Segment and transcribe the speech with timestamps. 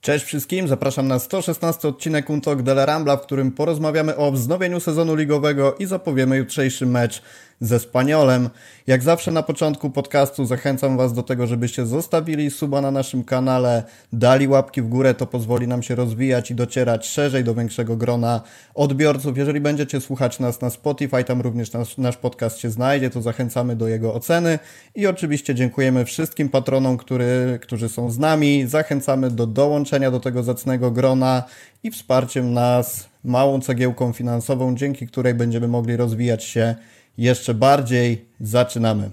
[0.00, 4.80] Cześć wszystkim, zapraszam na 116 odcinek Untok de la Rambla, w którym porozmawiamy o wznowieniu
[4.80, 7.22] sezonu ligowego i zapowiemy jutrzejszy mecz
[7.60, 8.50] ze Spaniolem.
[8.86, 13.82] Jak zawsze na początku podcastu zachęcam Was do tego, żebyście zostawili suba na naszym kanale,
[14.12, 18.40] dali łapki w górę, to pozwoli nam się rozwijać i docierać szerzej do większego grona
[18.74, 19.38] odbiorców.
[19.38, 23.76] Jeżeli będziecie słuchać nas na Spotify, tam również nasz, nasz podcast się znajdzie, to zachęcamy
[23.76, 24.58] do jego oceny
[24.94, 28.66] i oczywiście dziękujemy wszystkim patronom, który, którzy są z nami.
[28.66, 31.42] Zachęcamy do dołączenia do tego zacnego grona
[31.82, 36.74] i wsparciem nas małą cegiełką finansową, dzięki której będziemy mogli rozwijać się
[37.18, 38.28] jeszcze bardziej.
[38.40, 39.10] Zaczynamy.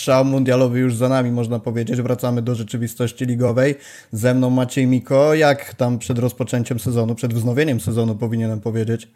[0.00, 2.02] Szał mundialowy już za nami, można powiedzieć.
[2.02, 3.74] Wracamy do rzeczywistości ligowej.
[4.12, 5.34] Ze mną Maciej Miko.
[5.34, 9.08] Jak tam przed rozpoczęciem sezonu, przed wznowieniem sezonu powinienem powiedzieć?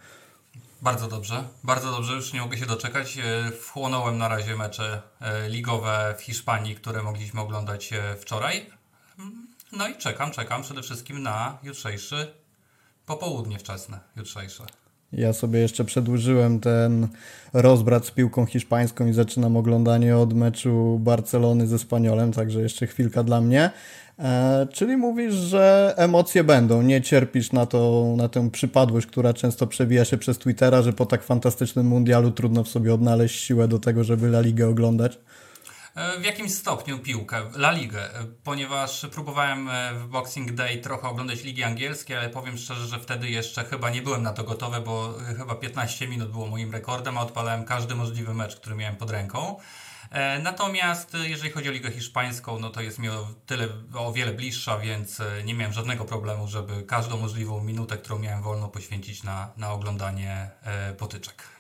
[0.83, 3.19] Bardzo dobrze, bardzo dobrze, już nie mogę się doczekać.
[3.19, 8.67] E, wchłonąłem na razie mecze e, ligowe w Hiszpanii, które mogliśmy oglądać e, wczoraj.
[9.19, 12.35] Mm, no i czekam, czekam przede wszystkim na jutrzejszy
[13.07, 14.65] popołudnie wczesne, jutrzejsze.
[15.15, 17.09] Ja sobie jeszcze przedłużyłem ten
[17.53, 23.23] rozbrat z piłką hiszpańską i zaczynam oglądanie od meczu Barcelony ze Spaniolem, także jeszcze chwilka
[23.23, 23.71] dla mnie.
[24.19, 29.67] E, czyli mówisz, że emocje będą, nie cierpisz na, to, na tę przypadłość, która często
[29.67, 33.79] przewija się przez Twittera, że po tak fantastycznym mundialu trudno w sobie odnaleźć siłę do
[33.79, 35.19] tego, żeby La Ligę oglądać?
[35.95, 41.43] E, w jakimś stopniu piłkę, La Ligę, e, ponieważ próbowałem w Boxing Day trochę oglądać
[41.43, 45.15] ligi angielskie, ale powiem szczerze, że wtedy jeszcze chyba nie byłem na to gotowy, bo
[45.39, 49.57] chyba 15 minut było moim rekordem, a odpalałem każdy możliwy mecz, który miałem pod ręką.
[50.15, 54.13] E, natomiast e, jeżeli chodzi o Ligę Hiszpańską, no to jest mi o tyle, o
[54.13, 58.69] wiele bliższa, więc e, nie miałem żadnego problemu, żeby każdą możliwą minutę, którą miałem wolno,
[58.69, 60.51] poświęcić na, na oglądanie
[60.99, 61.54] potyczek.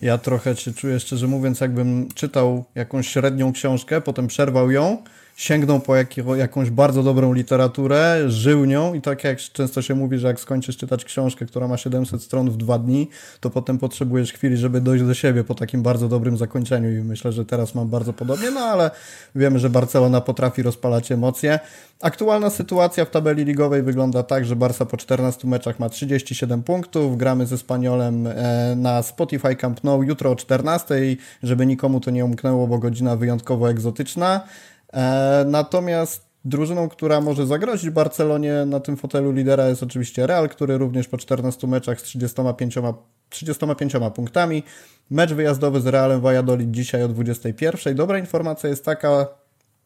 [0.00, 5.02] Ja trochę się czuję, szczerze mówiąc, jakbym czytał jakąś średnią książkę, potem przerwał ją
[5.36, 10.18] sięgnął po jakiego, jakąś bardzo dobrą literaturę, żył nią i tak jak często się mówi,
[10.18, 13.08] że jak skończysz czytać książkę, która ma 700 stron w dwa dni,
[13.40, 17.32] to potem potrzebujesz chwili, żeby dojść do siebie po takim bardzo dobrym zakończeniu i myślę,
[17.32, 18.90] że teraz mam bardzo podobnie, no ale
[19.34, 21.60] wiemy, że Barcelona potrafi rozpalać emocje.
[22.00, 27.16] Aktualna sytuacja w tabeli ligowej wygląda tak, że Barca po 14 meczach ma 37 punktów,
[27.16, 30.94] gramy ze Spaniolem e, na Spotify Camp Nou jutro o 14,
[31.42, 34.40] żeby nikomu to nie umknęło, bo godzina wyjątkowo egzotyczna.
[34.94, 40.78] E, natomiast drużyną, która może zagrozić Barcelonie na tym fotelu lidera jest oczywiście Real, który
[40.78, 42.78] również po 14 meczach z 35,
[43.28, 44.62] 35 punktami.
[45.10, 47.94] Mecz wyjazdowy z Realem Valladolid dzisiaj o 21.
[47.94, 49.26] Dobra informacja jest taka,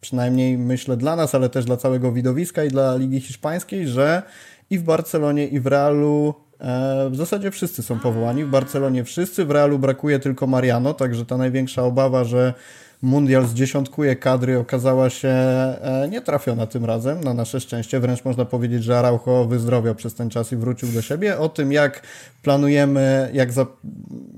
[0.01, 4.23] przynajmniej myślę dla nas, ale też dla całego widowiska i dla Ligi Hiszpańskiej, że
[4.71, 8.45] i w Barcelonie i w Realu e, w zasadzie wszyscy są powołani.
[8.45, 12.55] W Barcelonie wszyscy, w Realu brakuje tylko Mariano, także ta największa obawa, że
[13.03, 18.01] Mundial zdziesiątkuje kadry okazała się e, nietrafiona tym razem, na nasze szczęście.
[18.01, 21.39] Wręcz można powiedzieć, że Araujo wyzdrowiał przez ten czas i wrócił do siebie.
[21.39, 22.03] O tym, jak
[22.43, 23.67] planujemy, jak, za,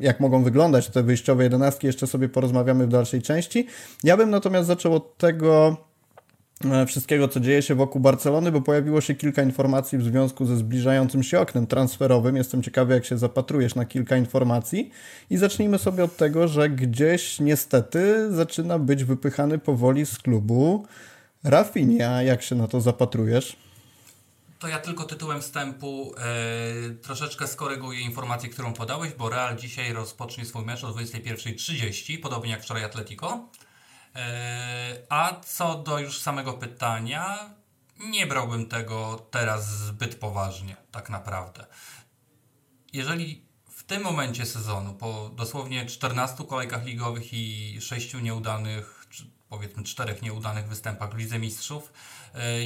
[0.00, 3.66] jak mogą wyglądać te wyjściowe jedenastki, jeszcze sobie porozmawiamy w dalszej części.
[4.04, 5.76] Ja bym natomiast zaczął od tego,
[6.87, 11.22] wszystkiego, co dzieje się wokół Barcelony, bo pojawiło się kilka informacji w związku ze zbliżającym
[11.22, 12.37] się oknem transferowym.
[12.37, 14.91] Jestem ciekawy, jak się zapatrujesz na kilka informacji.
[15.31, 20.87] I zacznijmy sobie od tego, że gdzieś niestety zaczyna być wypychany powoli z klubu
[21.44, 22.22] Rafinha.
[22.22, 23.56] Jak się na to zapatrujesz?
[24.59, 30.44] To ja tylko tytułem wstępu e, troszeczkę skoryguję informację, którą podałeś, bo Real dzisiaj rozpocznie
[30.44, 33.49] swój mecz o 21.30, podobnie jak wczoraj Atletico.
[34.16, 37.50] E, a co do już samego pytania,
[37.98, 41.66] nie brałbym tego teraz zbyt poważnie, tak naprawdę.
[42.93, 49.82] Jeżeli w tym momencie sezonu, po dosłownie 14 kolejkach ligowych i 6 nieudanych, czy powiedzmy
[49.82, 51.93] 4 nieudanych występach w Lidze Mistrzów,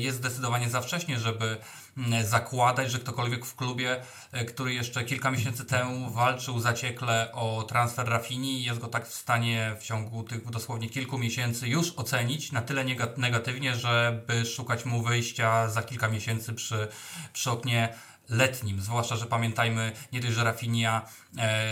[0.00, 1.58] jest zdecydowanie za wcześnie, żeby
[1.96, 4.02] Mm, zakładać, że ktokolwiek w klubie,
[4.32, 9.14] e, który jeszcze kilka miesięcy temu walczył zaciekle o transfer Rafini, jest go tak w
[9.14, 12.84] stanie w ciągu tych dosłownie kilku miesięcy już ocenić na tyle
[13.16, 16.88] negatywnie, żeby szukać mu wyjścia za kilka miesięcy przy,
[17.32, 17.94] przy oknie
[18.28, 18.80] letnim.
[18.80, 21.08] Zwłaszcza, że pamiętajmy, nie dość, że Rafinia
[21.38, 21.66] e,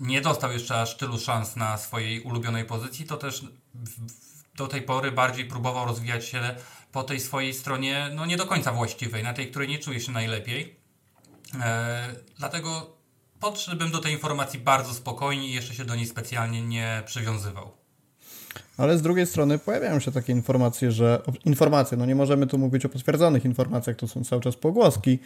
[0.00, 3.44] nie dostał jeszcze aż tylu szans na swojej ulubionej pozycji, to też
[3.74, 4.08] w,
[4.56, 6.54] do tej pory bardziej próbował rozwijać się
[6.92, 10.12] po tej swojej stronie no nie do końca właściwej, na tej, której nie czuje się
[10.12, 10.76] najlepiej.
[11.60, 12.08] E,
[12.38, 12.96] dlatego
[13.40, 17.70] podszedłbym do tej informacji bardzo spokojnie i jeszcze się do niej specjalnie nie przywiązywał.
[18.76, 22.84] Ale z drugiej strony pojawiają się takie informacje, że informacje, no nie możemy tu mówić
[22.84, 25.18] o potwierdzonych informacjach, to są cały czas pogłoski,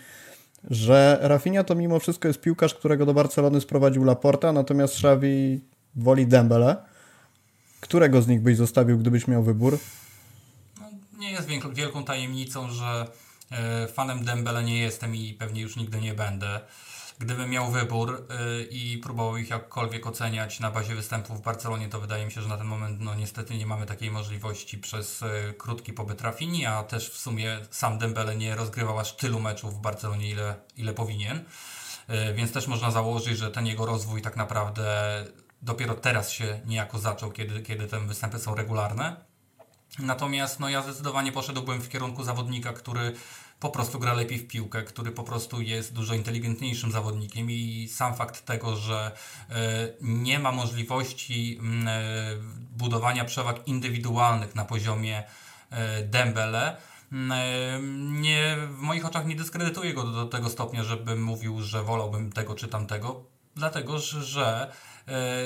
[0.70, 5.60] że Rafinha to mimo wszystko jest piłkarz, którego do Barcelony sprowadził Laporta, natomiast Xavi
[5.94, 6.76] woli Dembele.
[7.80, 9.78] Którego z nich byś zostawił, gdybyś miał wybór?
[11.22, 13.06] Nie jest wielką tajemnicą, że
[13.50, 16.60] e, fanem Dembele nie jestem i pewnie już nigdy nie będę.
[17.18, 22.00] Gdybym miał wybór yy, i próbował ich jakkolwiek oceniać na bazie występów w Barcelonie, to
[22.00, 25.54] wydaje mi się, że na ten moment no niestety nie mamy takiej możliwości przez yy,
[25.58, 29.80] krótki pobyt Rafini, a też w sumie sam Dembele nie rozgrywał aż tylu meczów w
[29.80, 31.44] Barcelonie, ile, ile powinien.
[32.34, 35.24] Więc też można założyć, że ten jego rozwój tak naprawdę
[35.62, 39.31] dopiero teraz się niejako zaczął, kiedy, kiedy te występy są regularne.
[39.98, 43.12] Natomiast no, ja zdecydowanie poszedłbym w kierunku zawodnika, który
[43.60, 48.14] po prostu gra lepiej w piłkę, który po prostu jest dużo inteligentniejszym zawodnikiem i sam
[48.14, 49.12] fakt tego, że
[49.50, 49.54] e,
[50.00, 51.92] nie ma możliwości mm, e,
[52.76, 55.22] budowania przewag indywidualnych na poziomie
[55.70, 56.76] e, Dembele,
[57.12, 61.82] mm, nie, w moich oczach nie dyskredytuje go do, do tego stopnia, żebym mówił, że
[61.82, 63.24] wolałbym tego czy tamtego,
[63.56, 64.72] dlatego że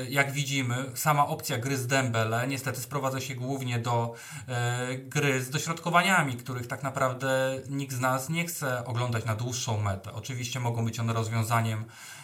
[0.08, 4.14] jak widzimy, sama opcja gry z Dembele niestety sprowadza się głównie do
[4.48, 9.80] e, gry z dośrodkowaniami, których tak naprawdę nikt z nas nie chce oglądać na dłuższą
[9.80, 10.12] metę.
[10.12, 12.15] Oczywiście mogą być one rozwiązaniem E,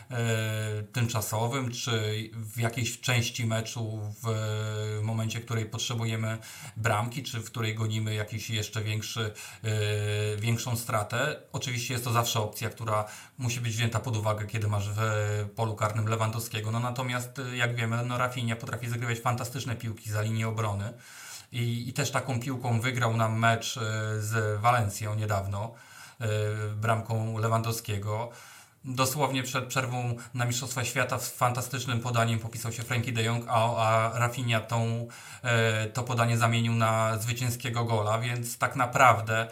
[0.92, 6.38] tymczasowym, czy w jakiejś części meczu, w momencie, w której potrzebujemy
[6.76, 9.32] bramki, czy w której gonimy jakiś jeszcze większy,
[9.62, 11.42] e, większą stratę.
[11.52, 13.04] Oczywiście jest to zawsze opcja, która
[13.38, 15.00] musi być wzięta pod uwagę, kiedy masz w
[15.56, 16.70] polu karnym Lewandowskiego.
[16.70, 20.92] No natomiast, jak wiemy, no Rafinha potrafi zagrywać fantastyczne piłki za linię obrony.
[21.52, 23.80] I, I też taką piłką wygrał nam mecz e,
[24.20, 25.74] z Walencją niedawno,
[26.76, 28.30] bramką Lewandowskiego.
[28.84, 33.76] Dosłownie przed przerwą na Mistrzostwa Świata z fantastycznym podaniem popisał się Frankie de Jong, a,
[33.76, 35.08] a Rafinha tą,
[35.42, 39.48] e, to podanie zamienił na zwycięskiego gola, więc tak naprawdę e,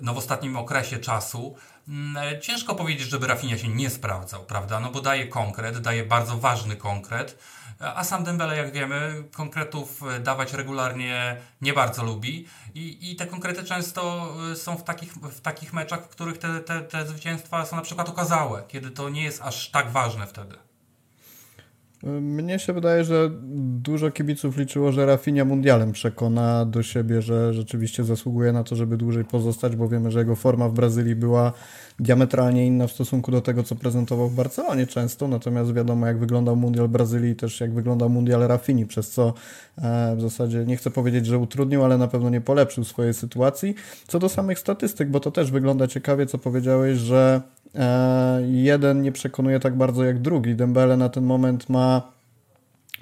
[0.00, 1.56] no w ostatnim okresie czasu
[1.88, 4.80] mm, e, ciężko powiedzieć, żeby Rafinha się nie sprawdzał, prawda?
[4.80, 7.38] No bo daje konkret, daje bardzo ważny konkret,
[7.80, 13.26] a sam Dembele, jak wiemy, konkretów e, dawać regularnie nie bardzo lubi i, i te
[13.26, 17.66] konkrety często e, są w takich, w takich meczach, w których te, te, te zwycięstwa
[17.66, 20.56] są na przykład okazałe, kiedy to nie jest aż tak ważne wtedy.
[22.02, 23.30] Mnie się wydaje, że
[23.60, 28.96] dużo kibiców liczyło, że Rafinha mundialem przekona do siebie, że rzeczywiście zasługuje na to, żeby
[28.96, 31.52] dłużej pozostać, bo wiemy, że jego forma w Brazylii była
[32.00, 36.56] diametralnie inna w stosunku do tego, co prezentował w Barcelonie często, natomiast wiadomo, jak wyglądał
[36.56, 39.34] mundial Brazylii, też jak wyglądał mundial Rafini, przez co
[39.78, 43.74] e, w zasadzie nie chcę powiedzieć, że utrudnił, ale na pewno nie polepszył swojej sytuacji.
[44.06, 47.40] Co do samych statystyk, bo to też wygląda ciekawie, co powiedziałeś, że
[47.74, 50.54] e, jeden nie przekonuje tak bardzo jak drugi.
[50.54, 52.12] Dembele na ten moment ma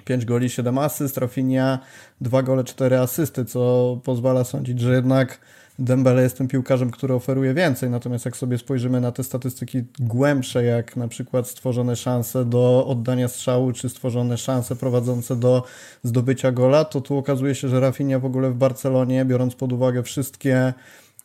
[0.05, 1.79] 5 goli, 7 asyst, Rafinha
[2.21, 5.39] 2 gole, 4 asysty, co pozwala sądzić, że jednak
[5.79, 10.63] Dembele jest tym piłkarzem, który oferuje więcej, natomiast jak sobie spojrzymy na te statystyki głębsze,
[10.63, 15.63] jak na przykład stworzone szanse do oddania strzału, czy stworzone szanse prowadzące do
[16.03, 20.03] zdobycia gola, to tu okazuje się, że Rafinha w ogóle w Barcelonie, biorąc pod uwagę
[20.03, 20.73] wszystkie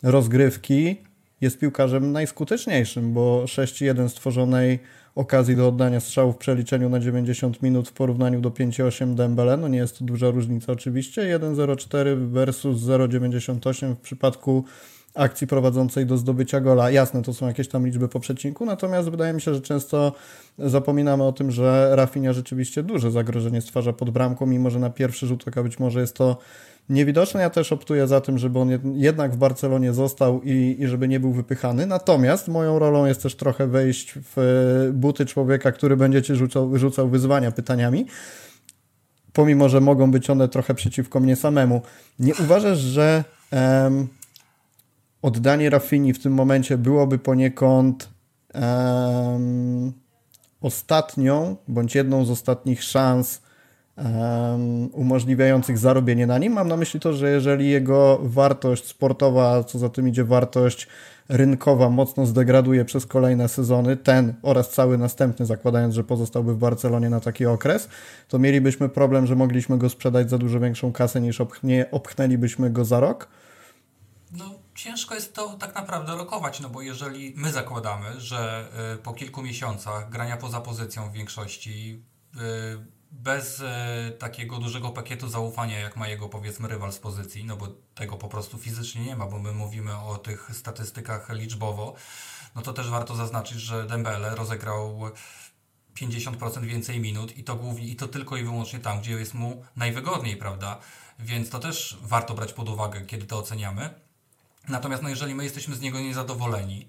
[0.03, 0.97] rozgrywki,
[1.41, 4.79] jest piłkarzem najskuteczniejszym, bo 6-1 stworzonej
[5.15, 9.57] okazji do oddania strzału w przeliczeniu na 90 minut w porównaniu do 5,8 Dembele.
[9.57, 11.39] No nie jest to duża różnica oczywiście.
[11.39, 14.65] 1,04 versus 0,98 w przypadku
[15.15, 16.91] akcji prowadzącej do zdobycia gola.
[16.91, 20.13] Jasne, to są jakieś tam liczby po przecinku, natomiast wydaje mi się, że często
[20.59, 25.27] zapominamy o tym, że Rafinha rzeczywiście duże zagrożenie stwarza pod bramką, mimo że na pierwszy
[25.27, 26.39] rzut oka być może jest to
[26.89, 27.41] niewidoczne.
[27.41, 31.21] Ja też optuję za tym, żeby on jednak w Barcelonie został i, i żeby nie
[31.21, 31.87] był wypychany.
[31.87, 36.79] Natomiast moją rolą jest też trochę wejść w e, buty człowieka, który będzie ci rzucał,
[36.79, 38.07] rzucał wyzwania pytaniami.
[39.33, 41.83] Pomimo, że mogą być one trochę przeciwko mnie samemu.
[42.19, 44.09] Nie uważasz, że um,
[45.23, 48.09] oddanie Rafini w tym momencie byłoby poniekąd
[48.55, 49.93] um,
[50.61, 53.43] ostatnią, bądź jedną z ostatnich szans
[53.97, 56.53] um, umożliwiających zarobienie na nim.
[56.53, 60.89] Mam na myśli to, że jeżeli jego wartość sportowa, co za tym idzie wartość
[61.29, 67.11] rynkowa mocno zdegraduje przez kolejne sezony, ten oraz cały następny, zakładając, że pozostałby w Barcelonie
[67.11, 67.89] na taki okres,
[68.29, 72.85] to mielibyśmy problem, że mogliśmy go sprzedać za dużo większą kasę niż obchnie, obchnęlibyśmy go
[72.85, 73.29] za rok.
[74.33, 79.13] No, ciężko jest to tak naprawdę rokować, no bo jeżeli my zakładamy, że y, po
[79.13, 82.03] kilku miesiącach grania poza pozycją w większości
[82.35, 82.39] y,
[83.15, 87.69] bez e, takiego dużego pakietu zaufania, jak ma jego powiedzmy rywal z pozycji, no bo
[87.95, 91.95] tego po prostu fizycznie nie ma, bo my mówimy o tych statystykach liczbowo,
[92.55, 95.01] no to też warto zaznaczyć, że Dembele rozegrał
[95.95, 99.65] 50% więcej minut i to głównie, i to tylko i wyłącznie tam, gdzie jest mu
[99.77, 100.79] najwygodniej, prawda?
[101.19, 103.91] Więc to też warto brać pod uwagę, kiedy to oceniamy.
[104.69, 106.89] Natomiast no, jeżeli my jesteśmy z niego niezadowoleni,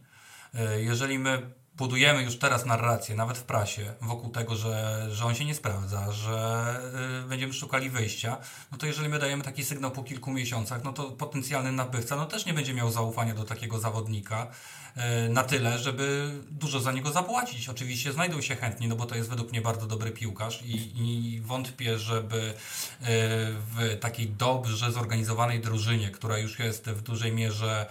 [0.56, 5.36] y, jeżeli my budujemy już teraz narrację, nawet w prasie, wokół tego, że, że on
[5.36, 6.76] się nie sprawdza, że
[7.24, 8.38] y, będziemy szukali wyjścia,
[8.72, 12.26] no to jeżeli my dajemy taki sygnał po kilku miesiącach, no to potencjalny nabywca no
[12.26, 14.48] też nie będzie miał zaufania do takiego zawodnika
[15.28, 17.70] y, na tyle, żeby dużo za niego zapłacić.
[17.70, 21.42] Oczywiście znajdą się chętni, no bo to jest według mnie bardzo dobry piłkarz i, i
[21.42, 22.54] wątpię, żeby y,
[23.02, 27.86] w takiej dobrze zorganizowanej drużynie, która już jest w dużej mierze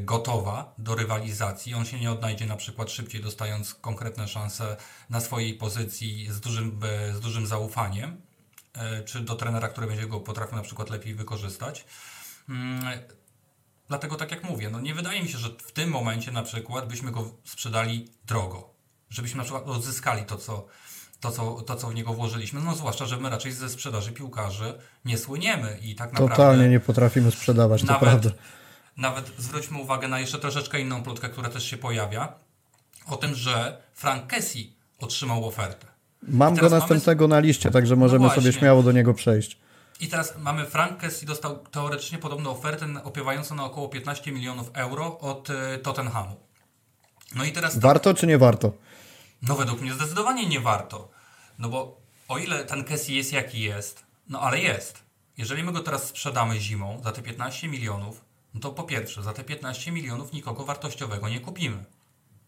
[0.00, 1.74] gotowa do rywalizacji.
[1.74, 4.76] On się nie odnajdzie na przykład szybciej, dostając konkretne szanse
[5.10, 8.20] na swojej pozycji z dużym, e, z dużym zaufaniem,
[8.74, 11.84] e, czy do trenera, który będzie go potrafił na przykład lepiej wykorzystać.
[12.48, 12.84] Mm,
[13.88, 16.88] dlatego tak jak mówię, no nie wydaje mi się, że w tym momencie na przykład
[16.88, 18.70] byśmy go sprzedali drogo.
[19.10, 20.66] Żebyśmy na przykład odzyskali to, co,
[21.20, 22.60] to, co, to, co w niego włożyliśmy.
[22.60, 26.36] No zwłaszcza, że my raczej ze sprzedaży piłkarzy nie słyniemy i tak naprawdę...
[26.36, 28.30] Totalnie nie potrafimy sprzedawać, to prawda.
[28.96, 32.32] Nawet zwróćmy uwagę na jeszcze troszeczkę inną plotkę, która też się pojawia.
[33.06, 35.86] O tym, że Frank Kessie otrzymał ofertę.
[36.22, 37.34] Mam go następnego mamy...
[37.34, 39.58] na liście, także możemy no sobie śmiało do niego przejść.
[40.00, 45.18] I teraz mamy Frank Kessie dostał teoretycznie podobną ofertę opiewającą na około 15 milionów euro
[45.18, 46.36] od y, Tottenhamu.
[47.34, 47.78] No i teraz...
[47.78, 48.72] Warto czy nie warto?
[49.42, 51.10] No według mnie zdecydowanie nie warto.
[51.58, 55.02] No bo o ile ten Kessie jest jaki jest, no ale jest.
[55.38, 59.32] Jeżeli my go teraz sprzedamy zimą za te 15 milionów, no to po pierwsze, za
[59.32, 61.84] te 15 milionów nikogo wartościowego nie kupimy.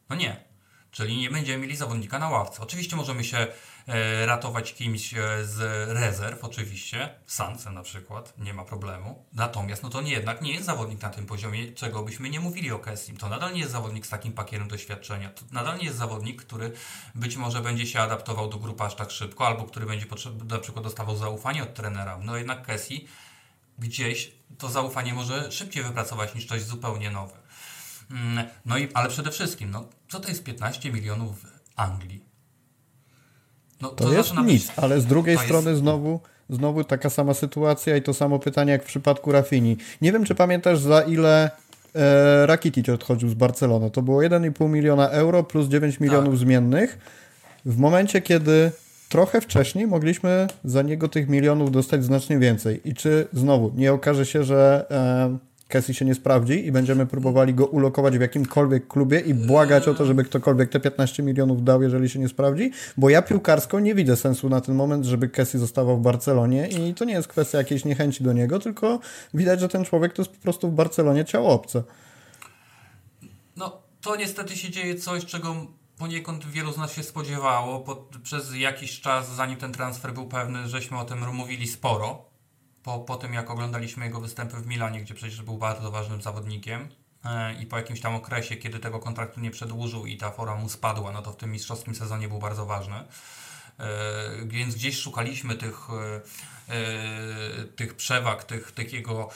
[0.08, 0.52] No nie.
[0.92, 2.62] Czyli nie będziemy mieli zawodnika na ławce.
[2.62, 3.46] Oczywiście możemy się
[3.86, 9.24] e, ratować kimś e, z rezerw, oczywiście, Sancem na przykład, nie ma problemu.
[9.32, 12.72] Natomiast no to nie, jednak nie jest zawodnik na tym poziomie, czego byśmy nie mówili
[12.72, 13.16] o Kessim.
[13.16, 15.30] To nadal nie jest zawodnik z takim pakietem doświadczenia.
[15.30, 16.72] To nadal nie jest zawodnik, który
[17.14, 20.06] być może będzie się adaptował do grupy aż tak szybko, albo który będzie
[20.48, 22.18] na przykład dostawał zaufanie od trenera.
[22.22, 23.08] No jednak Kessi
[23.82, 27.34] gdzieś to zaufanie może szybciej wypracować niż coś zupełnie nowe.
[28.10, 31.46] Mm, no i, ale przede wszystkim, no, co to jest 15 milionów w
[31.76, 32.24] Anglii?
[33.80, 35.80] No, to, to jest nic, być, ale z drugiej strony jest...
[35.82, 36.20] znowu,
[36.50, 39.76] znowu taka sama sytuacja i to samo pytanie jak w przypadku Rafini.
[40.02, 41.50] Nie wiem, czy pamiętasz za ile
[41.94, 43.90] e, Rakitic odchodził z Barcelony.
[43.90, 46.38] To było 1,5 miliona euro plus 9 milionów tak.
[46.38, 46.98] zmiennych.
[47.64, 48.72] W momencie, kiedy
[49.12, 52.80] trochę wcześniej mogliśmy za niego tych milionów dostać znacznie więcej.
[52.84, 55.38] I czy znowu nie okaże się, że e,
[55.68, 59.94] Casey się nie sprawdzi i będziemy próbowali go ulokować w jakimkolwiek klubie i błagać o
[59.94, 62.70] to, żeby ktokolwiek te 15 milionów dał, jeżeli się nie sprawdzi?
[62.96, 66.94] Bo ja piłkarsko nie widzę sensu na ten moment, żeby Casey zostawał w Barcelonie i
[66.94, 69.00] to nie jest kwestia jakiejś niechęci do niego, tylko
[69.34, 71.82] widać, że ten człowiek to jest po prostu w Barcelonie ciało obce.
[73.56, 75.66] No, to niestety się dzieje coś, czego
[75.98, 77.80] poniekąd wielu z nas się spodziewało.
[77.80, 82.24] Po, przez jakiś czas, zanim ten transfer był pewny, żeśmy o tym mówili sporo.
[82.82, 86.88] Po, po tym, jak oglądaliśmy jego występy w Milanie, gdzie przecież był bardzo ważnym zawodnikiem
[87.24, 90.68] e, i po jakimś tam okresie, kiedy tego kontraktu nie przedłużył i ta forma mu
[90.68, 92.94] spadła, no to w tym mistrzowskim sezonie był bardzo ważny.
[92.94, 93.06] E,
[94.46, 95.88] więc gdzieś szukaliśmy tych,
[96.68, 99.28] e, tych przewag, tych, tych, jego,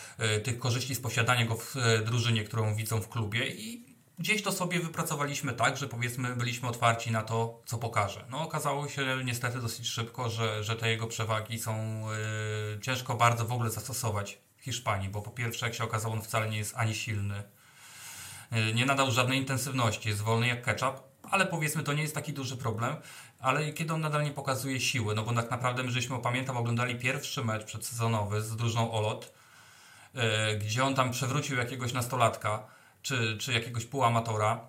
[0.45, 3.86] tych korzyści z posiadania go w drużynie, którą widzą w klubie i
[4.19, 8.25] gdzieś to sobie wypracowaliśmy tak, że powiedzmy byliśmy otwarci na to, co pokaże.
[8.31, 12.05] No okazało się niestety dosyć szybko, że, że te jego przewagi są
[12.73, 16.23] yy, ciężko bardzo w ogóle zastosować w Hiszpanii, bo po pierwsze, jak się okazało, on
[16.23, 17.43] wcale nie jest ani silny,
[18.53, 22.33] yy, nie nadał żadnej intensywności, jest wolny jak ketchup, ale powiedzmy to nie jest taki
[22.33, 22.97] duży problem,
[23.39, 26.97] ale kiedy on nadal nie pokazuje siły, no bo tak naprawdę my żeśmy, pamiętam, oglądali
[26.97, 29.33] pierwszy mecz przedsezonowy z drużyną Olot,
[30.15, 30.23] yy,
[30.59, 32.76] gdzie on tam przewrócił jakiegoś nastolatka,
[33.07, 34.61] czy, czy jakiegoś półamatora.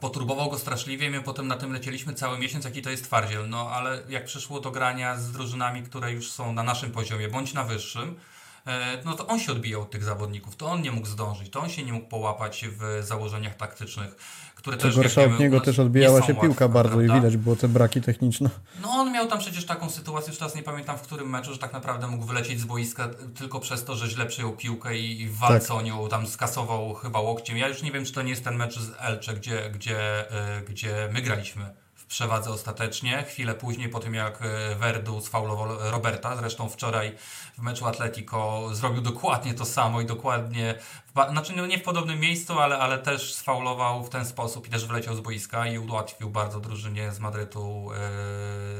[0.00, 3.48] Poturbował go straszliwie, my potem na tym lecieliśmy cały miesiąc, jaki to jest twardziel.
[3.48, 7.52] No ale jak przyszło do grania z drużynami, które już są na naszym poziomie, bądź
[7.52, 8.20] na wyższym,
[8.66, 11.60] e, no to on się odbijał od tych zawodników, to on nie mógł zdążyć, to
[11.60, 14.16] on się nie mógł połapać w założeniach taktycznych
[14.60, 17.16] które Co też gorsza od niego też odbijała się piłka bardzo prawda?
[17.16, 18.50] i widać było te braki techniczne.
[18.82, 21.58] No on miał tam przecież taką sytuację, już teraz nie pamiętam w którym meczu, że
[21.58, 25.38] tak naprawdę mógł wylecieć z boiska tylko przez to, że źle przyjął piłkę i w
[25.38, 25.76] walce tak.
[25.76, 27.56] o nią tam skasował chyba łokciem.
[27.56, 30.24] Ja już nie wiem, czy to nie jest ten mecz z Elcze, gdzie, gdzie,
[30.56, 33.22] yy, gdzie my graliśmy przewadze ostatecznie.
[33.22, 37.12] Chwilę później, po tym jak e, Verdu sfaulował Roberta, zresztą wczoraj
[37.58, 40.74] w meczu Atletico zrobił dokładnie to samo i dokładnie,
[41.14, 44.86] w, znaczy nie w podobnym miejscu, ale, ale też sfaulował w ten sposób i też
[44.86, 47.90] wleciał z boiska i ułatwił bardzo drużynie z Madrytu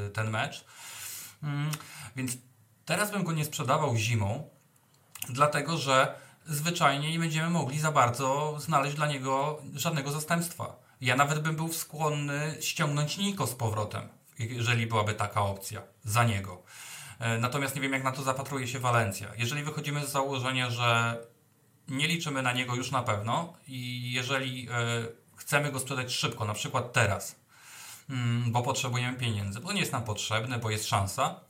[0.04, 0.64] yy, ten mecz.
[1.42, 1.48] Yy,
[2.16, 2.32] więc
[2.84, 4.48] teraz bym go nie sprzedawał zimą,
[5.28, 6.14] dlatego że
[6.46, 10.76] zwyczajnie nie będziemy mogli za bardzo znaleźć dla niego żadnego zastępstwa.
[11.00, 16.62] Ja nawet bym był skłonny ściągnąć Niko z powrotem jeżeli byłaby taka opcja za niego.
[17.18, 19.28] E, natomiast nie wiem, jak na to zapatruje się Walencja.
[19.38, 21.18] Jeżeli wychodzimy z założenia, że
[21.90, 24.74] nie liczymy na niego już na pewno i jeżeli e,
[25.36, 27.36] chcemy go sprzedać szybko, na przykład teraz,
[28.10, 31.40] mm, bo potrzebujemy pieniędzy, bo nie jest nam potrzebny, bo jest szansa,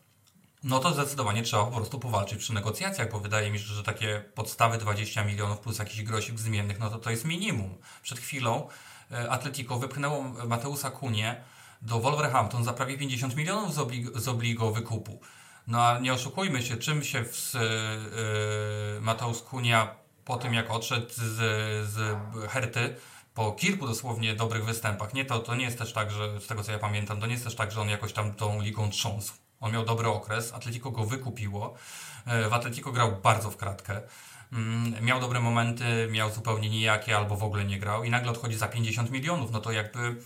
[0.64, 4.24] no to zdecydowanie trzeba po prostu powalczyć przy negocjacjach, bo wydaje mi się, że takie
[4.34, 7.78] podstawy 20 milionów plus jakiś grosik zmiennych, no to to jest minimum.
[8.02, 8.68] Przed chwilą
[9.10, 11.44] e, Atletico wypchnęło Mateusa Kunie
[11.82, 15.20] do Wolverhampton za prawie 50 milionów z, oblig z obligo wykupu.
[15.66, 19.99] No a nie oszukujmy się, czym się w, yy, Mateusz Kunia
[20.30, 21.36] po tym jak odszedł z,
[21.90, 22.18] z
[22.48, 22.96] Herty,
[23.34, 26.62] po kilku dosłownie dobrych występach, nie, to, to nie jest też tak, że z tego
[26.62, 29.32] co ja pamiętam, to nie jest też tak, że on jakoś tam tą ligą trząsł.
[29.60, 31.74] On miał dobry okres, Atletico go wykupiło.
[32.26, 34.00] E, w Atletico grał bardzo w kratkę.
[34.52, 38.56] Mm, miał dobre momenty, miał zupełnie nijakie albo w ogóle nie grał i nagle odchodzi
[38.56, 39.50] za 50 milionów.
[39.50, 40.16] No to jakby,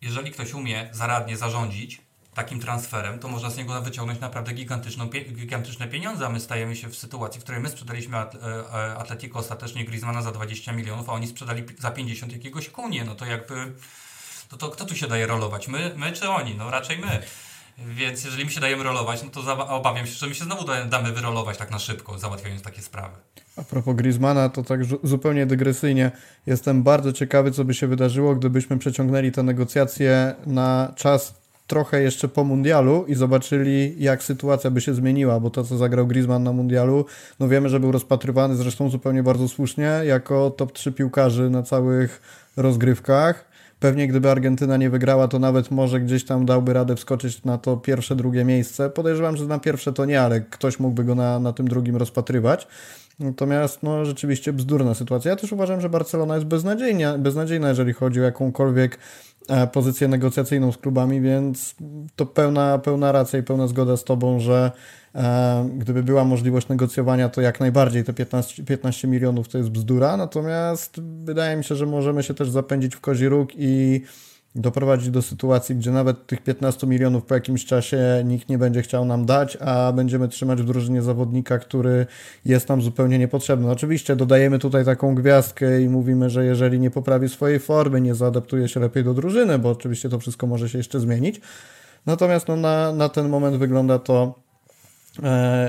[0.00, 2.00] jeżeli ktoś umie zaradnie zarządzić
[2.34, 6.88] takim transferem, to można z niego wyciągnąć naprawdę gigantyczną, gigantyczne pieniądze, a my stajemy się
[6.88, 11.12] w sytuacji, w której my sprzedaliśmy e, e, Atletico ostatecznie Griezmana za 20 milionów, a
[11.12, 13.04] oni sprzedali za 50 jakiegoś kunie.
[13.04, 13.72] No to jakby,
[14.48, 15.68] to, to kto tu się daje rolować?
[15.68, 16.54] My, my czy oni?
[16.54, 17.22] No raczej my.
[17.78, 21.12] Więc jeżeli my się dajemy rolować, no to obawiam się, że my się znowu damy
[21.12, 23.16] wyrolować tak na szybko, załatwiając takie sprawy.
[23.56, 26.10] A propos Griezmana, to tak zupełnie dygresyjnie.
[26.46, 31.39] Jestem bardzo ciekawy, co by się wydarzyło, gdybyśmy przeciągnęli te negocjacje na czas
[31.70, 36.06] trochę jeszcze po mundialu i zobaczyli, jak sytuacja by się zmieniła, bo to, co zagrał
[36.06, 37.04] Griezmann na mundialu,
[37.40, 42.22] no wiemy, że był rozpatrywany zresztą zupełnie bardzo słusznie jako top 3 piłkarzy na całych
[42.56, 43.50] rozgrywkach
[43.80, 47.76] Pewnie gdyby Argentyna nie wygrała, to nawet może gdzieś tam dałby radę wskoczyć na to
[47.76, 48.90] pierwsze, drugie miejsce.
[48.90, 52.66] Podejrzewam, że na pierwsze to nie, ale ktoś mógłby go na, na tym drugim rozpatrywać.
[53.20, 55.30] Natomiast no, rzeczywiście bzdurna sytuacja.
[55.30, 58.98] Ja też uważam, że Barcelona jest beznadziejna, beznadziejna jeżeli chodzi o jakąkolwiek
[59.48, 61.74] e, pozycję negocjacyjną z klubami, więc
[62.16, 64.72] to pełna, pełna racja i pełna zgoda z Tobą, że
[65.14, 70.16] e, gdyby była możliwość negocjowania, to jak najbardziej te 15, 15 milionów to jest bzdura,
[70.16, 74.02] natomiast wydaje mi się, że możemy się też zapędzić w kozi róg i
[74.54, 79.04] doprowadzić do sytuacji, gdzie nawet tych 15 milionów po jakimś czasie nikt nie będzie chciał
[79.04, 82.06] nam dać, a będziemy trzymać w drużynie zawodnika, który
[82.44, 83.70] jest nam zupełnie niepotrzebny.
[83.70, 88.68] Oczywiście dodajemy tutaj taką gwiazdkę i mówimy, że jeżeli nie poprawi swojej formy, nie zaadaptuje
[88.68, 91.40] się lepiej do drużyny, bo oczywiście to wszystko może się jeszcze zmienić.
[92.06, 94.49] Natomiast no, na, na ten moment wygląda to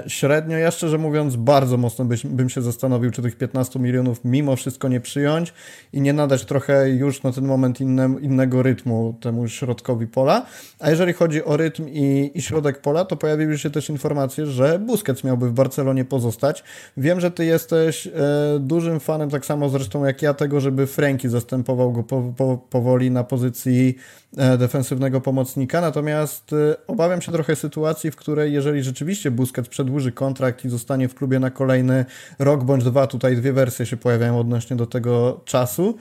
[0.08, 4.56] średnio, ja szczerze mówiąc, bardzo mocno byś, bym się zastanowił, czy tych 15 milionów mimo
[4.56, 5.54] wszystko nie przyjąć
[5.93, 10.45] i nie nadać trochę już na ten moment inne, innego rytmu temu środkowi pola.
[10.80, 14.80] A jeżeli chodzi o rytm i, i środek pola, to pojawiły się też informacje, że
[14.80, 16.63] Busquets miałby w Barcelonie pozostać.
[16.97, 18.12] Wiem, że ty jesteś e,
[18.60, 23.12] dużym fanem, tak samo zresztą jak ja, tego, żeby Franki zastępował go po, po, powoli
[23.12, 24.20] na pozycji e,
[24.57, 30.65] defensywnego pomocnika, natomiast e, obawiam się trochę sytuacji, w której jeżeli rzeczywiście Busquets przedłuży kontrakt
[30.65, 32.05] i zostanie w klubie na kolejny
[32.39, 35.97] rok bądź dwa, tutaj dwie wersje się pojawiają odnośnie do tego czasu,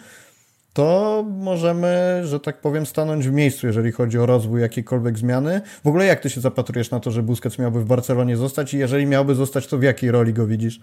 [0.73, 5.61] to możemy, że tak powiem, stanąć w miejscu, jeżeli chodzi o rozwój jakiejkolwiek zmiany.
[5.85, 8.79] W ogóle jak ty się zapatrujesz na to, że Busquets miałby w Barcelonie zostać i
[8.79, 10.81] jeżeli miałby zostać, to w jakiej roli go widzisz?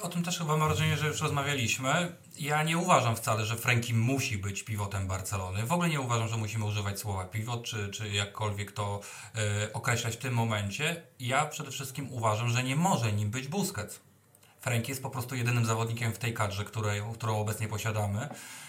[0.00, 2.16] O tym też chyba mam wrażenie, że już rozmawialiśmy.
[2.38, 5.66] Ja nie uważam wcale, że Franki musi być pivotem Barcelony.
[5.66, 9.00] W ogóle nie uważam, że musimy używać słowa pivot, czy, czy jakkolwiek to
[9.34, 9.40] yy,
[9.72, 11.02] określać w tym momencie.
[11.20, 14.00] Ja przede wszystkim uważam, że nie może nim być Busquets.
[14.60, 18.28] Franki jest po prostu jedynym zawodnikiem w tej kadrze, której, którą obecnie posiadamy,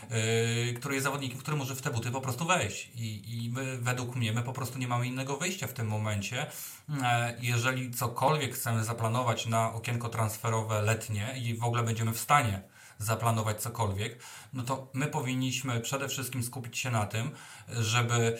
[0.10, 2.92] yy, który jest zawodnikiem, który może w te buty po prostu wejść.
[2.96, 6.46] I, I my, według mnie, my po prostu nie mamy innego wyjścia w tym momencie.
[6.90, 6.96] Yy,
[7.40, 12.62] jeżeli cokolwiek chcemy zaplanować na okienko transferowe letnie i w ogóle będziemy w stanie
[13.00, 14.20] zaplanować cokolwiek,
[14.54, 17.32] no to my powinniśmy przede wszystkim skupić się na tym,
[17.70, 18.38] żeby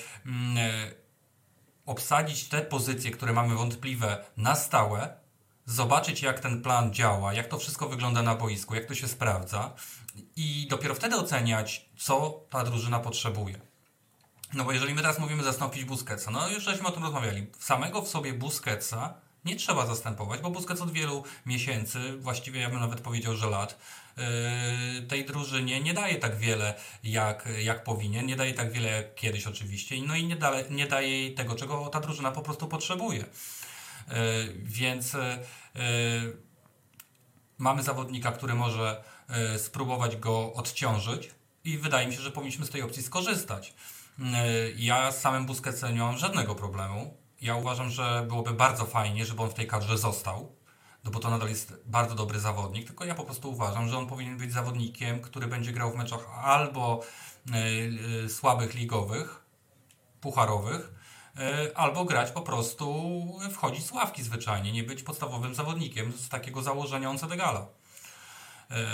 [0.58, 0.92] e,
[1.86, 5.18] obsadzić te pozycje, które mamy wątpliwe na stałe,
[5.70, 9.72] zobaczyć jak ten plan działa, jak to wszystko wygląda na boisku, jak to się sprawdza
[10.36, 13.60] i dopiero wtedy oceniać, co ta drużyna potrzebuje.
[14.54, 18.02] No bo jeżeli my teraz mówimy zastąpić Busquetsa, no już żeśmy o tym rozmawiali, samego
[18.02, 19.14] w sobie Busquetsa
[19.46, 23.80] nie trzeba zastępować, bo Busquets od wielu miesięcy, właściwie ja bym nawet powiedział, że lat,
[24.18, 24.24] yy,
[25.08, 29.48] tej drużynie nie daje tak wiele, jak, jak powinien, nie daje tak wiele jak kiedyś
[29.48, 33.20] oczywiście, no i nie, da, nie daje jej tego, czego ta drużyna po prostu potrzebuje.
[33.20, 34.16] Yy,
[34.64, 35.40] więc yy,
[37.58, 39.04] mamy zawodnika, który może
[39.58, 41.32] spróbować go odciążyć
[41.64, 43.74] i wydaje mi się, że powinniśmy z tej opcji skorzystać.
[44.76, 49.42] Ja z samym Busquetsem nie mam żadnego problemu ja uważam, że byłoby bardzo fajnie, żeby
[49.42, 50.56] on w tej kadrze został,
[51.04, 54.08] no bo to nadal jest bardzo dobry zawodnik, tylko ja po prostu uważam, że on
[54.08, 57.04] powinien być zawodnikiem, który będzie grał w meczach albo
[58.28, 59.46] słabych ligowych,
[60.22, 60.99] pucharowych, e,
[61.76, 63.14] albo grać po prostu,
[63.52, 67.66] wchodzić z ławki zwyczajnie, nie być podstawowym zawodnikiem z takiego założenia on Gala.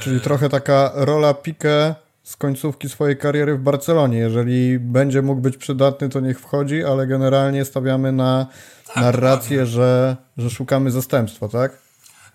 [0.02, 4.18] Czyli trochę taka rola Pique z końcówki swojej kariery w Barcelonie.
[4.18, 8.48] Jeżeli będzie mógł być przydatny, to niech wchodzi, ale generalnie stawiamy na
[8.88, 11.78] tak, narrację, że, że szukamy zastępstwa, tak?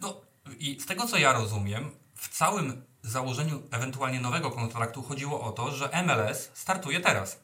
[0.01, 0.21] No
[0.59, 5.71] i z tego co ja rozumiem, w całym założeniu ewentualnie nowego kontraktu chodziło o to,
[5.71, 7.39] że MLS startuje teraz.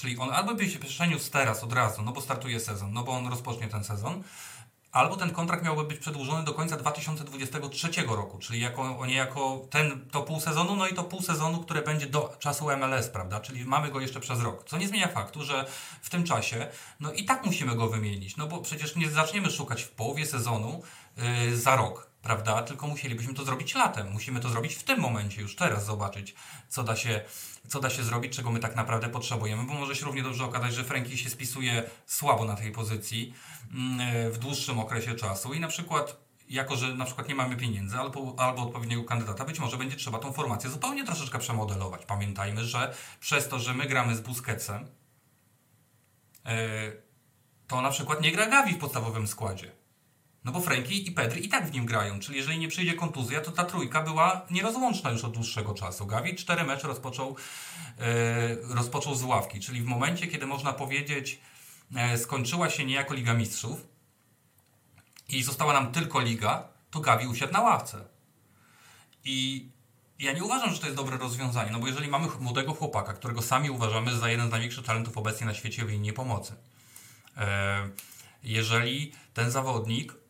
[0.00, 3.12] Czyli on albo by się przeniósł teraz od razu, no bo startuje sezon, no bo
[3.12, 4.22] on rozpocznie ten sezon,
[4.92, 10.22] albo ten kontrakt miałby być przedłużony do końca 2023 roku, czyli jako, niejako ten, to
[10.22, 13.40] pół sezonu, no i to pół sezonu, które będzie do czasu MLS, prawda?
[13.40, 14.64] Czyli mamy go jeszcze przez rok.
[14.68, 15.66] Co nie zmienia faktu, że
[16.02, 16.66] w tym czasie,
[17.00, 20.82] no i tak musimy go wymienić, no bo przecież nie zaczniemy szukać w połowie sezonu
[21.16, 22.62] yy, za rok, prawda?
[22.62, 24.10] Tylko musielibyśmy to zrobić latem.
[24.12, 26.34] Musimy to zrobić w tym momencie, już teraz zobaczyć,
[26.68, 27.20] co da się
[27.68, 30.74] co da się zrobić, czego my tak naprawdę potrzebujemy, bo może się równie dobrze okazać,
[30.74, 33.34] że Franki się spisuje słabo na tej pozycji
[33.74, 36.16] mm, w dłuższym okresie czasu i na przykład
[36.48, 40.18] jako, że na przykład nie mamy pieniędzy albo, albo odpowiedniego kandydata, być może będzie trzeba
[40.18, 42.06] tą formację zupełnie troszeczkę przemodelować.
[42.06, 44.88] Pamiętajmy, że przez to, że my gramy z Busquetsem,
[46.46, 46.92] e,
[47.66, 49.79] to na przykład nie gra Gavi w podstawowym składzie.
[50.44, 53.40] No bo Franki i Pedri i tak w nim grają, czyli jeżeli nie przyjdzie kontuzja,
[53.40, 56.06] to ta trójka była nierozłączna już od dłuższego czasu.
[56.06, 57.36] Gavi cztery mecze rozpoczął,
[57.98, 61.40] e, rozpoczął z ławki, czyli w momencie, kiedy można powiedzieć,
[61.96, 63.86] e, skończyła się niejako Liga Mistrzów
[65.28, 68.04] i została nam tylko Liga, to Gavi usiadł na ławce.
[69.24, 69.68] I
[70.18, 73.42] ja nie uważam, że to jest dobre rozwiązanie, no bo jeżeli mamy młodego chłopaka, którego
[73.42, 76.54] sami uważamy za jeden z największych talentów obecnie na świecie w linii pomocy,
[77.36, 77.88] e,
[78.42, 80.20] jeżeli ten zawodnik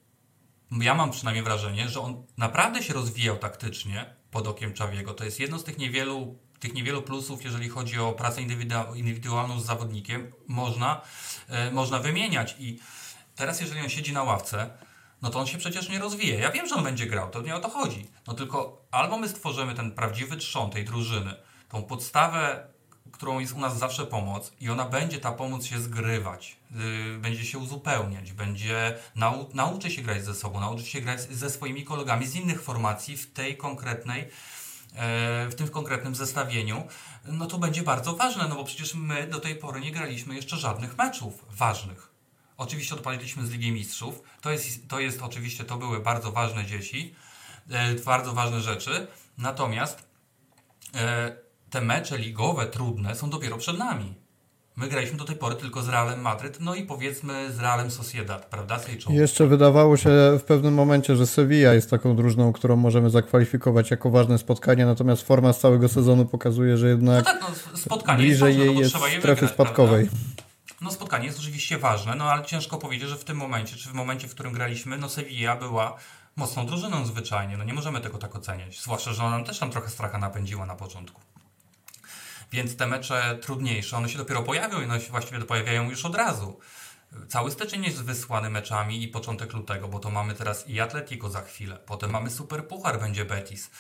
[0.70, 5.14] ja mam przynajmniej wrażenie, że on naprawdę się rozwijał taktycznie pod okiem Czawiego.
[5.14, 8.42] To jest jedno z tych niewielu, tych niewielu plusów, jeżeli chodzi o pracę
[8.94, 10.32] indywidualną z zawodnikiem.
[10.48, 11.00] Można,
[11.48, 12.78] e, można wymieniać i
[13.36, 14.70] teraz jeżeli on siedzi na ławce,
[15.22, 16.38] no to on się przecież nie rozwija.
[16.38, 18.06] Ja wiem, że on będzie grał, to nie o to chodzi.
[18.26, 21.34] No tylko albo my stworzymy ten prawdziwy trzon tej drużyny,
[21.68, 22.70] tą podstawę
[23.12, 26.56] którą jest u nas zawsze pomoc i ona będzie ta pomoc się zgrywać,
[27.18, 31.84] będzie się uzupełniać, będzie nau nauczy się grać ze sobą, nauczy się grać ze swoimi
[31.84, 34.28] kolegami z innych formacji w tej konkretnej e,
[35.48, 36.82] w tym konkretnym zestawieniu,
[37.24, 40.56] no to będzie bardzo ważne, no bo przecież my do tej pory nie graliśmy jeszcze
[40.56, 42.10] żadnych meczów ważnych.
[42.56, 47.14] Oczywiście odpaliliśmy z Ligi Mistrzów, to jest, to jest oczywiście, to były bardzo ważne dzieci,
[47.70, 49.06] e, bardzo ważne rzeczy,
[49.38, 50.08] natomiast
[50.94, 51.36] e,
[51.70, 54.29] te mecze ligowe trudne są dopiero przed nami.
[54.76, 58.46] My graliśmy do tej pory tylko z Realem Madryt, no i powiedzmy z Realem Sociedad,
[58.46, 58.80] prawda?
[59.10, 64.10] Jeszcze wydawało się w pewnym momencie, że Sevilla jest taką drużyną, którą możemy zakwalifikować jako
[64.10, 67.40] ważne spotkanie, natomiast forma z całego sezonu pokazuje, że jednak no tak,
[67.72, 70.06] no, spotkanie bliżej jest ważne, jej no jest strefy wygrać, spadkowej.
[70.06, 70.50] Prawda?
[70.80, 73.92] No spotkanie jest oczywiście ważne, no ale ciężko powiedzieć, że w tym momencie, czy w
[73.92, 75.96] momencie, w którym graliśmy, no Sevilla była
[76.36, 79.90] mocną drużyną zwyczajnie, no nie możemy tego tak oceniać, zwłaszcza, że ona też tam trochę
[79.90, 81.20] stracha napędziła na początku.
[82.52, 86.14] Więc te mecze trudniejsze, one się dopiero pojawią i one się właściwie pojawiają już od
[86.14, 86.60] razu.
[87.28, 91.42] Cały styczeń jest wysłany meczami i początek lutego, bo to mamy teraz i Atletico za
[91.42, 91.78] chwilę.
[91.86, 93.70] Potem mamy Super Puchar, będzie Betis.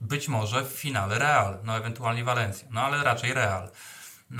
[0.00, 3.70] Być może w finale Real, no ewentualnie Valencia, no ale raczej Real.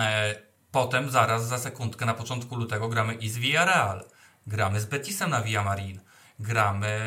[0.01, 0.35] E,
[0.71, 4.05] potem zaraz za sekundkę na początku lutego gramy i z Villarreal.
[4.47, 6.01] Gramy z Betisem na Villamarin.
[6.39, 7.01] Gramy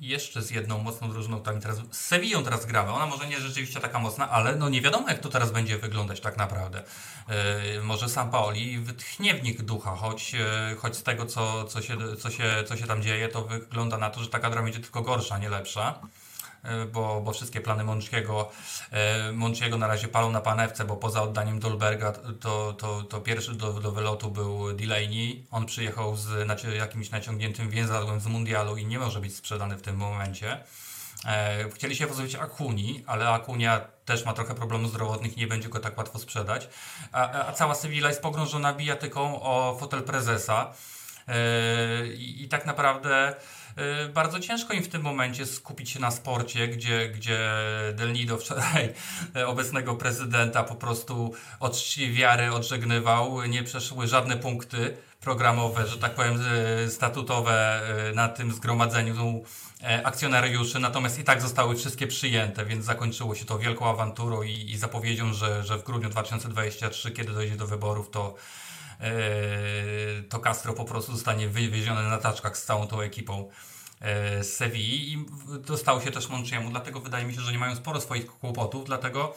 [0.00, 2.92] jeszcze z jedną mocną drużyną, tam teraz, z Sevillą teraz gramy.
[2.92, 6.20] Ona może nie rzeczywiście taka mocna, ale no nie wiadomo jak to teraz będzie wyglądać
[6.20, 6.82] tak naprawdę.
[7.28, 10.40] Yy, może sam Paoli wytchnie w nich ducha, choć, yy,
[10.78, 14.10] choć z tego co, co, się, co, się, co się tam dzieje, to wygląda na
[14.10, 16.00] to, że ta kadra będzie tylko gorsza, nie lepsza.
[16.62, 18.50] E, bo, bo wszystkie plany Mączkiego,
[18.90, 23.54] e, Mączkiego na razie palą na panewce, bo poza oddaniem Dolberga to, to, to pierwszy
[23.54, 25.46] do, do wylotu był Delaney.
[25.50, 29.96] On przyjechał z jakimś naciągniętym więzadłem z mundialu i nie może być sprzedany w tym
[29.96, 30.64] momencie.
[31.26, 35.68] E, chcieli się pozbyć Akuni, ale Akunia też ma trochę problemów zdrowotnych i nie będzie
[35.68, 36.68] go tak łatwo sprzedać.
[37.12, 40.72] A, a cała Sevilla jest pogrążona bijatyką o fotel prezesa.
[42.14, 43.34] I, I tak naprawdę
[44.14, 47.38] bardzo ciężko im w tym momencie skupić się na sporcie, gdzie, gdzie
[47.94, 48.94] Del Nido wczoraj
[49.36, 53.44] e, obecnego prezydenta po prostu od czci wiary odżegnywał.
[53.44, 56.40] Nie przeszły żadne punkty programowe, że tak powiem,
[56.84, 59.42] e, statutowe e, na tym zgromadzeniu
[60.04, 64.78] akcjonariuszy, natomiast i tak zostały wszystkie przyjęte, więc zakończyło się to wielką awanturą i, i
[64.78, 68.34] zapowiedzią, że, że w grudniu 2023, kiedy dojdzie do wyborów, to
[70.28, 73.50] to Castro po prostu zostanie wywiezione na taczkach z całą tą ekipą
[74.42, 75.26] z Sewilli i
[75.60, 79.34] dostało się też Monchiemu, dlatego wydaje mi się, że nie mają sporo swoich kłopotów, dlatego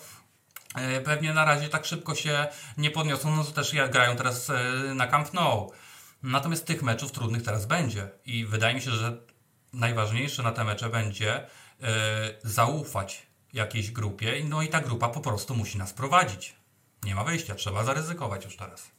[0.76, 2.48] e, pewnie na razie tak szybko się
[2.78, 4.64] nie podniosą, no to też grają teraz e,
[4.96, 5.72] na Camp Nou.
[6.24, 9.18] Natomiast tych meczów trudnych teraz będzie i wydaje mi się, że
[9.74, 11.48] najważniejsze na te mecze będzie
[12.44, 16.56] zaufać jakiejś grupie, no i ta grupa po prostu musi nas prowadzić.
[17.04, 18.92] Nie ma wyjścia, trzeba zaryzykować już teraz.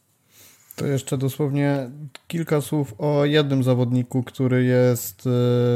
[0.75, 1.89] To jeszcze dosłownie
[2.27, 5.23] kilka słów o jednym zawodniku, który jest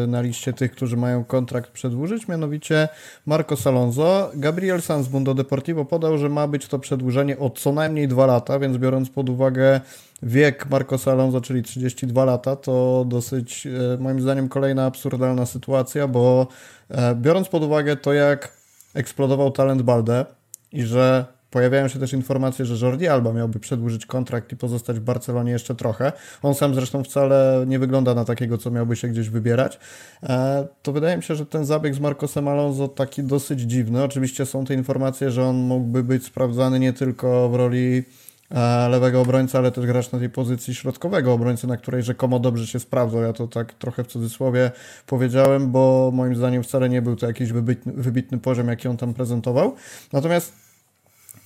[0.03, 2.88] e, na liście tych, którzy mają kontrakt przedłużyć, mianowicie
[3.25, 4.31] Marcos Alonso.
[4.33, 8.60] Gabriel Sanz Mundo Deportivo podał, że ma być to przedłużenie o co najmniej dwa lata,
[8.60, 9.81] więc biorąc pod uwagę
[10.23, 16.47] wiek Marcosa Alonso, czyli 32 lata, to dosyć e, moim zdaniem kolejna absurdalna sytuacja, bo
[16.89, 18.57] e, biorąc pod uwagę to, jak
[18.93, 20.25] eksplodował talent Balde
[20.71, 25.03] i że Pojawiają się też informacje, że Jordi Alba miałby przedłużyć kontrakt i pozostać w
[25.03, 26.12] Barcelonie jeszcze trochę.
[26.41, 29.79] On sam zresztą wcale nie wygląda na takiego, co miałby się gdzieś wybierać.
[30.23, 34.03] E, to wydaje mi się, że ten zabieg z Marcosem Alonso taki dosyć dziwny.
[34.03, 38.03] Oczywiście są te informacje, że on mógłby być sprawdzany nie tylko w roli
[38.51, 42.67] e, lewego obrońcy, ale też grać na tej pozycji środkowego obrońcy, na której rzekomo dobrze
[42.67, 43.21] się sprawdzał.
[43.21, 44.71] Ja to tak trochę w cudzysłowie
[45.05, 49.13] powiedziałem, bo moim zdaniem wcale nie był to jakiś wybitny, wybitny poziom, jaki on tam
[49.13, 49.75] prezentował.
[50.13, 50.66] Natomiast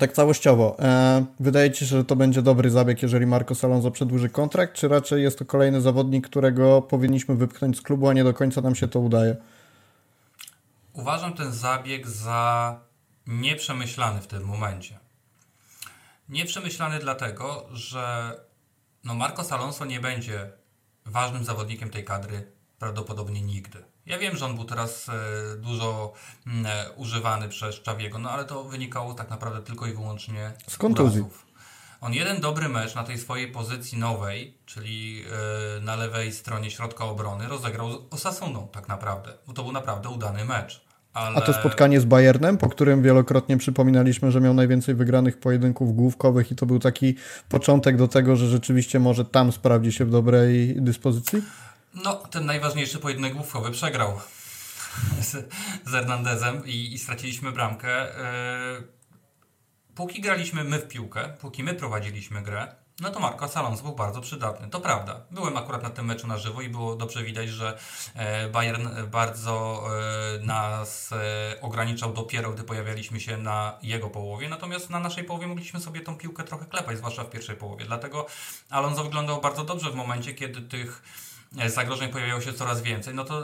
[0.02, 0.80] tak całościowo.
[0.80, 4.88] E, wydaje Ci się, że to będzie dobry zabieg, jeżeli Marco Alonso przedłuży kontrakt, czy
[4.88, 8.76] raczej jest to kolejny zawodnik, którego powinniśmy wypchnąć z klubu, a nie do końca nam
[8.76, 9.36] się to udaje?
[10.94, 12.80] Uważam ten zabieg za
[13.28, 15.00] nieprzemyślany w tym momencie.
[16.30, 18.36] Nieprzemyślany dlatego, że
[19.04, 20.52] no Marcos Alonso nie będzie
[21.06, 23.91] ważnym zawodnikiem tej kadry prawdopodobnie nigdy.
[24.12, 26.14] Ja wiem, że on był teraz e, dużo
[26.66, 31.24] e, używany przez Czawiego, no ale to wynikało tak naprawdę tylko i wyłącznie z kontuzji.
[32.02, 35.24] On jeden dobry mecz na tej swojej pozycji nowej, czyli
[35.78, 40.10] e, na lewej stronie środka obrony, rozegrał z Osasuną tak naprawdę, bo to był naprawdę
[40.10, 40.82] udany mecz.
[41.14, 41.36] Ale...
[41.36, 46.52] A to spotkanie z Bayernem, po którym wielokrotnie przypominaliśmy, że miał najwięcej wygranych pojedynków główkowych
[46.52, 47.16] i to był taki
[47.50, 51.42] początek do tego, że rzeczywiście może tam sprawdzi się w dobrej dyspozycji?
[51.94, 54.20] No, ten najważniejszy pojedynek główkowy przegrał
[55.30, 55.32] z,
[55.86, 58.08] z Hernandezem i, i straciliśmy bramkę.
[58.78, 58.88] Yy,
[59.96, 64.22] póki graliśmy my w piłkę, póki my prowadziliśmy grę, no to Marco Alonso był bardzo
[64.22, 64.70] przydatny.
[64.70, 65.22] To prawda.
[65.32, 67.78] Byłem akurat na tym meczu na żywo i było dobrze widać, że
[68.16, 69.84] e, Bayern bardzo
[70.36, 71.10] e, nas
[71.62, 74.50] ograniczał dopiero, gdy pojawialiśmy się na jego połowie.
[74.50, 77.86] Natomiast na naszej połowie mogliśmy sobie tą piłkę trochę klepać, zwłaszcza w pierwszej połowie.
[77.86, 78.26] Dlatego
[78.70, 81.04] Alonso wyglądał bardzo dobrze w momencie, kiedy tych
[81.68, 83.44] zagrożeń pojawiało się coraz więcej, no to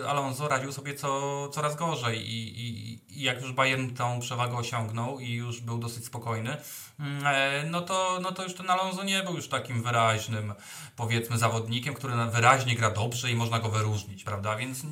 [0.00, 4.56] e, Alonso radził sobie co, coraz gorzej i, i, i jak już Bayern tą przewagę
[4.56, 6.56] osiągnął i już był dosyć spokojny,
[7.00, 10.54] mm, e, no to, no to już ten Alonso nie był już takim wyraźnym,
[10.96, 14.56] powiedzmy, zawodnikiem, który wyraźnie gra dobrze i można go wyróżnić, prawda?
[14.56, 14.82] Więc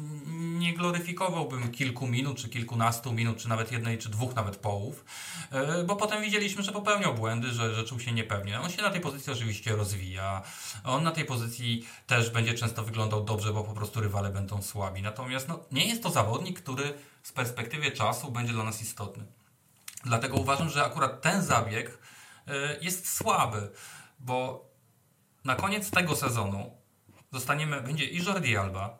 [0.58, 5.04] nie gloryfikowałbym kilku minut, czy kilkunastu minut, czy nawet jednej, czy dwóch nawet połów,
[5.86, 8.60] bo potem widzieliśmy, że popełniał błędy, że, że czuł się niepewnie.
[8.60, 10.42] On się na tej pozycji oczywiście rozwija.
[10.84, 15.02] On na tej pozycji też będzie często wyglądał dobrze, bo po prostu rywale będą słabi.
[15.02, 19.24] Natomiast no, nie jest to zawodnik, który z perspektywy czasu będzie dla nas istotny.
[20.04, 21.88] Dlatego uważam, że akurat ten zabieg
[22.48, 23.70] y, jest słaby,
[24.18, 24.68] bo
[25.44, 26.76] na koniec tego sezonu
[27.32, 28.98] zostaniemy, będzie i Jordi Alba,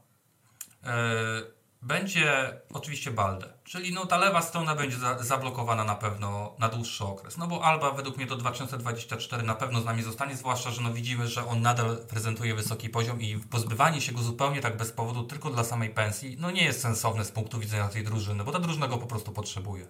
[1.82, 7.04] będzie oczywiście Balde, czyli no ta lewa strona będzie za, zablokowana na pewno na dłuższy
[7.04, 7.36] okres.
[7.36, 10.92] No bo Alba według mnie do 2024 na pewno z nami zostanie, zwłaszcza, że no
[10.92, 15.22] widzimy, że on nadal prezentuje wysoki poziom i pozbywanie się go zupełnie tak bez powodu,
[15.22, 18.58] tylko dla samej pensji, no nie jest sensowne z punktu widzenia tej drużyny, bo ta
[18.58, 19.86] drużyna go po prostu potrzebuje.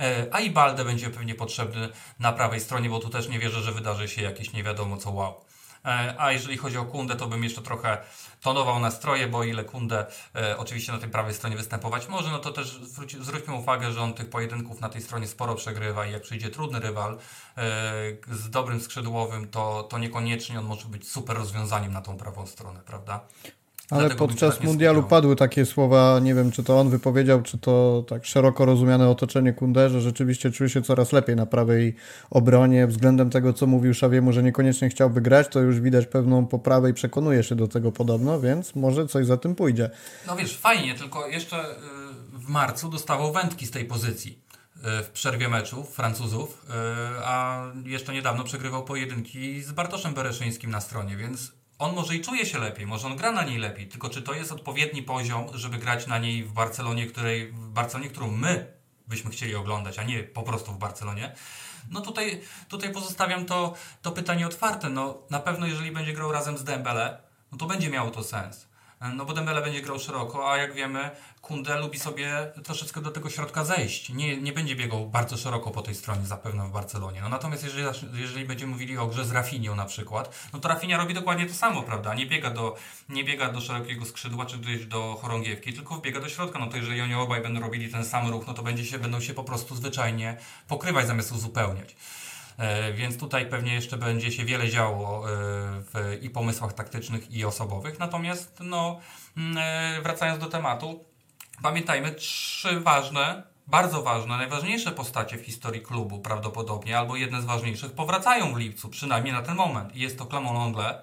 [0.00, 3.60] E, a i Balde będzie pewnie potrzebny na prawej stronie, bo tu też nie wierzę,
[3.60, 5.45] że wydarzy się jakieś nie wiadomo co wow.
[5.86, 7.98] E, a jeżeli chodzi o Kundę, to bym jeszcze trochę
[8.42, 12.52] tonował nastroje, bo ile Kundę e, oczywiście na tej prawej stronie występować może, no to
[12.52, 16.22] też zwróć, zwróćmy uwagę, że on tych pojedynków na tej stronie sporo przegrywa i jak
[16.22, 17.18] przyjdzie trudny rywal e,
[18.30, 22.80] z dobrym skrzydłowym, to, to niekoniecznie on może być super rozwiązaniem na tą prawą stronę,
[22.86, 23.20] prawda?
[23.90, 28.04] Ale Dlatego podczas mundialu padły takie słowa, nie wiem czy to on wypowiedział, czy to
[28.08, 31.96] tak szeroko rozumiane otoczenie Kunde, że rzeczywiście czuje się coraz lepiej na prawej
[32.30, 32.86] obronie.
[32.86, 36.94] Względem tego, co mówił Szawiemu, że niekoniecznie chciałby grać, to już widać pewną poprawę i
[36.94, 39.90] przekonuje się do tego podobno, więc może coś za tym pójdzie.
[40.26, 41.74] No wiesz, fajnie, tylko jeszcze y,
[42.32, 44.42] w marcu dostawał wędki z tej pozycji
[44.76, 46.72] y, w przerwie meczów Francuzów, y,
[47.24, 52.46] a jeszcze niedawno przegrywał pojedynki z Bartoszem Bereszyńskim na stronie, więc on może i czuje
[52.46, 55.78] się lepiej, może on gra na niej lepiej, tylko czy to jest odpowiedni poziom, żeby
[55.78, 58.76] grać na niej w Barcelonie, której, w Barcelonie, którą my
[59.08, 61.34] byśmy chcieli oglądać, a nie po prostu w Barcelonie?
[61.90, 64.88] No tutaj, tutaj pozostawiam to, to pytanie otwarte.
[64.88, 67.18] No, na pewno jeżeli będzie grał razem z Dembele,
[67.52, 68.65] no to będzie miało to sens.
[69.00, 71.10] No bo Dembele będzie grał szeroko, a jak wiemy,
[71.46, 74.08] Kunde lubi sobie troszeczkę do tego środka zejść.
[74.08, 77.20] Nie, nie będzie biegał bardzo szeroko po tej stronie zapewne w Barcelonie.
[77.20, 80.96] No natomiast jeżeli, jeżeli będziemy mówili o grze z Rafinią na przykład, no to Rafinia
[80.96, 82.14] robi dokładnie to samo, prawda?
[82.14, 82.76] Nie biega do,
[83.08, 86.58] nie biega do szerokiego skrzydła czy gdzieś do chorągiewki, tylko wbiega do środka.
[86.58, 89.20] No to jeżeli oni obaj będą robili ten sam ruch, no to będzie się, będą
[89.20, 90.36] się po prostu zwyczajnie
[90.68, 91.96] pokrywać zamiast uzupełniać.
[92.58, 95.32] E, więc tutaj pewnie jeszcze będzie się wiele działo e,
[95.80, 97.98] w i pomysłach taktycznych, i osobowych.
[97.98, 99.00] Natomiast, no,
[99.36, 101.04] mm, e, wracając do tematu,
[101.62, 107.92] pamiętajmy trzy ważne, bardzo ważne, najważniejsze postacie w historii klubu prawdopodobnie, albo jedne z ważniejszych,
[107.92, 109.96] powracają w lipcu, przynajmniej na ten moment.
[109.96, 111.02] Jest to Clement Longle,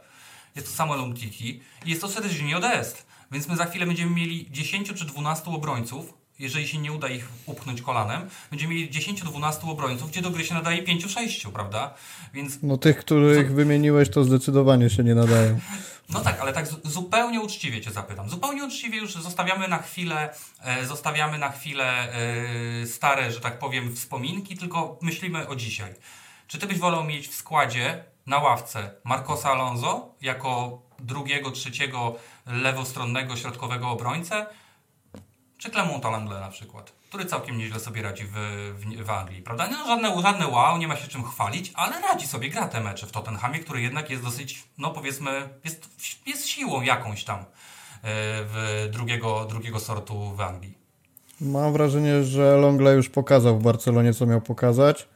[0.56, 3.08] jest to Samuel Umtiti i jest to Serginio Dest.
[3.32, 7.30] Więc my za chwilę będziemy mieli 10 czy 12 obrońców, jeżeli się nie uda ich
[7.46, 11.94] upchnąć kolanem, będziemy mieli 10-12 obrońców, gdzie do gry się nadaje 5-6, prawda?
[12.34, 12.58] Więc...
[12.64, 13.54] No tych, których co...
[13.54, 15.60] wymieniłeś, to zdecydowanie się nie nadają.
[16.10, 18.30] No tak, ale tak zupełnie uczciwie cię zapytam.
[18.30, 22.14] Zupełnie uczciwie już zostawiamy na chwilę, e, zostawiamy na chwilę
[22.84, 25.94] e, stare, że tak powiem, wspominki, tylko myślimy o dzisiaj.
[26.48, 32.16] Czy ty byś wolał mieć w składzie na ławce Marcosa Alonso jako drugiego, trzeciego
[32.46, 34.46] lewostronnego środkowego obrońcę,
[35.64, 38.34] czy Clement Langley na przykład, który całkiem nieźle sobie radzi w,
[38.80, 39.68] w, w Anglii, prawda?
[39.72, 43.08] No, żadne, żadne wow, nie ma się czym chwalić, ale radzi sobie, gra te mecze
[43.08, 45.90] w Tottenhamie, który jednak jest dosyć, no powiedzmy, jest,
[46.26, 47.44] jest siłą jakąś tam e,
[48.04, 50.78] w drugiego, drugiego sortu w Anglii.
[51.42, 55.08] Mam wrażenie, że Longley już pokazał w Barcelonie, co miał pokazać.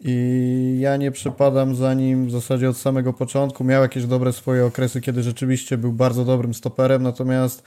[0.00, 3.64] I ja nie przepadam za nim w zasadzie od samego początku.
[3.64, 7.62] Miał jakieś dobre swoje okresy, kiedy rzeczywiście był bardzo dobrym stoperem, natomiast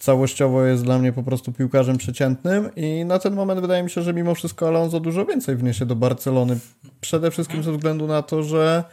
[0.00, 4.02] całościowo jest dla mnie po prostu piłkarzem przeciętnym i na ten moment wydaje mi się,
[4.02, 6.58] że mimo wszystko Alonso dużo więcej wniesie do Barcelony.
[7.00, 8.84] Przede wszystkim ze względu na to, że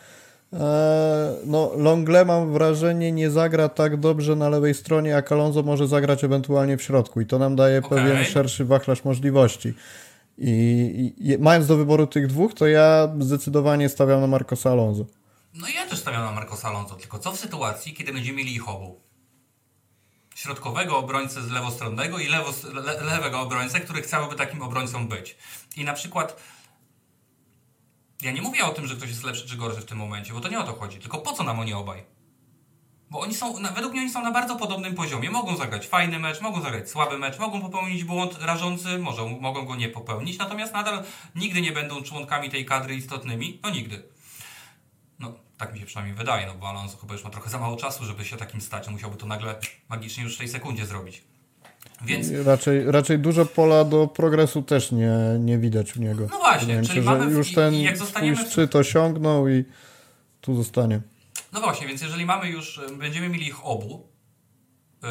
[0.54, 5.88] e, no, Longle mam wrażenie nie zagra tak dobrze na lewej stronie, jak Alonso może
[5.88, 7.90] zagrać ewentualnie w środku i to nam daje okay.
[7.90, 9.74] pewien szerszy wachlarz możliwości.
[10.38, 15.06] I, I, mając do wyboru tych dwóch, to ja zdecydowanie stawiam na Marcosa Alonso.
[15.54, 18.70] No ja też stawiam na Marcosa Alonso, tylko co w sytuacji, kiedy będziemy mieli ich
[18.70, 19.07] obu?
[20.38, 25.38] Środkowego obrońcę z lewostronnego i lewo, le, lewego obrońcę, który chciałby takim obrońcą być.
[25.76, 26.42] I na przykład
[28.22, 30.40] ja nie mówię o tym, że ktoś jest lepszy czy gorszy w tym momencie, bo
[30.40, 31.00] to nie o to chodzi.
[31.00, 32.04] Tylko po co nam oni obaj?
[33.10, 35.32] Bo oni są, według mnie oni są na bardzo podobnym poziomie.
[35.32, 39.76] Mogą zagrać fajny mecz, mogą zagrać słaby mecz, mogą popełnić błąd rażący, może, mogą go
[39.76, 41.04] nie popełnić, natomiast nadal
[41.36, 43.60] nigdy nie będą członkami tej kadry istotnymi.
[43.64, 44.17] No nigdy.
[45.58, 48.06] Tak mi się przynajmniej wydaje, no bo Alonso chyba już ma trochę za mało czasu,
[48.06, 48.88] żeby się takim stać.
[48.88, 49.56] Musiałby to nagle
[49.90, 51.24] magicznie już w tej sekundzie zrobić.
[52.02, 52.32] Więc...
[52.46, 56.28] Raczej, raczej dużo pola do progresu też nie, nie widać u niego.
[56.32, 57.32] No właśnie, czyli się, mamy...
[57.32, 58.38] już ten jak zostaniemy...
[58.38, 59.66] szczyt osiągnął i
[60.42, 61.02] tu zostanie.
[61.54, 64.08] No właśnie, więc jeżeli mamy już, będziemy mieli ich obu,
[65.04, 65.10] yy,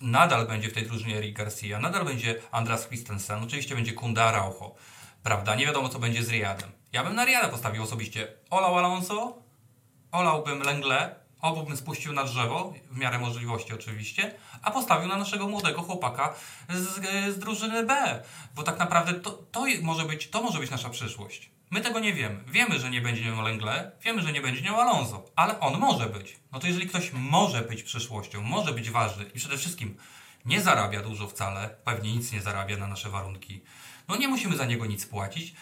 [0.00, 4.74] nadal będzie w tej drużynie Eric Garcia, nadal będzie Andras Christensen, oczywiście będzie Kunda Araujo,
[5.22, 5.54] prawda?
[5.54, 6.70] Nie wiadomo, co będzie z Riadem.
[6.92, 8.28] Ja bym na Riada postawił osobiście.
[8.50, 9.45] Olał Alonso,
[10.12, 15.48] olałbym Lengle, obu bym spuścił na drzewo, w miarę możliwości oczywiście, a postawił na naszego
[15.48, 16.34] młodego chłopaka
[16.68, 18.22] z, z drużyny B.
[18.54, 21.50] Bo tak naprawdę to, to, może być, to może być nasza przyszłość.
[21.70, 22.44] My tego nie wiemy.
[22.46, 26.06] Wiemy, że nie będzie nią Lengle, wiemy, że nie będzie nią Alonso, ale on może
[26.06, 26.36] być.
[26.52, 29.96] No to jeżeli ktoś może być przyszłością, może być ważny i przede wszystkim
[30.44, 33.62] nie zarabia dużo wcale, pewnie nic nie zarabia na nasze warunki,
[34.08, 35.54] no nie musimy za niego nic płacić,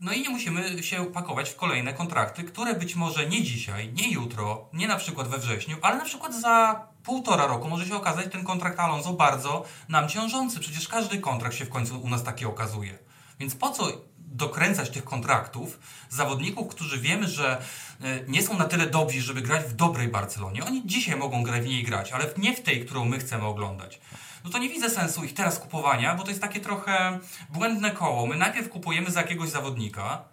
[0.00, 4.10] no i nie musimy się pakować w kolejne kontrakty, które być może nie dzisiaj, nie
[4.12, 8.32] jutro, nie na przykład we wrześniu, ale na przykład za półtora roku może się okazać
[8.32, 10.60] ten kontrakt Alonso bardzo nam ciążący.
[10.60, 12.98] Przecież każdy kontrakt się w końcu u nas taki okazuje.
[13.40, 17.62] Więc po co dokręcać tych kontraktów zawodników, którzy wiemy, że
[18.00, 20.64] e, nie są na tyle dobrzy, żeby grać w dobrej Barcelonie.
[20.64, 24.00] Oni dzisiaj mogą w niej grać, ale nie w tej, którą my chcemy oglądać
[24.44, 27.18] no to nie widzę sensu ich teraz kupowania, bo to jest takie trochę
[27.50, 28.26] błędne koło.
[28.26, 30.24] My najpierw kupujemy za jakiegoś zawodnika,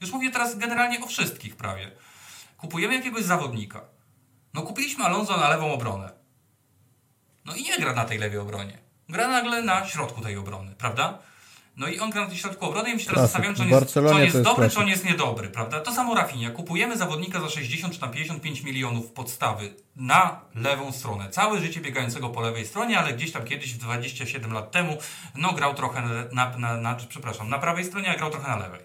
[0.00, 1.90] już mówię teraz generalnie o wszystkich prawie.
[2.56, 3.80] Kupujemy jakiegoś zawodnika.
[4.54, 6.10] No kupiliśmy Alonso na lewą obronę.
[7.44, 8.78] No i nie gra na tej lewej obronie.
[9.08, 11.18] Gra nagle na środku tej obrony, prawda?
[11.78, 13.92] No i on gra na środku obrony i my się teraz zastanawiamy, czy on jest,
[13.92, 15.80] czy on jest, jest dobry, czy on jest niedobry, prawda?
[15.80, 16.50] To samo Rafinha.
[16.50, 21.30] Kupujemy zawodnika za 60 czy na 55 milionów podstawy na lewą stronę.
[21.30, 24.98] Całe życie biegającego po lewej stronie, ale gdzieś tam kiedyś, 27 lat temu,
[25.34, 26.02] no grał trochę
[26.32, 28.80] na, na, na przepraszam, na prawej stronie, a grał trochę na lewej.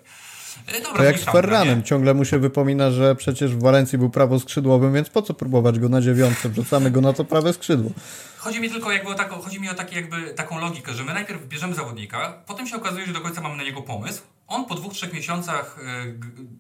[0.68, 4.10] E, dobra, to jak z Ferranem, ciągle mu się wypomina, że przecież w Walencji był
[4.10, 7.92] prawo skrzydłowym, więc po co próbować go na dziewiątce, wrzucamy go na to prawe skrzydło.
[8.38, 11.14] Chodzi mi tylko jakby o taką, chodzi mi o taki jakby taką logikę, że my
[11.14, 14.22] najpierw bierzemy zawodnika, potem się okazuje, że do końca mamy na niego pomysł,
[14.54, 16.06] on po dwóch, trzech miesiącach e,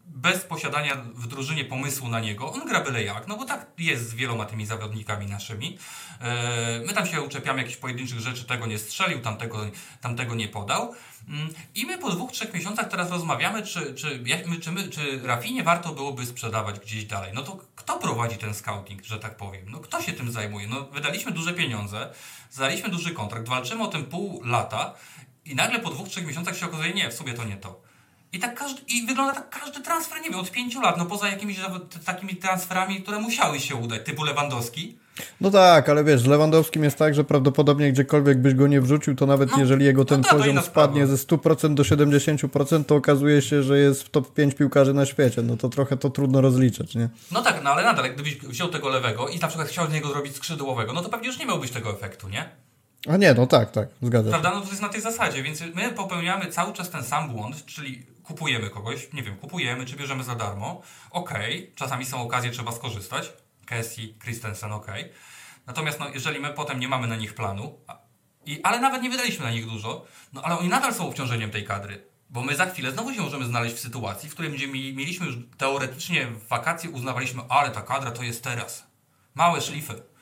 [0.05, 4.09] bez posiadania w drużynie pomysłu na niego, on gra byle jak, no bo tak jest
[4.09, 5.77] z wieloma tymi zawodnikami naszymi.
[6.21, 9.65] E, my tam się uczepiamy jakichś pojedynczych rzeczy, tego nie strzelił, tamtego,
[10.01, 10.95] tamtego nie podał.
[11.29, 14.23] Mm, I my po dwóch, trzech miesiącach teraz rozmawiamy, czy, czy,
[14.61, 17.31] czy, my, czy Rafinie warto byłoby sprzedawać gdzieś dalej.
[17.33, 19.65] No to kto prowadzi ten scouting, że tak powiem?
[19.69, 20.67] No kto się tym zajmuje?
[20.67, 22.13] No wydaliśmy duże pieniądze,
[22.51, 24.93] zdaliśmy duży kontrakt, walczymy o tym pół lata
[25.45, 27.82] i nagle po dwóch, trzech miesiącach się okazuje, nie, w sobie to nie to.
[28.33, 31.27] I tak każdy, i wygląda tak każdy transfer, nie wiem, od pięciu lat, no poza
[31.27, 31.59] jakimiś
[32.05, 34.97] takimi transferami, które musiały się udać, typu Lewandowski.
[35.41, 39.15] No tak, ale wiesz, z Lewandowskim jest tak, że prawdopodobnie gdziekolwiek byś go nie wrzucił,
[39.15, 42.95] to nawet no, jeżeli jego ten no tak, poziom spadnie ze 100% do 70%, to
[42.95, 45.41] okazuje się, że jest w top 5 piłkarzy na świecie.
[45.41, 47.09] No to trochę to trudno rozliczyć, nie?
[47.31, 50.09] No tak, no ale nadal, gdybyś wziął tego lewego i na przykład chciał z niego
[50.09, 52.49] zrobić skrzydłowego, no to pewnie już nie miałbyś tego efektu, nie?
[53.07, 54.51] A nie, no tak, tak, zgadzam Prawda?
[54.53, 58.12] No to jest na tej zasadzie, więc my popełniamy cały czas ten sam błąd, czyli
[58.23, 62.71] kupujemy kogoś, nie wiem, kupujemy czy bierzemy za darmo, okej, okay, czasami są okazje, trzeba
[62.71, 63.33] skorzystać,
[63.65, 65.13] Cassie, Christensen, okej, okay.
[65.67, 67.79] natomiast no, jeżeli my potem nie mamy na nich planu,
[68.45, 71.65] i, ale nawet nie wydaliśmy na nich dużo, no ale oni nadal są obciążeniem tej
[71.65, 72.13] kadry.
[72.29, 76.27] Bo my za chwilę znowu się możemy znaleźć w sytuacji, w której mieliśmy już teoretycznie
[76.49, 78.87] wakacje, uznawaliśmy, ale ta kadra to jest teraz.
[79.35, 80.12] Małe szlify.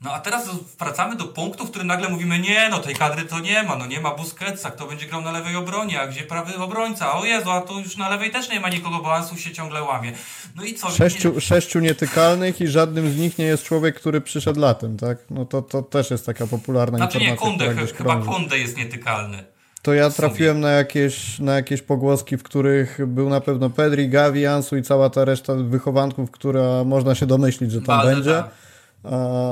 [0.00, 3.40] No a teraz wracamy do punktu, w którym nagle mówimy, nie, no tej kadry to
[3.40, 6.56] nie ma, no nie ma Busquetsa, kto będzie grał na lewej obronie, a gdzie prawy
[6.56, 7.12] obrońca?
[7.14, 9.82] O Jezu, a tu już na lewej też nie ma nikogo, bo Ansu się ciągle
[9.82, 10.12] łamie.
[10.56, 10.90] No i co?
[10.90, 11.40] Sześciu, nie...
[11.40, 15.18] sześciu nietykalnych i żadnym z nich nie jest człowiek, który przyszedł latem, tak?
[15.30, 17.56] No to, to też jest taka popularna znaczy, informacja.
[17.56, 19.44] Znaczy nie, Kunde, chyba Kunde jest nietykalny.
[19.82, 24.46] To ja trafiłem na jakieś, na jakieś pogłoski, w których był na pewno Pedri, Gavi,
[24.46, 28.30] Ansu i cała ta reszta wychowanków, która można się domyślić, że tam Balde, będzie.
[28.30, 28.65] Tak.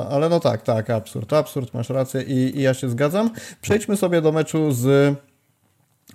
[0.09, 3.29] Ale no tak, tak, absurd, absurd, masz rację i, i ja się zgadzam.
[3.61, 5.15] Przejdźmy sobie do meczu z,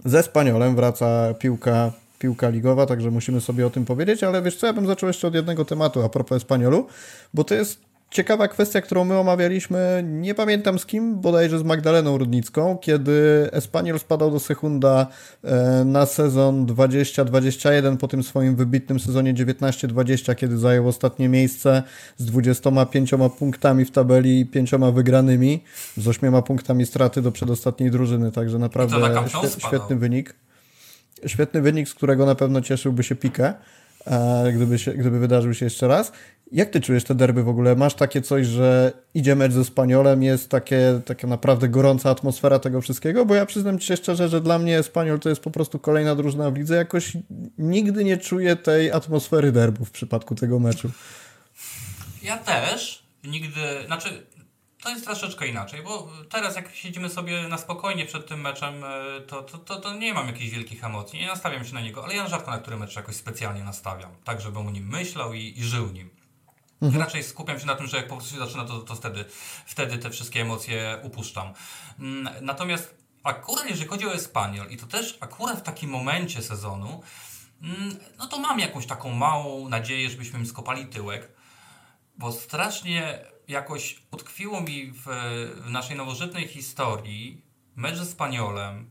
[0.05, 4.67] ze Spaniolem, wraca piłka, piłka ligowa, także musimy sobie o tym powiedzieć, ale wiesz co,
[4.67, 6.87] ja bym zaczął jeszcze od jednego tematu a propos Espaniolu,
[7.35, 12.19] bo to jest ciekawa kwestia, którą my omawialiśmy, nie pamiętam z kim, bodajże z Magdaleną
[12.19, 15.07] Rudnicką, kiedy Espaniol spadał do Sekunda
[15.45, 21.83] e, na sezon 20-21 po tym swoim wybitnym sezonie 19-20, kiedy zajął ostatnie miejsce
[22.17, 25.65] z 25 punktami w tabeli i 5 wygranymi,
[25.97, 28.97] z 8 punktami straty do przedostatniej drużyny, także naprawdę
[29.59, 30.35] świetny wynik.
[31.27, 33.55] Świetny wynik, z którego na pewno cieszyłby się Pikę
[34.55, 36.13] gdyby, się, gdyby wydarzył się jeszcze raz.
[36.53, 37.77] Jak ty czujesz te derby w ogóle?
[37.77, 42.81] Masz takie coś, że idzie mecz ze Spaniolem, jest takie, taka naprawdę gorąca atmosfera tego
[42.81, 43.27] wszystkiego?
[43.27, 46.15] Bo ja przyznam ci się szczerze, że dla mnie Spaniol to jest po prostu kolejna
[46.15, 46.77] drużyna w lidze.
[46.77, 47.13] Jakoś
[47.59, 50.91] nigdy nie czuję tej atmosfery derbu w przypadku tego meczu.
[52.23, 53.03] Ja też.
[53.25, 54.27] Nigdy, znaczy
[54.83, 59.21] to jest troszeczkę inaczej, bo teraz jak siedzimy sobie na spokojnie przed tym meczem, e,
[59.21, 62.15] to, to, to, to, nie mam jakichś wielkich emocji, nie nastawiam się na niego, ale
[62.15, 65.65] ja rzadko na który mecz jakoś specjalnie nastawiam, tak żebym o nim myślał i, i
[65.65, 66.20] żył nim.
[66.83, 67.03] Mhm.
[67.03, 69.25] Raczej skupiam się na tym, że jak po prostu się zaczyna, to, to wtedy,
[69.67, 71.53] wtedy te wszystkie emocje upuszczam.
[71.99, 77.03] Mm, natomiast akurat jeżeli chodzi o Espaniol i to też akurat w takim momencie sezonu,
[77.63, 81.33] mm, no to mam jakąś taką małą nadzieję, żebyśmy im skopali tyłek,
[82.19, 85.05] bo strasznie jakoś utkwiło mi w,
[85.57, 87.43] w naszej nowożytnej historii
[87.77, 88.91] mecz z Spaniolem,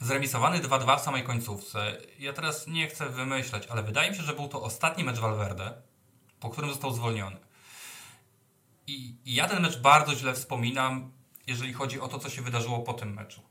[0.00, 1.96] zremisowany 2-2 w samej końcówce.
[2.18, 5.82] Ja teraz nie chcę wymyślać, ale wydaje mi się, że był to ostatni mecz Valverde,
[6.40, 7.36] po którym został zwolniony.
[8.86, 11.12] I, I ja ten mecz bardzo źle wspominam,
[11.46, 13.42] jeżeli chodzi o to, co się wydarzyło po tym meczu.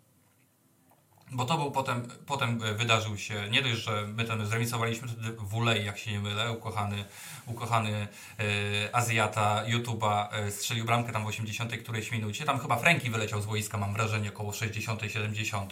[1.31, 5.31] Bo to był potem, potem e, wydarzył się, nie dość, że my ten zremisowaliśmy wtedy
[5.31, 7.05] w Ulej, jak się nie mylę, ukochany,
[7.45, 8.07] ukochany
[8.39, 12.45] e, Azjata YouTube'a e, strzelił bramkę tam w 80 którejś minucie.
[12.45, 15.65] Tam chyba Franki wyleciał z wojska, mam wrażenie, około 60-70.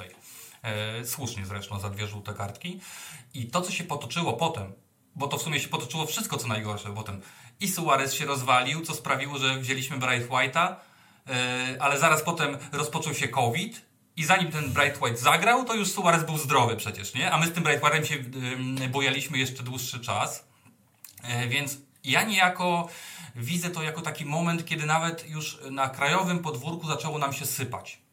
[0.63, 2.80] E, słusznie zresztą za dwie żółte kartki.
[3.34, 4.74] I to, co się potoczyło potem,
[5.16, 7.22] bo to w sumie się potoczyło wszystko, co najgorsze potem.
[7.59, 10.76] I Suarez się rozwalił, co sprawiło, że wzięliśmy Bright White'a,
[11.28, 13.82] e, ale zaraz potem rozpoczął się COVID
[14.18, 17.32] i zanim ten Bright White zagrał, to już Suarez był zdrowy przecież, nie?
[17.32, 18.16] A my z tym Bright White'em się
[18.89, 20.45] bojaliśmy jeszcze dłuższy czas.
[21.24, 22.89] E, więc ja niejako
[23.36, 28.05] widzę to jako taki moment, kiedy nawet już na krajowym podwórku zaczęło nam się sypać.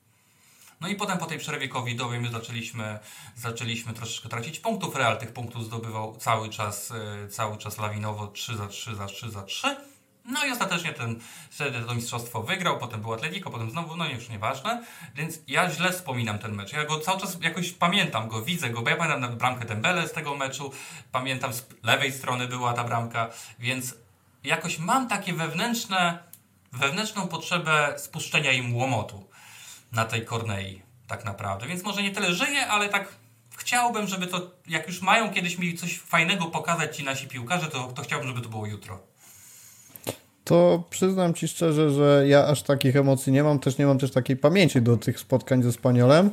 [0.83, 2.99] No i potem po tej przerwie covidowej my zaczęliśmy,
[3.37, 4.97] zaczęliśmy troszeczkę tracić punktów.
[4.97, 6.93] Real tych punktów zdobywał cały czas,
[7.25, 9.77] e, cały czas lawinowo 3 za 3 za 3 za 3.
[10.25, 11.21] No i ostatecznie ten,
[11.51, 14.85] wtedy to mistrzostwo wygrał, potem był Atletico, potem znowu, no już nieważne.
[15.15, 16.73] Więc ja źle wspominam ten mecz.
[16.73, 20.13] Ja go cały czas jakoś pamiętam go, widzę go, bo ja pamiętam bramkę Dembele z
[20.13, 20.73] tego meczu,
[21.13, 23.95] pamiętam z lewej strony była ta bramka, więc
[24.45, 26.19] jakoś mam takie wewnętrzne,
[26.73, 29.32] wewnętrzną potrzebę spuszczenia im łomotu
[29.93, 31.67] na tej Kornei tak naprawdę.
[31.67, 33.09] Więc może nie tyle żyję, ale tak
[33.57, 37.93] chciałbym, żeby to, jak już mają kiedyś mi coś fajnego pokazać ci nasi piłkarze, to,
[37.95, 39.01] to chciałbym, żeby to było jutro.
[40.45, 44.11] To przyznam ci szczerze, że ja aż takich emocji nie mam, też nie mam też
[44.11, 46.31] takiej pamięci do tych spotkań ze Spaniolem.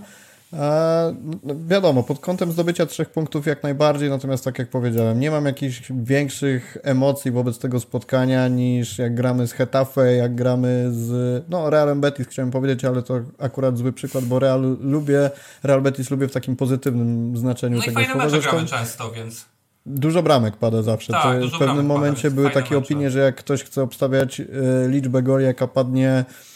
[0.54, 5.32] E, no, wiadomo, pod kątem zdobycia trzech punktów jak najbardziej, natomiast tak jak powiedziałem, nie
[5.32, 11.44] mam jakichś większych emocji wobec tego spotkania niż jak gramy z Hetafe, jak gramy z
[11.50, 15.30] no, Realem Betis, chciałem powiedzieć, ale to akurat zły przykład, bo Real lubię,
[15.64, 19.46] Real Betis lubię w takim pozytywnym znaczeniu no tego mecze gramy często, więc...
[19.86, 21.14] Dużo bramek pada zawsze.
[21.14, 22.78] Tak, w pewnym momencie pada, były takie mecze.
[22.78, 24.46] opinie, że jak ktoś chce obstawiać y,
[24.88, 26.49] liczbę goli, jaka padnie E,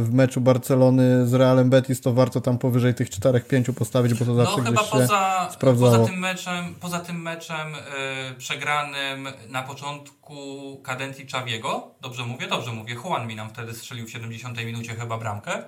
[0.00, 4.34] w meczu Barcelony z Realem Betis, to warto tam powyżej tych 4-5 postawić, bo to
[4.34, 5.92] no, zawsze no, chyba poza, sprawdzało.
[5.92, 10.36] Poza tym meczem, poza tym meczem yy, przegranym na początku
[10.82, 12.48] kadencji Czawiego, dobrze mówię?
[12.48, 12.94] Dobrze mówię.
[12.94, 15.64] Juan mi nam wtedy strzelił w 70 minucie chyba bramkę.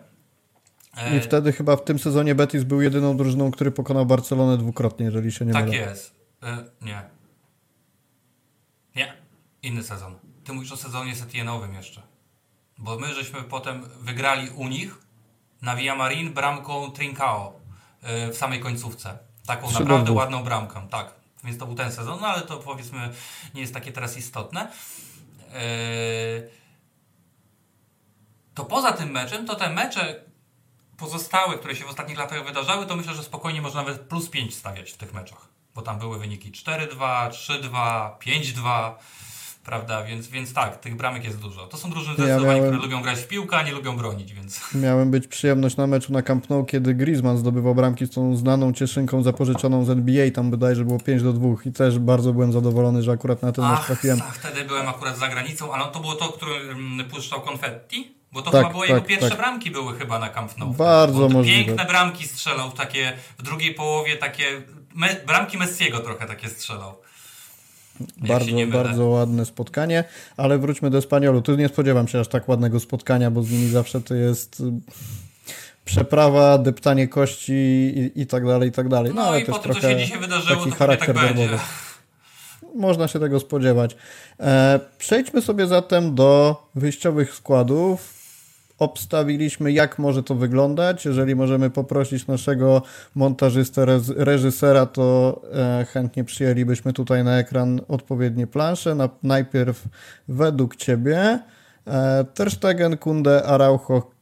[0.96, 5.06] E, I wtedy chyba w tym sezonie Betis był jedyną drużyną, który pokonał Barcelonę dwukrotnie,
[5.06, 5.78] jeżeli się nie tak mylę.
[5.78, 6.14] Tak jest.
[6.82, 7.02] nie.
[8.96, 9.12] Nie.
[9.62, 10.14] Inny sezon.
[10.44, 12.02] Ty mówisz o sezonie Setienowym jeszcze.
[12.79, 14.99] Bo my żeśmy potem wygrali u nich
[15.62, 17.61] na Villamarin bramką Trincao
[18.29, 19.18] y, w samej końcówce.
[19.47, 21.14] Taką naprawdę ładną bramką, tak.
[21.45, 23.12] Więc to był ten sezon, no ale to powiedzmy
[23.55, 24.72] nie jest takie teraz istotne.
[25.55, 26.51] Y,
[28.55, 30.24] to poza tym meczem, to te mecze
[30.97, 34.55] pozostałe, które się w ostatnich latach wydarzały, to myślę, że spokojnie można nawet plus 5
[34.55, 35.49] stawiać w tych meczach.
[35.74, 38.95] Bo tam były wyniki 4-2, 3-2, 5-2
[39.68, 40.04] prawda?
[40.04, 41.66] Więc, więc tak, tych bramek jest dużo.
[41.66, 42.62] To są drużyny ja miałem...
[42.62, 44.60] które lubią grać w piłkę, a nie lubią bronić, więc...
[44.74, 48.72] Miałem być przyjemność na meczu na Camp Nou, kiedy Griezmann zdobywał bramki z tą znaną
[48.72, 53.02] cieszynką zapożyczoną z NBA, tam bodajże było 5 do 2 i też bardzo byłem zadowolony,
[53.02, 54.18] że akurat na ten mecz trafiłem.
[54.28, 58.14] Ach, wtedy byłem akurat za granicą, ale to było to, który mm, puszczał konfetti?
[58.32, 59.38] Bo to tak, chyba były tak, jego pierwsze tak.
[59.38, 60.74] bramki były chyba na Camp Nou.
[60.74, 61.64] Bardzo możliwe.
[61.64, 64.44] Piękne bramki strzelał, takie w drugiej połowie takie
[64.94, 66.94] me, bramki Messiego trochę takie strzelał.
[68.16, 70.05] Bardzo, bardzo ładne spotkanie,
[70.36, 71.42] ale wróćmy do Spaniolu.
[71.42, 74.64] Tu nie spodziewam się aż tak ładnego spotkania, bo z nimi zawsze to jest y,
[75.84, 79.12] przeprawa, deptanie kości i, i tak dalej, i tak dalej.
[79.14, 81.61] No, no ale i też po tym, trochę co się dzisiaj wydarzyło, taki charakter tak.
[82.74, 83.96] Można się tego spodziewać.
[84.40, 88.17] E, przejdźmy sobie zatem do wyjściowych składów
[88.79, 91.05] obstawiliśmy, jak może to wyglądać.
[91.05, 92.83] Jeżeli możemy poprosić naszego
[93.14, 98.95] montażystę, reżysera, to e, chętnie przyjęlibyśmy tutaj na ekran odpowiednie plansze.
[98.95, 99.89] Na, najpierw
[100.29, 101.39] według Ciebie
[101.87, 104.18] e, Ter Stegen, Kunde, Araujo,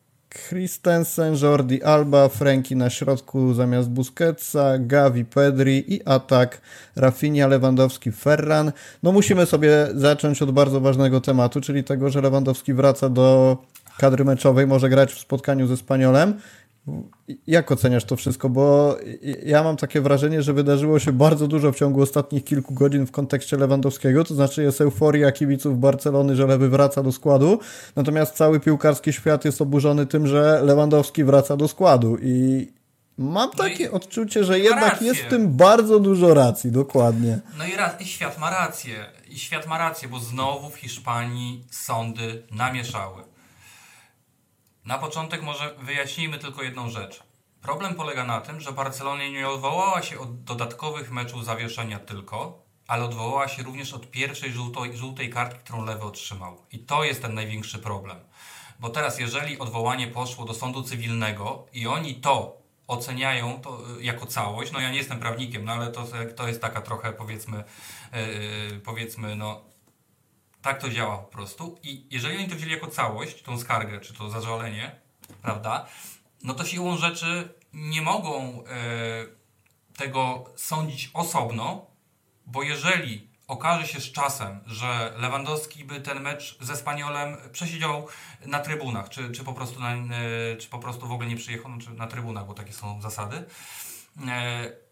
[0.49, 6.61] Christensen, Jordi Alba, Franki na środku zamiast Busquetsa, Gavi, Pedri i atak
[6.97, 8.73] Rafinha, Lewandowski, Ferran.
[9.03, 13.57] No musimy sobie zacząć od bardzo ważnego tematu, czyli tego, że Lewandowski wraca do
[13.99, 16.41] kadry meczowej może grać w spotkaniu ze Spaniolem.
[17.47, 18.49] Jak oceniasz to wszystko?
[18.49, 18.97] Bo
[19.43, 23.11] ja mam takie wrażenie, że wydarzyło się bardzo dużo w ciągu ostatnich kilku godzin w
[23.11, 27.59] kontekście Lewandowskiego, to znaczy jest euforia kibiców Barcelony, że Lewy wraca do składu,
[27.97, 32.69] natomiast cały piłkarski świat jest oburzony tym, że Lewandowski wraca do składu i
[33.19, 35.07] mam no takie odczucie, że jednak rację.
[35.07, 37.39] jest w tym bardzo dużo racji, dokładnie.
[37.59, 38.95] No i, raz, i świat ma rację,
[39.29, 43.23] i świat ma rację, bo znowu w Hiszpanii sądy namieszały.
[44.87, 47.23] Na początek może wyjaśnijmy tylko jedną rzecz.
[47.63, 53.05] Problem polega na tym, że Barcelona nie odwołała się od dodatkowych meczów zawieszenia tylko, ale
[53.05, 54.53] odwołała się również od pierwszej
[54.93, 56.57] żółtej, kartki, którą Lewy otrzymał.
[56.73, 58.17] I to jest ten największy problem.
[58.81, 62.57] Bo teraz, jeżeli odwołanie poszło do sądu cywilnego i oni to
[62.87, 66.07] oceniają to y, jako całość, no ja nie jestem prawnikiem, no ale to,
[66.37, 67.65] to jest taka trochę powiedzmy,
[68.13, 69.61] yy, powiedzmy, no
[70.67, 71.79] tak to działa po prostu.
[71.83, 75.01] I jeżeli oni to wzięli jako całość, tą skargę, czy to zażalenie,
[75.43, 75.87] prawda,
[76.43, 79.27] no to siłą rzeczy nie mogą e,
[79.97, 81.87] tego sądzić osobno,
[82.47, 88.07] bo jeżeli okaże się z czasem, że Lewandowski by ten mecz ze Spaniolem przesiedział
[88.47, 91.71] na trybunach, czy, czy, po, prostu na, e, czy po prostu w ogóle nie przyjechał
[91.71, 93.45] no, na trybunach, bo takie są zasady,
[94.29, 94.86] e,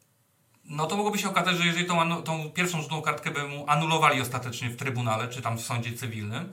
[0.64, 4.20] no to mogłoby się okazać, że jeżeli tą, tą pierwszą żółtą kartkę by mu anulowali
[4.20, 6.52] ostatecznie w Trybunale, czy tam w sądzie cywilnym,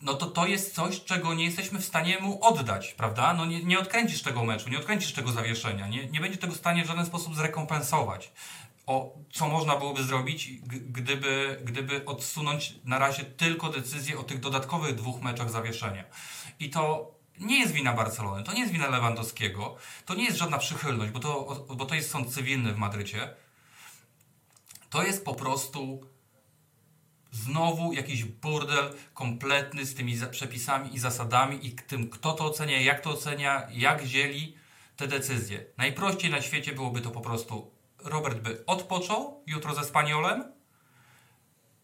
[0.00, 3.34] no to to jest coś, czego nie jesteśmy w stanie mu oddać, prawda?
[3.34, 6.56] No nie, nie odkręcisz tego meczu, nie odkręcisz tego zawieszenia, nie, nie będzie tego w
[6.56, 8.32] stanie w żaden sposób zrekompensować.
[8.86, 14.94] O, co można byłoby zrobić, gdyby, gdyby odsunąć na razie tylko decyzję o tych dodatkowych
[14.94, 16.04] dwóch meczach zawieszenia.
[16.60, 19.76] I to nie jest wina Barcelony, to nie jest wina Lewandowskiego,
[20.06, 23.34] to nie jest żadna przychylność, bo to, bo to jest sąd cywilny w Madrycie.
[24.90, 26.06] To jest po prostu
[27.30, 33.00] znowu jakiś burdel kompletny z tymi przepisami i zasadami i tym, kto to ocenia, jak
[33.00, 34.62] to ocenia, jak wzięli.
[34.96, 35.64] te decyzje.
[35.76, 40.52] Najprościej na świecie byłoby to po prostu Robert by odpoczął jutro ze Spaniolem.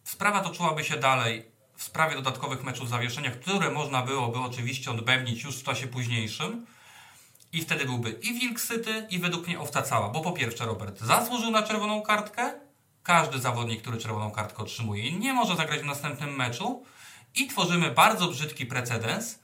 [0.04, 5.56] Sprawa toczyłaby się dalej w sprawie dodatkowych meczów zawieszenia, które można byłoby oczywiście odbębnić już
[5.56, 6.66] w czasie późniejszym.
[7.52, 10.08] I wtedy byłby i wilk syty, i według mnie owca cała.
[10.08, 12.60] Bo po pierwsze, Robert zasłużył na czerwoną kartkę.
[13.02, 16.84] Każdy zawodnik, który czerwoną kartkę otrzymuje, nie może zagrać w następnym meczu.
[17.34, 19.38] I tworzymy bardzo brzydki precedens,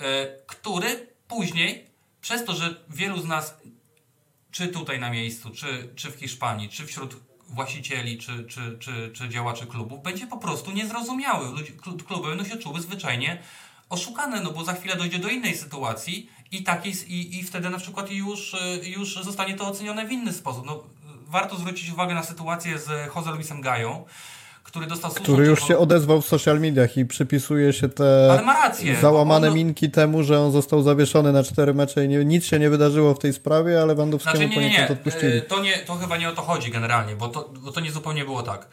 [0.00, 0.06] yy,
[0.46, 1.90] który później,
[2.20, 3.54] przez to, że wielu z nas,
[4.50, 9.28] czy tutaj na miejscu, czy, czy w Hiszpanii, czy wśród właścicieli, czy, czy, czy, czy
[9.28, 11.46] działaczy klubów, będzie po prostu niezrozumiały.
[12.06, 13.42] Kluby będą się czuły zwyczajnie
[13.88, 17.78] oszukane, no bo za chwilę dojdzie do innej sytuacji i, takiej, i, i wtedy na
[17.78, 20.66] przykład już, już zostanie to ocenione w inny sposób.
[20.66, 20.82] No,
[21.26, 24.04] warto zwrócić uwagę na sytuację z Jose Luisem Gają,
[24.72, 29.48] który dostał Który już się odezwał w social mediach i przypisuje się te rację, załamane
[29.48, 29.54] on...
[29.54, 33.14] minki temu, że on został zawieszony na cztery mecze i nie, nic się nie wydarzyło
[33.14, 34.88] w tej sprawie, ale Wandowskiemu znaczy, nie, nie, nie.
[34.88, 35.42] odpuścili.
[35.42, 38.24] To, nie, to chyba nie o to chodzi generalnie, bo to, bo to nie zupełnie
[38.24, 38.68] było tak.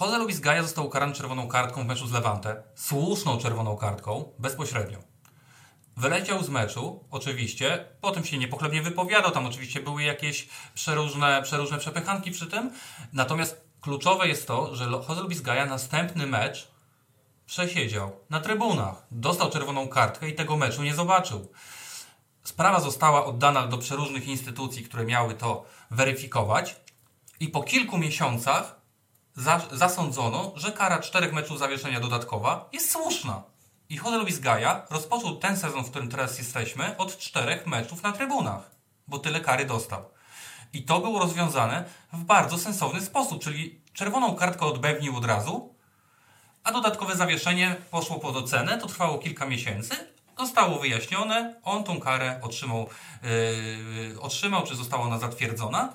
[0.00, 4.98] Jose Luis Gaja został ukarany czerwoną kartką w meczu z Levante, słuszną czerwoną kartką, bezpośrednio.
[5.96, 12.30] Wyleciał z meczu, oczywiście, potem się niepochlebnie wypowiadał, tam oczywiście były jakieś przeróżne, przeróżne przepychanki
[12.30, 12.70] przy tym,
[13.12, 16.68] natomiast kluczowe jest to, że Jose Luis Gaja następny mecz
[17.46, 19.06] przesiedział na trybunach.
[19.10, 21.52] Dostał czerwoną kartkę i tego meczu nie zobaczył.
[22.44, 26.76] Sprawa została oddana do przeróżnych instytucji, które miały to weryfikować
[27.40, 28.80] i po kilku miesiącach
[29.36, 33.42] za, zasądzono, że kara czterech meczów zawieszenia dodatkowa jest słuszna.
[33.88, 38.12] I Jose Luis Gaja rozpoczął ten sezon, w którym teraz jesteśmy, od czterech meczów na
[38.12, 38.70] trybunach,
[39.08, 40.04] bo tyle kary dostał.
[40.72, 45.74] I to było rozwiązane w bardzo sensowny sposób, czyli czerwoną kartkę odbębnił od razu,
[46.64, 49.94] a dodatkowe zawieszenie poszło pod ocenę, to trwało kilka miesięcy,
[50.38, 52.88] zostało wyjaśnione, on tą karę otrzymał,
[53.22, 55.92] yy, otrzymał czy została ona zatwierdzona,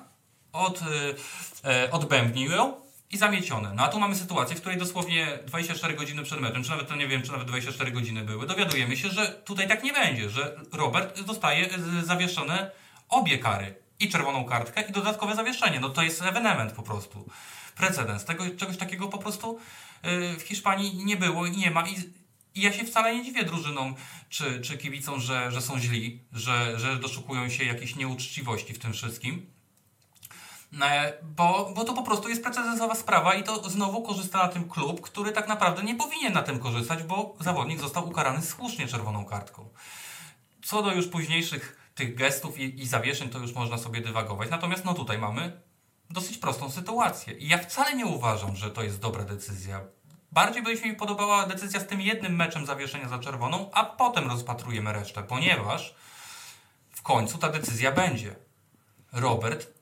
[0.52, 2.74] od, yy, odbębnił ją
[3.10, 3.72] i zamiecione.
[3.74, 6.96] No a tu mamy sytuację, w której dosłownie 24 godziny przed meczem, czy nawet to
[6.96, 10.56] nie wiem, czy nawet 24 godziny były, dowiadujemy się, że tutaj tak nie będzie, że
[10.72, 11.68] Robert dostaje
[12.04, 12.70] zawieszone
[13.08, 15.80] obie kary i czerwoną kartkę, i dodatkowe zawieszenie.
[15.80, 17.28] No to jest ewenement po prostu.
[17.76, 18.24] Precedens.
[18.24, 19.58] Tego, czegoś takiego po prostu
[20.02, 21.88] yy, w Hiszpanii nie było i nie ma.
[21.88, 21.94] I,
[22.54, 23.94] i ja się wcale nie dziwię drużynom
[24.28, 28.92] czy, czy kibicom, że, że są źli, że, że doszukują się jakiejś nieuczciwości w tym
[28.92, 29.56] wszystkim.
[30.82, 34.68] E, bo, bo to po prostu jest precedensowa sprawa i to znowu korzysta na tym
[34.68, 39.24] klub, który tak naprawdę nie powinien na tym korzystać, bo zawodnik został ukarany słusznie czerwoną
[39.24, 39.68] kartką.
[40.64, 44.50] Co do już późniejszych tych gestów i, i zawieszeń to już można sobie dywagować.
[44.50, 45.60] Natomiast no tutaj mamy
[46.10, 47.34] dosyć prostą sytuację.
[47.34, 49.80] I ja wcale nie uważam, że to jest dobra decyzja.
[50.32, 54.92] Bardziej by mi podobała decyzja z tym jednym meczem zawieszenia za czerwoną, a potem rozpatrujemy
[54.92, 55.94] resztę, ponieważ
[56.90, 58.36] w końcu ta decyzja będzie.
[59.12, 59.75] Robert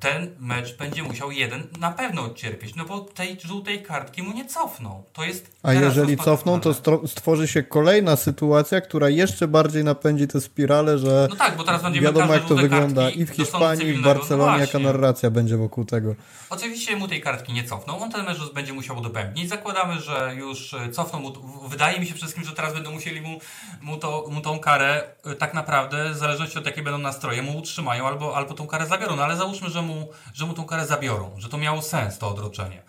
[0.00, 4.44] ten mecz będzie musiał jeden na pewno odcierpieć, no bo tej żółtej kartki mu nie
[4.44, 5.02] cofną.
[5.12, 6.74] To jest A jeżeli cofną, to
[7.06, 11.82] stworzy się kolejna sytuacja, która jeszcze bardziej napędzi tę spiralę, że no tak, bo teraz
[11.82, 15.84] będziemy wiadomo jak to wygląda i w Hiszpanii, i w Barcelonie, jaka narracja będzie wokół
[15.84, 16.14] tego.
[16.50, 19.48] Oczywiście mu tej kartki nie cofną, on ten mecz będzie musiał udobębnić.
[19.48, 21.32] Zakładamy, że już e, cofną mu,
[21.68, 23.38] wydaje mi się wszystkim, że teraz będą musieli mu,
[23.80, 27.58] mu, to, mu tą karę e, tak naprawdę, w zależności od jakie będą nastroje, mu
[27.58, 30.86] utrzymają albo, albo tą karę zabiorą, no ale załóżmy, że mu, że mu tą karę
[30.86, 32.82] zabiorą, że to miało sens, to odroczenie.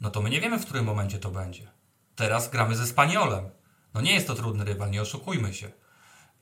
[0.00, 1.70] No to my nie wiemy, w którym momencie to będzie.
[2.16, 3.50] Teraz gramy ze Spaniolem.
[3.94, 5.70] No nie jest to trudny rywal, nie oszukujmy się.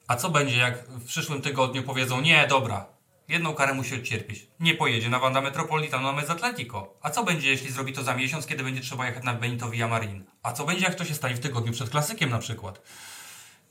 [0.08, 2.86] A co będzie, jak w przyszłym tygodniu powiedzą, nie, dobra,
[3.28, 4.46] jedną karę musi odcierpieć.
[4.60, 6.94] Nie pojedzie na Wanda Metropolitano, na Mez Atletico.
[7.02, 10.24] A co będzie, jeśli zrobi to za miesiąc, kiedy będzie trzeba jechać na Benito Villamarin?
[10.42, 12.82] A co będzie, jak to się stanie w tygodniu przed klasykiem na przykład?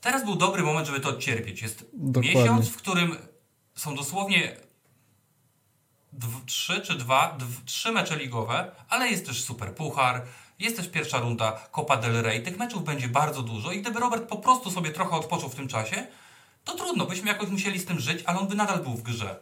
[0.00, 1.62] Teraz był dobry moment, żeby to odcierpieć.
[1.62, 2.34] Jest Dokładnie.
[2.34, 3.16] miesiąc, w którym
[3.74, 4.56] są dosłownie
[6.46, 10.22] trzy czy dwa, trzy mecze ligowe, ale jest też Super Puchar,
[10.58, 12.42] jest też pierwsza runda Copa del Rey.
[12.42, 15.68] Tych meczów będzie bardzo dużo i gdyby Robert po prostu sobie trochę odpoczął w tym
[15.68, 16.06] czasie,
[16.64, 19.40] to trudno, byśmy jakoś musieli z tym żyć, ale on by nadal był w grze.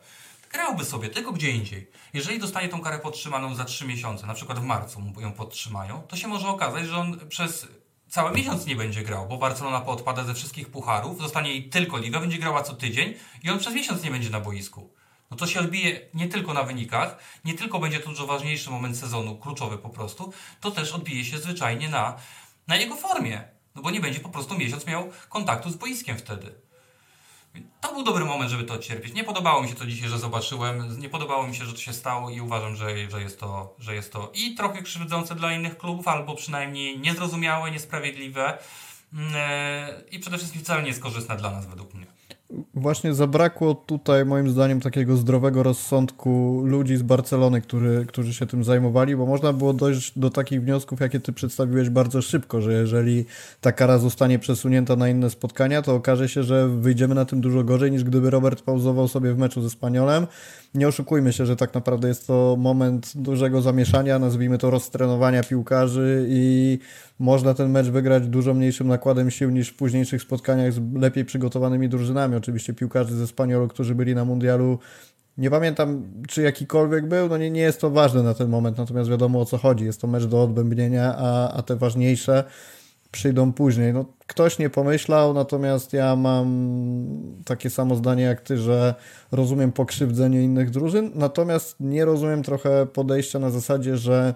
[0.52, 1.90] Grałby sobie, tylko gdzie indziej.
[2.12, 6.16] Jeżeli dostanie tą karę podtrzymaną za trzy miesiące, na przykład w marcu ją podtrzymają, to
[6.16, 7.66] się może okazać, że on przez
[8.08, 12.20] cały miesiąc nie będzie grał, bo Barcelona poodpada ze wszystkich pucharów, zostanie jej tylko liga,
[12.20, 14.90] będzie grała co tydzień i on przez miesiąc nie będzie na boisku
[15.32, 18.98] no to się odbije nie tylko na wynikach, nie tylko będzie to dużo ważniejszy moment
[18.98, 22.16] sezonu, kluczowy po prostu, to też odbije się zwyczajnie na,
[22.68, 23.44] na jego formie.
[23.74, 26.54] No bo nie będzie po prostu miesiąc miał kontaktu z boiskiem wtedy.
[27.80, 29.14] To był dobry moment, żeby to odcierpieć.
[29.14, 31.00] Nie podobało mi się to dzisiaj, że zobaczyłem.
[31.00, 33.94] Nie podobało mi się, że to się stało i uważam, że, że, jest, to, że
[33.94, 38.58] jest to i trochę krzywdzące dla innych klubów, albo przynajmniej niezrozumiałe, niesprawiedliwe
[39.12, 42.06] mm, e, i przede wszystkim wcale nie jest korzystne dla nas według mnie.
[42.74, 48.64] Właśnie zabrakło tutaj moim zdaniem takiego zdrowego rozsądku ludzi z Barcelony, który, którzy się tym
[48.64, 53.24] zajmowali, bo można było dojść do takich wniosków, jakie ty przedstawiłeś bardzo szybko, że jeżeli
[53.60, 57.64] ta kara zostanie przesunięta na inne spotkania, to okaże się, że wyjdziemy na tym dużo
[57.64, 60.26] gorzej niż gdyby Robert pauzował sobie w meczu ze Spaniolem.
[60.74, 66.26] Nie oszukujmy się, że tak naprawdę jest to moment dużego zamieszania, nazwijmy to roztrenowania piłkarzy
[66.28, 66.78] i
[67.18, 71.88] można ten mecz wygrać dużo mniejszym nakładem sił niż w późniejszych spotkaniach z lepiej przygotowanymi
[71.88, 72.36] drużynami.
[72.42, 74.78] Oczywiście piłkarzy ze Spaniolu, którzy byli na mundialu,
[75.38, 79.10] nie pamiętam czy jakikolwiek był, no nie, nie jest to ważne na ten moment, natomiast
[79.10, 79.84] wiadomo o co chodzi.
[79.84, 82.44] Jest to mecz do odbębnienia, a, a te ważniejsze
[83.10, 83.92] przyjdą później.
[83.92, 86.46] No, ktoś nie pomyślał, natomiast ja mam
[87.44, 88.94] takie samo zdanie jak ty, że
[89.32, 94.34] rozumiem pokrzywdzenie innych drużyn, natomiast nie rozumiem trochę podejścia na zasadzie, że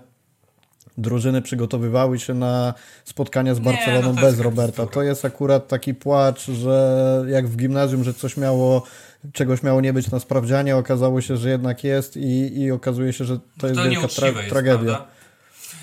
[0.98, 2.74] drużyny przygotowywały się na
[3.04, 4.86] spotkania z Barceloną nie, no bez Roberta.
[4.86, 8.82] To jest akurat taki płacz, że jak w gimnazjum, że coś miało
[9.32, 13.24] czegoś miało nie być na sprawdzianie, okazało się, że jednak jest i, i okazuje się,
[13.24, 15.15] że to jest to wielka tra tragedia.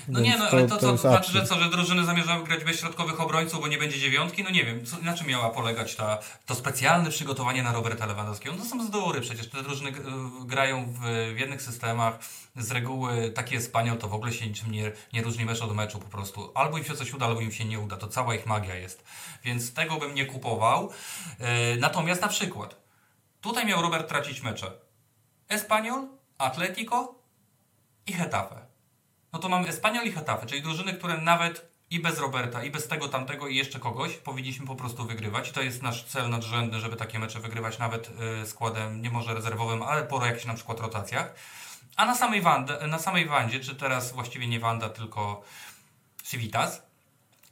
[0.08, 2.80] No nie, no ale to, to, to znaczy, że co, że drużyny zamierzały grać bez
[2.80, 4.44] środkowych obrońców, bo nie będzie dziewiątki?
[4.44, 8.56] No nie wiem, co, na czym miała polegać ta, to specjalne przygotowanie na Roberta Lewandowskiego?
[8.56, 9.92] No to są zdory przecież, te drużyny
[10.46, 10.98] grają w,
[11.34, 12.18] w jednych systemach,
[12.56, 15.74] z reguły taki jest Spaniol, to w ogóle się niczym nie, nie różni mecz od
[15.74, 16.52] meczu po prostu.
[16.54, 19.04] Albo im się coś uda, albo im się nie uda, to cała ich magia jest.
[19.44, 20.90] Więc tego bym nie kupował.
[21.40, 21.46] Yy,
[21.78, 22.76] natomiast na przykład,
[23.40, 24.72] tutaj miał Robert tracić mecze.
[25.48, 27.14] Espanyol, Atletico
[28.06, 28.73] i Hetafe
[29.34, 32.88] no to mamy Espanyol i Hetafe, czyli drużyny, które nawet i bez Roberta, i bez
[32.88, 35.50] tego, tamtego i jeszcze kogoś powinniśmy po prostu wygrywać.
[35.50, 38.10] To jest nasz cel nadrzędny, żeby takie mecze wygrywać nawet
[38.42, 41.34] y, składem, nie może rezerwowym, ale po jakichś na przykład rotacjach.
[41.96, 45.42] A na samej, Wanda, na samej Wandzie, czy teraz właściwie nie Wanda, tylko
[46.24, 46.82] Civitas,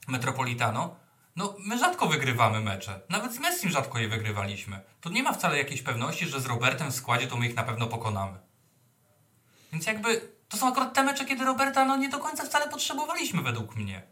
[0.09, 0.97] Metropolitano,
[1.37, 3.01] no my rzadko wygrywamy mecze.
[3.09, 4.81] Nawet z Messim rzadko je wygrywaliśmy.
[5.01, 7.63] To nie ma wcale jakiejś pewności, że z Robertem w składzie to my ich na
[7.63, 8.39] pewno pokonamy.
[9.73, 13.43] Więc jakby to są akurat te mecze, kiedy Roberta no, nie do końca wcale potrzebowaliśmy
[13.43, 14.03] według mnie.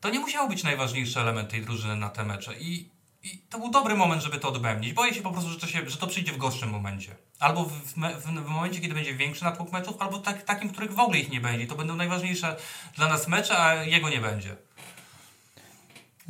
[0.00, 2.90] To nie musiał być najważniejszy element tej drużyny na te mecze i,
[3.22, 4.92] i to był dobry moment, żeby to odbębnić.
[4.92, 7.16] Boję się po prostu, że to, się, że to przyjdzie w gorszym momencie.
[7.38, 10.94] Albo w, w, w momencie, kiedy będzie większy natłok meczów, albo tak, takim, w których
[10.94, 11.66] w ogóle ich nie będzie.
[11.66, 12.56] To będą najważniejsze
[12.96, 14.56] dla nas mecze, a jego nie będzie.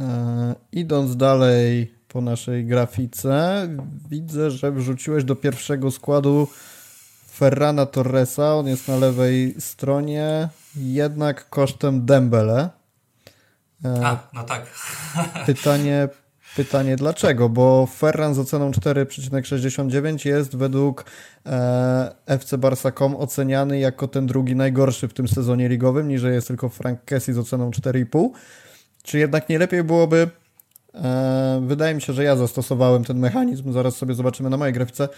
[0.01, 3.69] E, idąc dalej po naszej grafice,
[4.11, 6.49] widzę, że wrzuciłeś do pierwszego składu
[7.41, 12.71] Ferrana Torresa, on jest na lewej stronie, jednak kosztem Dembele.
[13.85, 14.67] E, A, no tak.
[15.47, 16.09] Pytanie,
[16.57, 17.49] pytanie dlaczego?
[17.49, 21.05] Bo Ferran z oceną 4,69 jest według
[21.47, 26.69] e, FC Barsa.com oceniany jako ten drugi najgorszy w tym sezonie ligowym, niżej jest tylko
[26.69, 28.31] Frank Kessie z oceną 4,5.
[29.03, 30.31] Czy jednak nie lepiej byłoby
[30.95, 35.09] e, Wydaje mi się, że ja zastosowałem ten mechanizm, zaraz sobie zobaczymy na mojej grafice,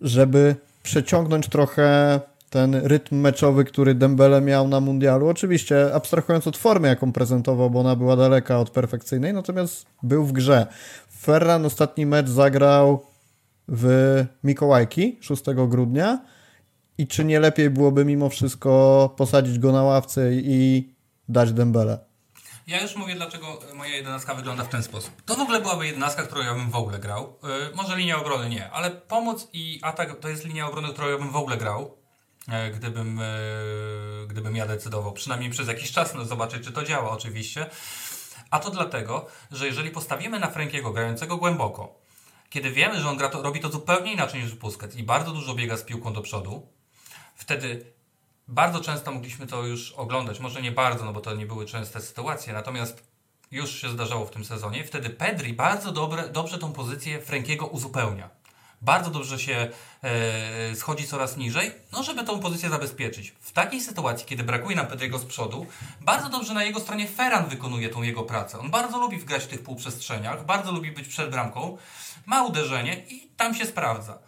[0.00, 2.20] żeby przeciągnąć trochę
[2.50, 5.28] ten rytm meczowy, który Dembele miał na mundialu.
[5.28, 10.32] Oczywiście abstrahując od formy, jaką prezentował, bo ona była daleka od perfekcyjnej, natomiast był w
[10.32, 10.66] grze.
[11.20, 13.06] Ferran ostatni mecz zagrał
[13.68, 16.24] w Mikołajki 6 grudnia
[16.98, 20.88] i czy nie lepiej byłoby mimo wszystko posadzić go na ławce i
[21.28, 22.09] dać Dembele?
[22.66, 25.22] Ja już mówię, dlaczego moja jedenastka wygląda w ten sposób.
[25.22, 27.38] To w ogóle byłaby jedenastka, którą ja bym w ogóle grał.
[27.42, 31.18] Yy, może linia obrony nie, ale pomoc i atak to jest linia obrony, którą ja
[31.18, 31.96] bym w ogóle grał.
[32.48, 37.10] Yy, gdybym, yy, gdybym ja decydował, przynajmniej przez jakiś czas, no zobaczyć, czy to działa
[37.10, 37.66] oczywiście.
[38.50, 42.00] A to dlatego, że jeżeli postawimy na Frankiego grającego głęboko,
[42.50, 45.54] kiedy wiemy, że on gra to, robi to zupełnie inaczej niż Busquets i bardzo dużo
[45.54, 46.68] biega z piłką do przodu,
[47.34, 47.92] wtedy
[48.50, 52.00] bardzo często mogliśmy to już oglądać, może nie bardzo, no bo to nie były częste
[52.00, 53.02] sytuacje, natomiast
[53.50, 54.84] już się zdarzało w tym sezonie.
[54.84, 58.30] Wtedy Pedri bardzo dobre, dobrze tą pozycję Frankiego uzupełnia.
[58.82, 59.68] Bardzo dobrze się
[60.02, 63.34] e, schodzi coraz niżej, no żeby tą pozycję zabezpieczyć.
[63.40, 65.66] W takiej sytuacji, kiedy brakuje nam Pedriego z przodu,
[66.00, 68.58] bardzo dobrze na jego stronie Ferran wykonuje tą jego pracę.
[68.58, 71.78] On bardzo lubi wgrać w tych półprzestrzeniach, bardzo lubi być przed bramką,
[72.26, 74.18] ma uderzenie i tam się sprawdza.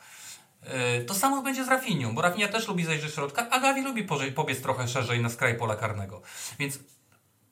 [0.63, 3.83] E, to samo będzie z Rafinią, bo Rafinia też lubi zejść do środka, a Gavi
[3.83, 6.23] lubi pobiec trochę szerzej na skraj pola karnego.
[6.59, 6.79] Więc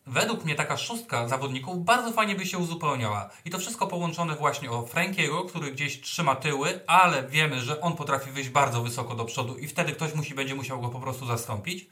[0.07, 3.31] według mnie taka szóstka zawodników bardzo fajnie by się uzupełniała.
[3.45, 7.97] I to wszystko połączone właśnie o Frankiego, który gdzieś trzyma tyły, ale wiemy, że on
[7.97, 11.27] potrafi wyjść bardzo wysoko do przodu i wtedy ktoś musi, będzie musiał go po prostu
[11.27, 11.87] zastąpić.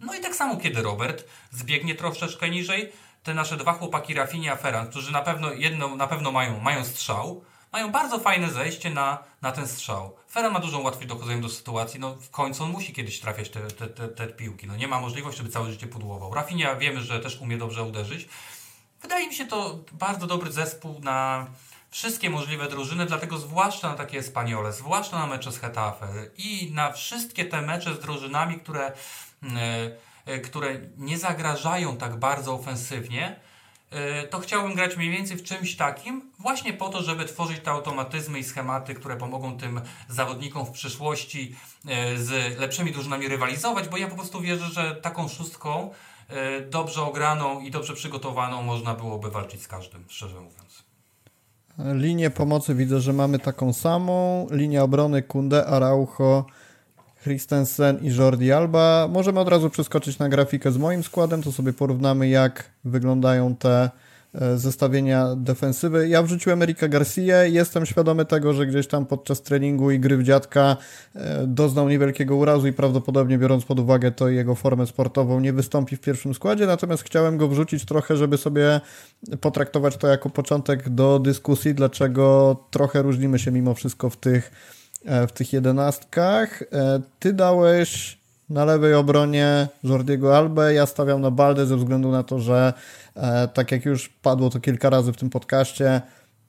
[0.00, 2.92] No i tak samo kiedy Robert zbiegnie troszeczkę niżej,
[3.22, 7.44] te nasze dwa chłopaki Rafinia, Ferran, którzy na pewno jedno, na pewno mają, mają strzał,
[7.72, 10.16] mają bardzo fajne zejście na, na ten strzał.
[10.30, 13.60] Ferran ma dużą łatwość dochodzenia do sytuacji, no w końcu on musi kiedyś trafiać te,
[13.60, 16.34] te, te, te piłki, no nie ma możliwości, żeby całe życie pudłował.
[16.34, 18.28] Rafinha wiemy, że też umie dobrze uderzyć.
[19.02, 21.46] Wydaje mi się to bardzo dobry zespół na,
[21.90, 26.92] wszystkie możliwe drużyny, dlatego zwłaszcza na takie Espaniole, zwłaszcza na mecze z Hetafe i na
[26.92, 28.92] wszystkie te mecze z drużynami, które,
[30.26, 33.49] e, które nie zagrażają tak bardzo ofensywnie, e,
[34.30, 38.38] to chciałbym grać mniej więcej w czymś takim, właśnie po to, żeby tworzyć te automatyzmy
[38.38, 41.56] i schematy, które pomogą tym zawodnikom w przyszłości
[41.88, 45.90] e, z lepszymi drużynami rywalizować, bo ja po prostu wierzę, że taką szóstką
[46.70, 50.84] dobrze ograną i dobrze przygotowaną można byłoby walczyć z każdym, szczerze mówiąc.
[51.78, 54.46] Linię pomocy widzę, że mamy taką samą.
[54.50, 56.44] Linia obrony Kunde, Araujo,
[57.22, 59.08] Christensen i Jordi Alba.
[59.10, 63.90] Możemy od razu przeskoczyć na grafikę z moim składem, to sobie porównamy jak wyglądają te
[64.34, 66.08] E, zestawienia defensywy.
[66.08, 67.44] Ja wrzuciłem Erika Garcia.
[67.44, 70.76] Jestem świadomy tego, że gdzieś tam podczas treningu i gry w dziadka
[71.14, 75.96] e, doznał niewielkiego urazu i prawdopodobnie biorąc pod uwagę to jego formę sportową nie wystąpi
[75.96, 78.80] w pierwszym składzie, natomiast chciałem go wrzucić trochę, żeby sobie
[79.40, 84.50] potraktować to jako początek do dyskusji, dlaczego trochę różnimy się mimo wszystko w tych,
[85.04, 86.62] w tych jedenastkach.
[87.18, 88.20] Ty dałeś
[88.50, 92.72] na lewej obronie Jordiego Albę, ja stawiam na Baldę ze względu na to, że
[93.16, 96.00] e, tak jak już padło to kilka razy w tym podcaście,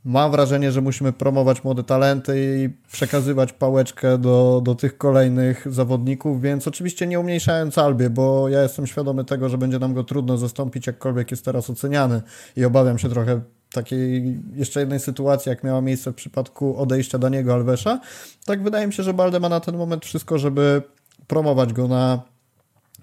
[0.06, 6.42] mam wrażenie, że musimy promować młode talenty i przekazywać pałeczkę do, do tych kolejnych zawodników,
[6.42, 10.38] więc oczywiście nie umniejszając Albie, bo ja jestem świadomy tego, że będzie nam go trudno
[10.38, 12.22] zastąpić, jakkolwiek jest teraz oceniany
[12.56, 13.42] i obawiam się trochę
[13.74, 18.00] takiej jeszcze jednej sytuacji, jak miała miejsce w przypadku odejścia Daniego Alvesza.
[18.46, 20.82] Tak wydaje mi się, że Balde ma na ten moment wszystko, żeby
[21.28, 22.22] promować go na,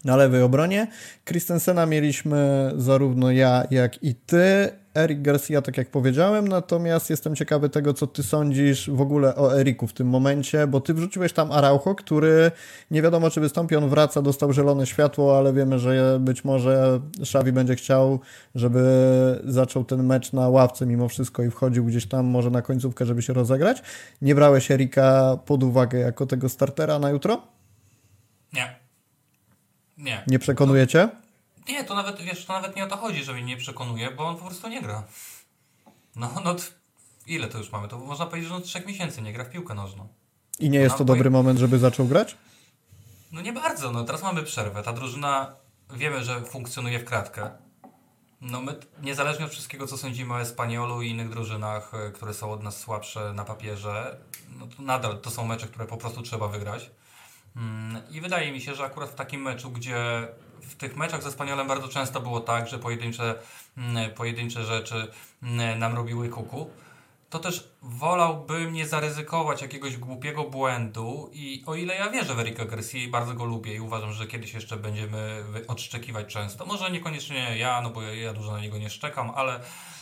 [0.05, 0.87] na lewej obronie.
[1.29, 4.71] Christensena mieliśmy zarówno ja, jak i ty.
[4.95, 9.61] Eric Garcia, tak jak powiedziałem, natomiast jestem ciekawy tego, co ty sądzisz w ogóle o
[9.61, 12.51] Eriku w tym momencie, bo ty wrzuciłeś tam Araujo, który
[12.91, 17.53] nie wiadomo, czy wystąpi, on wraca, dostał zielone światło, ale wiemy, że być może Xavi
[17.53, 18.21] będzie chciał,
[18.55, 18.83] żeby
[19.45, 23.23] zaczął ten mecz na ławce mimo wszystko i wchodził gdzieś tam może na końcówkę, żeby
[23.23, 23.83] się rozegrać.
[24.23, 27.43] Nie brałeś Erika pod uwagę jako tego startera na jutro?
[28.53, 28.78] Nie.
[29.99, 30.23] Nie.
[30.27, 31.09] Nie przekonujecie?
[31.69, 34.29] Nie, to nawet, wiesz, to nawet nie o to chodzi, że mnie nie przekonuje, bo
[34.29, 35.05] on po prostu nie gra.
[36.17, 36.57] No, no,
[37.27, 37.89] ile to już mamy?
[37.89, 40.09] To można powiedzieć, że on trzech miesięcy nie gra w piłkę nożną.
[40.59, 42.37] I nie jest to dobry moment, żeby zaczął grać?
[43.33, 44.83] No nie bardzo, no teraz mamy przerwę.
[44.83, 45.55] Ta drużyna,
[45.95, 47.51] wiemy, że funkcjonuje w kratkę.
[48.41, 52.53] No my, niezależnie od wszystkiego, co sądzimy o Espaniolu i innych drużynach, e, które są
[52.53, 54.17] od nas słabsze na papierze,
[54.59, 56.91] no to nadal to są mecze, które po prostu trzeba wygrać.
[57.59, 60.29] Mm, I wydaje mi się, że akurat w takim meczu, gdzie
[60.61, 63.35] w tych meczach ze Spaniolem bardzo często było tak, że pojedyncze,
[63.77, 65.09] mm, pojedyncze rzeczy
[65.43, 66.71] mm, nam robiły kuku,
[67.31, 72.65] to też wolałbym nie zaryzykować jakiegoś głupiego błędu i o ile ja wierzę w Erika
[72.65, 77.59] Garcia i bardzo go lubię i uważam, że kiedyś jeszcze będziemy odszczekiwać często, może niekoniecznie
[77.59, 79.61] ja, no bo ja dużo na niego nie szczekam, ale,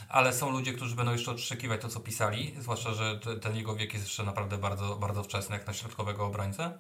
[0.08, 3.94] ale są ludzie, którzy będą jeszcze odszczekiwać to, co pisali, zwłaszcza, że ten jego wiek
[3.94, 6.78] jest jeszcze naprawdę bardzo, bardzo wczesny, jak na środkowego obrońcę.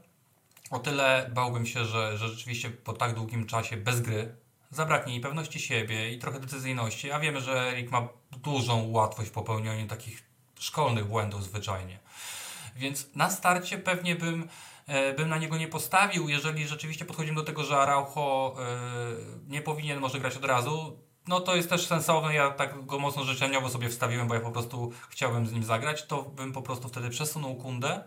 [0.70, 4.36] O tyle bałbym się, że, że rzeczywiście po tak długim czasie bez gry
[4.70, 9.32] zabraknie i pewności siebie, i trochę decyzyjności, a wiemy, że Erik ma dużą łatwość w
[9.32, 10.22] popełnianiu takich
[10.58, 11.98] szkolnych błędów zwyczajnie.
[12.76, 14.48] Więc na starcie pewnie bym,
[14.86, 18.64] e, bym na niego nie postawił, jeżeli rzeczywiście podchodzimy do tego, że Araujo e,
[19.48, 23.24] nie powinien może grać od razu, no to jest też sensowne, ja tak go mocno
[23.24, 26.88] życzeniowo sobie wstawiłem, bo ja po prostu chciałbym z nim zagrać, to bym po prostu
[26.88, 28.04] wtedy przesunął Kundę,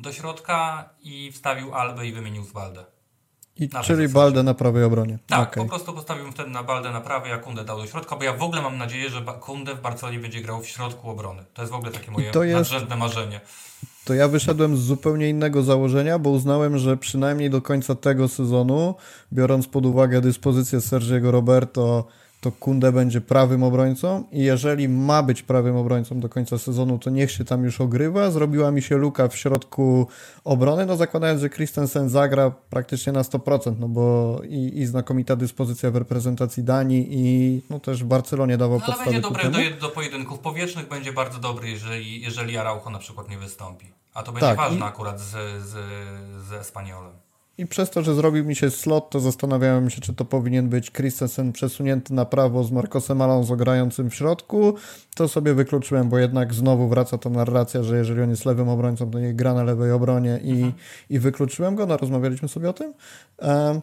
[0.00, 2.84] do środka i wstawił Albę i wymienił z Baldę.
[3.56, 5.18] I, czyli Baldę na prawej obronie.
[5.26, 5.64] Tak, okay.
[5.64, 8.32] po prostu postawiłem wtedy na Baldę na prawej, a Kundę dał do środka, bo ja
[8.32, 11.44] w ogóle mam nadzieję, że Kundę w Barcelonie będzie grał w środku obrony.
[11.54, 13.40] To jest w ogóle takie moje jest, nadrzędne marzenie.
[14.04, 18.94] To ja wyszedłem z zupełnie innego założenia, bo uznałem, że przynajmniej do końca tego sezonu,
[19.32, 22.06] biorąc pod uwagę dyspozycję Sergiego Roberto,
[22.40, 27.10] to Kunde będzie prawym obrońcą i jeżeli ma być prawym obrońcą do końca sezonu, to
[27.10, 28.30] niech się tam już ogrywa.
[28.30, 30.06] Zrobiła mi się luka w środku
[30.44, 35.90] obrony, no zakładając, że Christensen zagra praktycznie na 100%, no bo i, i znakomita dyspozycja
[35.90, 39.10] w reprezentacji Danii i no też w Barcelonie dawał no, podstawy.
[39.10, 43.30] Ale będzie dobry do, do pojedynków powietrznych, będzie bardzo dobry, jeżeli, jeżeli Araujo na przykład
[43.30, 43.86] nie wystąpi.
[44.14, 44.82] A to będzie tak, ważne i...
[44.88, 45.72] akurat z, z,
[46.48, 47.29] z Espaniolem.
[47.60, 50.90] I przez to, że zrobił mi się slot, to zastanawiałem się, czy to powinien być
[50.90, 54.74] Christensen przesunięty na prawo z Marcosem Alonso grającym w środku.
[55.14, 59.10] To sobie wykluczyłem, bo jednak znowu wraca ta narracja, że jeżeli on jest lewym obrońcą,
[59.10, 60.72] to nie gra na lewej obronie i, mhm.
[61.10, 61.86] i wykluczyłem go.
[61.86, 62.94] No, rozmawialiśmy sobie o tym.
[63.38, 63.80] Um,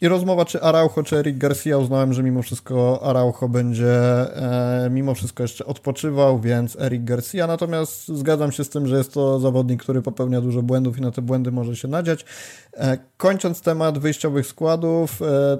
[0.00, 5.14] i rozmowa czy Araujo, czy Eric Garcia uznałem, że mimo wszystko Araujo będzie e, mimo
[5.14, 7.46] wszystko jeszcze odpoczywał, więc Eric Garcia.
[7.46, 11.10] Natomiast zgadzam się z tym, że jest to zawodnik, który popełnia dużo błędów i na
[11.10, 12.24] te błędy może się nadziać.
[12.74, 15.58] E, kończąc temat wyjściowych składów, e,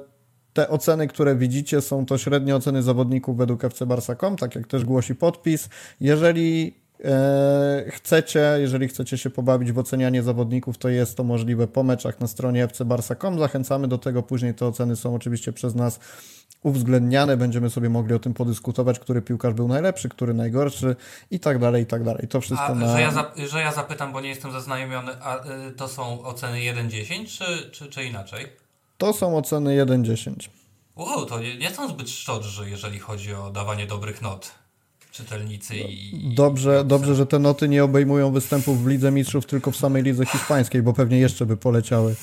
[0.53, 4.85] te oceny, które widzicie, są to średnie oceny zawodników według FC Barsa.com, tak jak też
[4.85, 5.69] głosi podpis.
[5.99, 6.80] Jeżeli
[7.89, 12.27] chcecie, jeżeli chcecie się pobawić w ocenianie zawodników, to jest to możliwe po meczach na
[12.27, 13.39] stronie fcbarsa.com.
[13.39, 14.23] Zachęcamy do tego.
[14.23, 15.99] Później te oceny są oczywiście przez nas
[16.63, 17.37] uwzględniane.
[17.37, 20.95] Będziemy sobie mogli o tym podyskutować, który piłkarz był najlepszy, który najgorszy
[21.31, 22.27] i tak dalej, i tak dalej.
[22.27, 22.93] To wszystko a, na...
[22.93, 26.57] że, ja za, że ja zapytam, bo nie jestem zaznajomiony, a y, to są oceny
[26.57, 28.47] 1-10 czy, czy, czy inaczej?
[28.97, 30.49] To są oceny 1-10.
[30.95, 34.60] Wow, to nie, nie są zbyt szczodrzy, jeżeli chodzi o dawanie dobrych not
[35.11, 36.33] czytelnicy i...
[36.35, 40.03] Dobrze, i dobrze, że te noty nie obejmują występów w Lidze Mistrzów, tylko w samej
[40.03, 42.15] Lidze Hiszpańskiej, bo pewnie jeszcze by poleciały.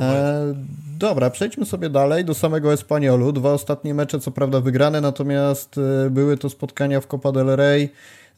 [0.00, 0.54] E,
[0.98, 3.32] dobra, przejdźmy sobie dalej do samego Espaniolu.
[3.32, 7.88] Dwa ostatnie mecze, co prawda wygrane, natomiast e, były to spotkania w Copa del Rey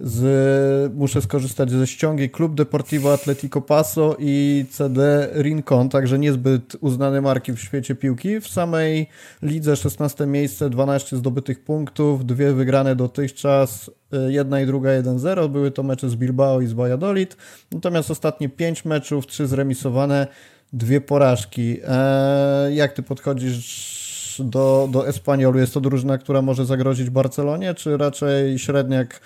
[0.00, 7.20] z, muszę skorzystać ze ściągi Club Deportivo Atletico Paso i CD Rincon, także niezbyt uznane
[7.20, 8.40] marki w świecie piłki.
[8.40, 9.08] W samej
[9.42, 15.48] lidze 16 miejsce, 12 zdobytych punktów, dwie wygrane dotychczas, e, jedna i druga 1-0.
[15.48, 17.36] Były to mecze z Bilbao i z Valladolid.
[17.72, 20.26] Natomiast ostatnie 5 meczów, 3 zremisowane,
[20.72, 21.78] dwie porażki.
[21.88, 24.04] Eee, jak ty podchodzisz
[24.38, 25.58] do, do Espaniolu?
[25.58, 29.20] Jest to drużyna, która może zagrozić Barcelonie, czy raczej średniak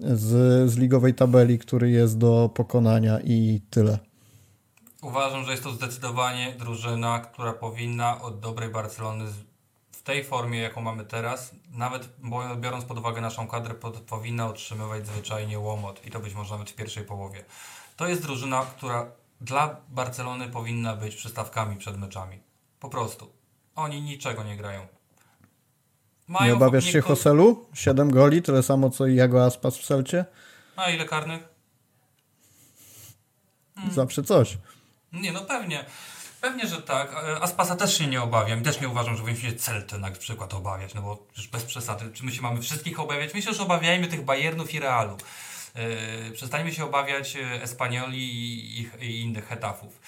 [0.00, 3.98] z, z ligowej tabeli, który jest do pokonania i tyle?
[5.02, 9.24] Uważam, że jest to zdecydowanie drużyna, która powinna od dobrej Barcelony
[9.92, 12.08] w tej formie, jaką mamy teraz, nawet
[12.60, 16.70] biorąc pod uwagę naszą kadrę, pod, powinna otrzymywać zwyczajnie łomot i to być może nawet
[16.70, 17.44] w pierwszej połowie.
[17.96, 22.38] To jest drużyna, która dla Barcelony powinna być przystawkami przed meczami.
[22.80, 23.32] Po prostu.
[23.74, 24.86] Oni niczego nie grają.
[26.28, 27.66] Mają nie obawiasz się Hoselu?
[27.74, 30.24] 7 goli, tyle samo co i Jago Aspas w Selcie?
[30.76, 31.48] A ile karnych?
[33.74, 33.94] Hmm.
[33.94, 34.58] Zawsze coś.
[35.12, 35.84] Nie, no pewnie.
[36.40, 37.14] Pewnie, że tak.
[37.40, 40.54] Aspasa też się nie obawiam i też nie uważam, że powinniśmy się Celty na przykład
[40.54, 42.12] obawiać, no bo już bez przesady.
[42.12, 43.34] Czy my się mamy wszystkich obawiać?
[43.34, 45.16] Myślę, że obawiajmy tych Bayernów i Realu.
[45.74, 48.18] Yy, przestańmy się obawiać e, Espanioli
[48.80, 50.00] i, i innych hetafów.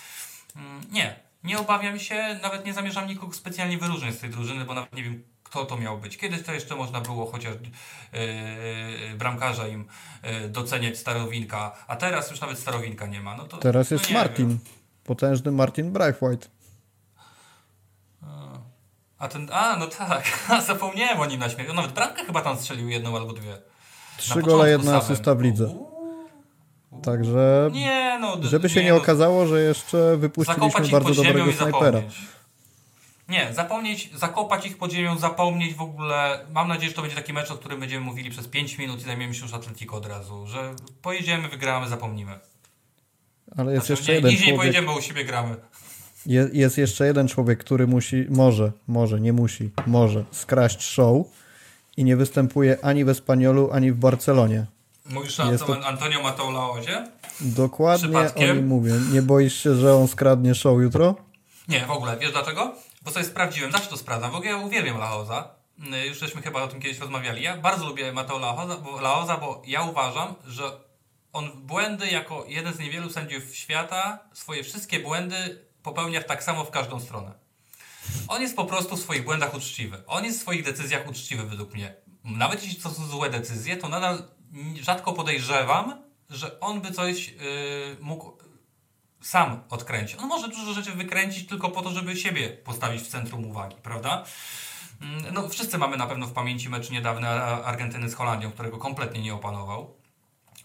[0.56, 4.74] Yy, nie, nie obawiam się, nawet nie zamierzam nikogo specjalnie wyróżnić z tej drużyny, bo
[4.74, 5.22] nawet nie wiem,
[5.54, 6.16] kto to miał być.
[6.16, 9.84] Kiedyś to jeszcze można było chociaż yy, bramkarza im
[10.22, 13.36] yy, doceniać starowinka, a teraz już nawet starowinka nie ma.
[13.36, 14.58] No to, teraz jest no Martin, wiem.
[15.04, 16.48] potężny Martin Braithwaite.
[19.18, 20.24] A ten, a no tak,
[20.66, 21.74] zapomniałem o nim na śmierć.
[21.74, 23.58] Nawet bramkę chyba tam strzelił jedną albo dwie.
[24.16, 25.74] Trzy gole, jedna asysta w lidze.
[27.02, 32.00] Także, nie, no, żeby się nie, nie no, okazało, że jeszcze wypuściliśmy bardzo dobrego snajpera.
[33.28, 36.46] Nie, zapomnieć, zakopać ich pod ziemią, zapomnieć w ogóle.
[36.52, 39.04] Mam nadzieję, że to będzie taki mecz, o którym będziemy mówili przez 5 minut i
[39.04, 40.46] zajmiemy się już Atletico od razu.
[40.46, 42.38] Że pojedziemy, wygramy, zapomnimy.
[43.56, 44.46] Ale jest znaczy, jeszcze nie, jeden człowiek...
[44.46, 45.56] nie pojedziemy, bo u siebie gramy.
[46.26, 51.26] Jest, jest jeszcze jeden człowiek, który musi, może, może, nie musi, może skraść show
[51.96, 54.66] i nie występuje ani w Espaniolu, ani w Barcelonie.
[55.10, 55.86] Mówisz o to...
[55.86, 57.08] Antonio Mataolaozie?
[57.40, 58.92] Dokładnie o nim mówię.
[59.12, 61.14] Nie boisz się, że on skradnie show jutro?
[61.68, 62.16] Nie, w ogóle.
[62.16, 62.74] Wiesz dlaczego?
[63.04, 64.30] Bo sobie sprawdziłem, zawsze to sprawdzam.
[64.30, 65.54] W ogóle ja uwielbiam Laoza.
[65.94, 67.42] Y, już żeśmy chyba o tym kiedyś rozmawiali.
[67.42, 68.98] Ja bardzo lubię Mateo Laoza, bo,
[69.40, 70.80] bo ja uważam, że
[71.32, 76.70] on błędy jako jeden z niewielu sędziów świata, swoje wszystkie błędy popełnia tak samo w
[76.70, 77.32] każdą stronę.
[78.28, 80.02] On jest po prostu w swoich błędach uczciwy.
[80.06, 81.94] On jest w swoich decyzjach uczciwy według mnie.
[82.24, 84.22] Nawet jeśli to są złe decyzje, to nadal
[84.80, 87.36] rzadko podejrzewam, że on by coś yy,
[88.00, 88.43] mógł
[89.24, 90.18] sam odkręcić.
[90.20, 94.24] On może dużo rzeczy wykręcić tylko po to, żeby siebie postawić w centrum uwagi, prawda?
[95.02, 99.22] Mm, no, wszyscy mamy na pewno w pamięci mecz niedawny Argentyny z Holandią, którego kompletnie
[99.22, 99.94] nie opanował.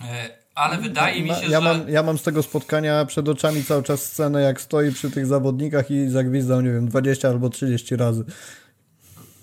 [0.01, 1.61] E, ale wydaje mi się, ja że...
[1.61, 5.25] Mam, ja mam z tego spotkania przed oczami cały czas scenę, jak stoi przy tych
[5.25, 8.25] zawodnikach i zagwizdał, nie wiem, 20 albo 30 razy.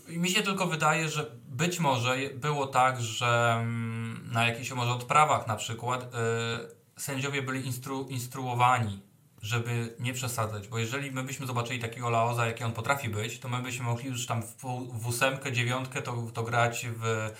[0.08, 5.46] Mi się tylko wydaje, że być może było tak, że mm, na jakichś może odprawach
[5.46, 9.05] na przykład yy, sędziowie byli instru, instruowani,
[9.46, 13.48] żeby nie przesadzać, bo jeżeli my byśmy zobaczyli takiego Laoza, jaki on potrafi być, to
[13.48, 14.56] my byśmy mogli już tam w,
[14.92, 17.30] w ósemkę, dziewiątkę to, to grać w,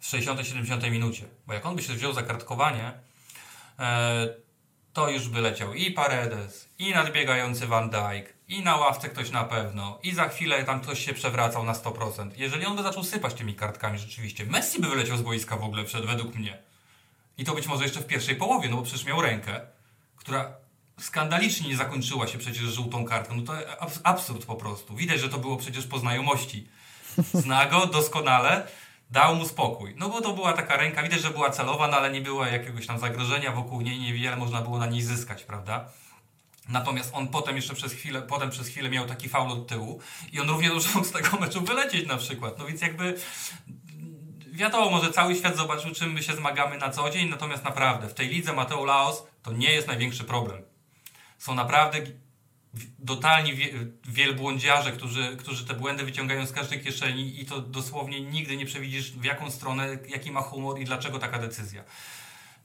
[0.00, 2.92] w 60-70 minucie, bo jak on by się wziął za kartkowanie,
[3.78, 3.84] yy,
[4.92, 9.44] to już by leciał i Paredes, i nadbiegający Van Dijk, i na ławce ktoś na
[9.44, 12.30] pewno, i za chwilę tam ktoś się przewracał na 100%.
[12.36, 15.84] Jeżeli on by zaczął sypać tymi kartkami rzeczywiście, Messi by wyleciał z boiska w ogóle
[15.84, 16.58] przed, według mnie.
[17.38, 19.60] I to być może jeszcze w pierwszej połowie, no bo przecież miał rękę,
[20.16, 20.63] która
[21.00, 23.36] skandalicznie nie zakończyła się przecież żółtą kartką.
[23.36, 23.52] No to
[24.04, 24.96] absurd po prostu.
[24.96, 26.68] Widać, że to było przecież po znajomości.
[27.32, 28.66] Zna go doskonale,
[29.10, 29.94] dał mu spokój.
[29.98, 32.86] No bo to była taka ręka, widać, że była celowa, no ale nie było jakiegoś
[32.86, 35.88] tam zagrożenia wokół niej, niewiele można było na niej zyskać, prawda?
[36.68, 40.00] Natomiast on potem jeszcze przez chwilę, potem przez chwilę miał taki faul od tyłu
[40.32, 42.58] i on równie dobrze z tego meczu wylecieć na przykład.
[42.58, 43.14] No więc jakby
[44.52, 48.14] wiadomo, może cały świat zobaczył, czym my się zmagamy na co dzień, natomiast naprawdę w
[48.14, 50.62] tej lidze Mateo Laos to nie jest największy problem.
[51.38, 51.98] Są naprawdę
[53.06, 53.52] totalni
[54.08, 59.12] wielbłądziarze, którzy, którzy te błędy wyciągają z każdej kieszeni i to dosłownie nigdy nie przewidzisz
[59.12, 61.84] w jaką stronę, jaki ma humor i dlaczego taka decyzja.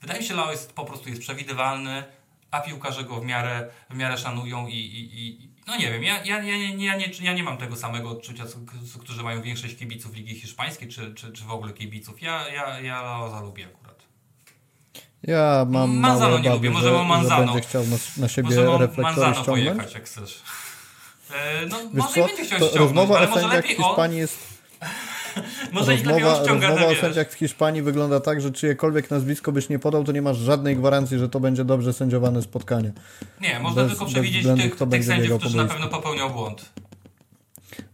[0.00, 2.04] Wydaje mi się, Lao jest, po prostu jest przewidywalny,
[2.50, 6.24] a piłkarze go w miarę, w miarę szanują i, i, i no nie wiem, ja,
[6.24, 8.58] ja, ja, ja, nie, ja nie mam tego samego odczucia, co,
[8.98, 12.22] którzy mają większość kibiców Ligi Hiszpańskiej, czy, czy, czy w ogóle kibiców.
[12.22, 13.79] Ja, ja, ja Laoza lubię akurat.
[15.22, 17.44] Ja mam Manzano nie lubię, może że, Manzano.
[17.52, 19.66] będzie chciał na, na siebie reflektory Manzano ściągnąć.
[19.68, 20.42] pojechać, jak chcesz.
[21.34, 23.68] E, no, Wiesz może co, będzie chciał to ściągnąć, rozmowa ale o może sędziach w
[23.68, 24.38] lepiej on, Hiszpanii jest
[25.72, 29.78] może lepiej Rozmowa, rozmowa o sędziach w Hiszpanii wygląda tak, że czyjekolwiek nazwisko byś nie
[29.78, 32.92] podał, to nie masz żadnej gwarancji, że to będzie dobrze sędziowane spotkanie.
[33.40, 36.64] Nie, można bez- tylko przewidzieć względu, tych, tych sędziów, którzy na pewno popełnią błąd.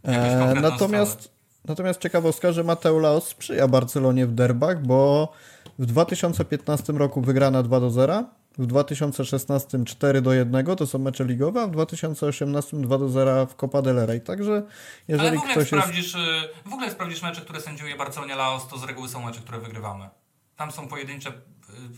[0.05, 1.29] E, natomiast,
[1.65, 5.33] natomiast ciekawostka, że Mateo Laos sprzyja Barcelonie w derbach, bo
[5.79, 8.25] w 2015 roku wygrana 2 do 0,
[8.59, 13.47] w 2016 4 do 1 to są mecze ligowe, a w 2018 2 do 0
[13.47, 14.21] w Copa del Rey.
[14.21, 14.65] Także Ale
[15.09, 16.19] jeżeli w ogóle, ktoś jest sprawdzisz, y,
[16.67, 20.09] w ogóle sprawdzisz mecze, które sędziuje Barcelonie Laos, to z reguły są mecze, które wygrywamy.
[20.57, 21.33] Tam są pojedyncze, y,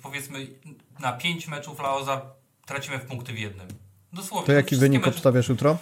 [0.03, 0.47] powiedzmy,
[1.01, 2.21] na 5 meczów Laosa
[2.67, 3.67] tracimy w punkty w jednym.
[4.13, 4.47] Dosłownie.
[4.47, 5.79] to jaki wynik mecze- obstawiasz jutro?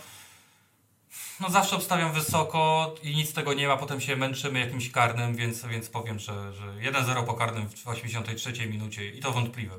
[1.41, 5.37] No zawsze obstawiam wysoko i nic z tego nie ma, potem się męczymy jakimś karnym,
[5.37, 9.75] więc, więc powiem, że, że 1-0 po karnym w 83 minucie i to wątpliwe.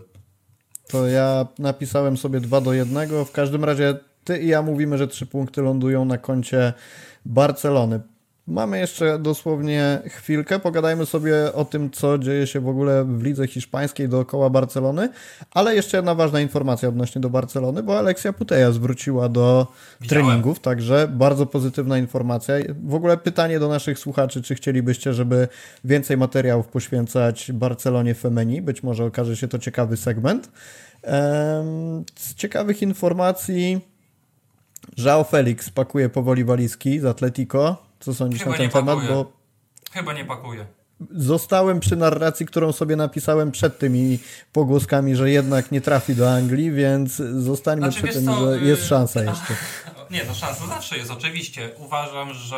[0.88, 3.26] To ja napisałem sobie 2 do 1.
[3.26, 6.74] W każdym razie ty i ja mówimy, że trzy punkty lądują na koncie
[7.26, 8.00] Barcelony.
[8.48, 10.60] Mamy jeszcze dosłownie chwilkę.
[10.60, 15.10] Pogadajmy sobie o tym, co dzieje się w ogóle w lidze hiszpańskiej dookoła Barcelony.
[15.52, 19.68] Ale jeszcze jedna ważna informacja odnośnie do Barcelony, bo Alexia Puteja zwróciła do
[20.02, 20.26] Widziałem.
[20.26, 22.56] treningów, także bardzo pozytywna informacja.
[22.84, 25.48] W ogóle pytanie do naszych słuchaczy, czy chcielibyście, żeby
[25.84, 28.62] więcej materiałów poświęcać Barcelonie Femeni?
[28.62, 30.50] Być może okaże się to ciekawy segment.
[32.16, 33.82] Z ciekawych informacji
[34.98, 37.87] João Felix pakuje powoli walizki z Atletico.
[38.00, 38.96] Co sądzisz Chyba na ten temat?
[38.96, 39.10] pakuje.
[39.14, 39.32] Bo
[39.92, 40.66] Chyba nie pakuje.
[41.12, 44.20] zostałem przy narracji, którą sobie napisałem przed tymi
[44.54, 48.82] pogłoskami, że jednak nie trafi do Anglii, więc zostańmy Znaczy, przy tym, co, że jest
[48.84, 49.56] y, szansa jeszcze.
[50.12, 51.72] Nie, no szansa zawsze jest, oczywiście.
[51.78, 52.58] Uważam, że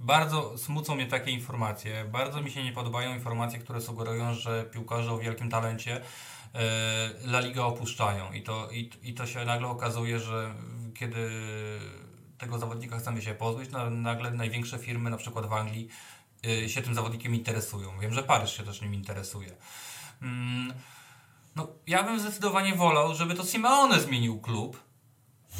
[0.00, 2.04] bardzo smucą mnie takie informacje.
[2.12, 6.00] Bardzo mi się nie podobają informacje, które sugerują, że piłkarze o wielkim talencie
[6.54, 6.60] e,
[7.26, 8.32] La Liga opuszczają.
[8.32, 10.54] I to, i, I to się nagle okazuje, że
[10.94, 11.30] kiedy
[12.42, 15.88] tego zawodnika chcemy się pozbyć, no, nagle największe firmy, na przykład w Anglii,
[16.46, 17.98] e, się tym zawodnikiem interesują.
[18.00, 19.52] Wiem, że Paryż się też nim interesuje.
[20.22, 20.72] Mm,
[21.56, 24.80] no, ja bym zdecydowanie wolał, żeby to Simeone zmienił klub,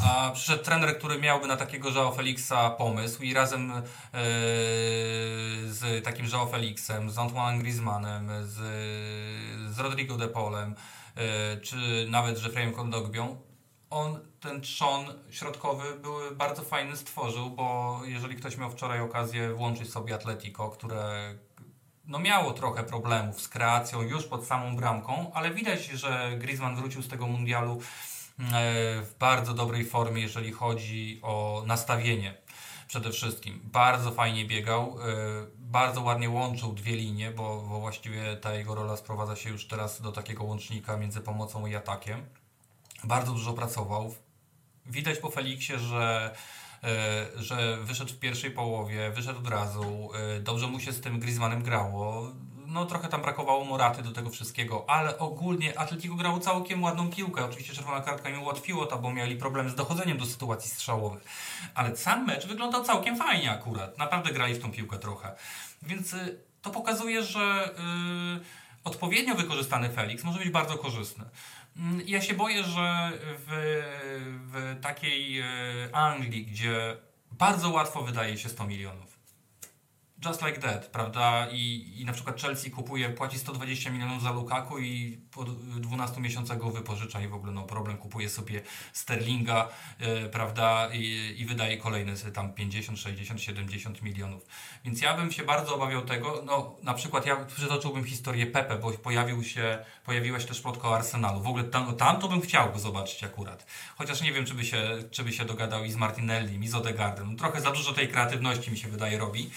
[0.05, 3.83] a przyszedł trener, który miałby na takiego Joao Felixa pomysł i razem e,
[5.67, 8.57] z takim Joao Felixem, z Antoine Griezmannem, z,
[9.75, 10.75] z Rodrigo de Polem,
[11.17, 13.52] e, czy nawet Jeffreyem Kondogbią,
[13.93, 19.91] on ten trzon środkowy był bardzo fajny stworzył, bo jeżeli ktoś miał wczoraj okazję włączyć
[19.91, 21.35] sobie Atletico, które
[22.05, 27.03] no miało trochę problemów z kreacją już pod samą bramką, ale widać, że Griezmann wrócił
[27.03, 27.81] z tego mundialu e,
[29.03, 32.35] w bardzo dobrej formie, jeżeli chodzi o nastawienie
[32.89, 33.61] przede wszystkim.
[33.65, 35.05] Bardzo fajnie biegał, e,
[35.59, 40.01] bardzo ładnie łączył dwie linie, bo, bo właściwie ta jego rola sprowadza się już teraz
[40.03, 42.27] do takiego łącznika między pomocą i atakiem.
[43.05, 44.15] Bardzo dużo pracował.
[44.87, 46.35] Widać po Feliksie, że,
[46.85, 51.21] e, że wyszedł w pierwszej połowie, wyszedł od razu, e, dobrze mu się z tym
[51.21, 52.33] Griezmannem grało.
[52.67, 57.45] No trochę tam brakowało Moraty do tego wszystkiego, ale ogólnie Atletico grało całkiem ładną piłkę.
[57.45, 61.25] Oczywiście czerwona kartka im ułatwiło to, bo mieli problem z dochodzeniem do sytuacji strzałowych.
[61.75, 63.99] Ale sam mecz wyglądał całkiem fajnie akurat.
[63.99, 65.37] Naprawdę grali w tą piłkę trochę.
[65.83, 67.71] Więc y, to pokazuje, że
[68.39, 71.25] y, odpowiednio wykorzystany Felix może być bardzo korzystny.
[71.77, 73.83] Mm, Ja się boję, że w,
[74.53, 75.47] w takiej e,
[75.93, 76.97] Anglii, gdzie
[77.33, 79.12] bardzo łatwo wydaje się 100 milionów.
[80.25, 81.49] Just like that, prawda?
[81.51, 86.59] I, I na przykład Chelsea kupuje, płaci 120 milionów za Lukaku i po 12 miesiącach
[86.59, 88.63] go wypożycza i w ogóle no problem, kupuje sobie
[88.93, 89.69] Sterlinga,
[89.99, 90.89] e, prawda?
[90.93, 94.47] I, I wydaje kolejne tam 50, 60, 70 milionów.
[94.85, 98.93] Więc ja bym się bardzo obawiał tego, no na przykład ja przytoczyłbym historię Pepe, bo
[98.93, 101.41] pojawił się, pojawiła się też plotka o Arsenalu.
[101.41, 103.67] W ogóle tam, tam to bym chciał go zobaczyć akurat.
[103.97, 106.75] Chociaż nie wiem, czy by się, czy by się dogadał i z Martinelli, i z
[106.75, 107.33] Odegaardem.
[107.33, 109.51] No, trochę za dużo tej kreatywności mi się wydaje robi.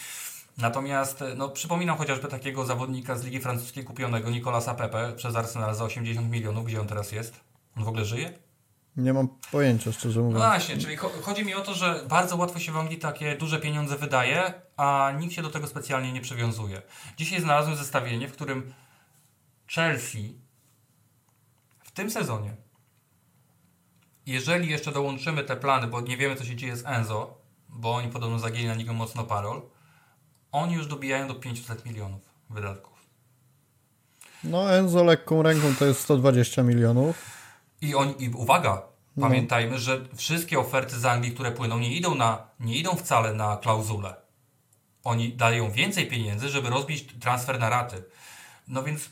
[0.57, 5.83] Natomiast no, przypominam chociażby takiego zawodnika z Ligi Francuskiej kupionego, Nicolasa Pepe, przez Arsenal za
[5.83, 6.65] 80 milionów.
[6.65, 7.39] Gdzie on teraz jest?
[7.77, 8.33] On w ogóle żyje?
[8.97, 10.39] Nie mam pojęcia, szczerze mówiąc.
[10.39, 13.59] No właśnie, czyli chodzi mi o to, że bardzo łatwo się w Anglii takie duże
[13.59, 16.81] pieniądze wydaje, a nikt się do tego specjalnie nie przywiązuje.
[17.17, 18.73] Dzisiaj znalazłem zestawienie, w którym
[19.67, 20.39] Chelsea
[21.83, 22.55] w tym sezonie,
[24.25, 28.09] jeżeli jeszcze dołączymy te plany, bo nie wiemy co się dzieje z Enzo, bo oni
[28.09, 29.61] podobno zagięli na niego mocno parol,
[30.55, 32.93] oni już dobijają do 500 milionów wydatków.
[34.43, 37.25] No Enzo lekką ręką to jest 120 milionów.
[37.81, 38.81] I, on, i uwaga,
[39.17, 39.27] no.
[39.27, 43.57] pamiętajmy, że wszystkie oferty z Anglii, które płyną, nie idą, na, nie idą wcale na
[43.57, 44.15] klauzulę.
[45.03, 48.03] Oni dają więcej pieniędzy, żeby rozbić transfer na raty.
[48.67, 49.09] No więc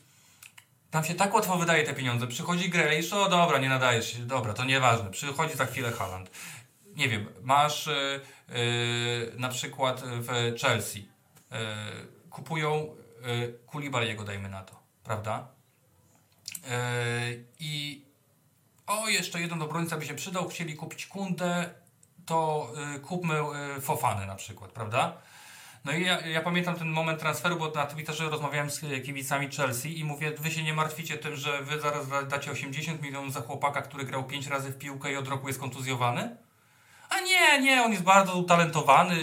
[0.91, 2.27] tam się tak łatwo wydaje te pieniądze.
[2.27, 5.11] Przychodzi Grealish, o dobra, nie nadajesz się, dobra, to nieważne.
[5.11, 6.31] Przychodzi za chwilę Haaland.
[6.95, 11.12] Nie wiem, masz yy, yy, na przykład w Chelsea
[12.29, 15.47] kupują yy, Kulibaliego, dajmy na to, prawda?
[16.63, 18.05] Yy, I
[18.87, 21.69] o, jeszcze jeden obrońca by się przydał, chcieli kupić Kundę,
[22.25, 22.71] to
[23.01, 23.35] kupmy
[23.81, 25.17] Fofany na przykład, prawda?
[25.85, 29.99] No i ja, ja, pamiętam ten moment transferu, bo na Twitterze rozmawiałem z kibicami Chelsea
[29.99, 33.81] i mówię, wy się nie martwicie tym, że wy zaraz dacie 80 milionów za chłopaka,
[33.81, 36.37] który grał 5 razy w piłkę i od roku jest kontuzjowany?
[37.13, 39.15] A nie, nie, on jest bardzo utalentowany,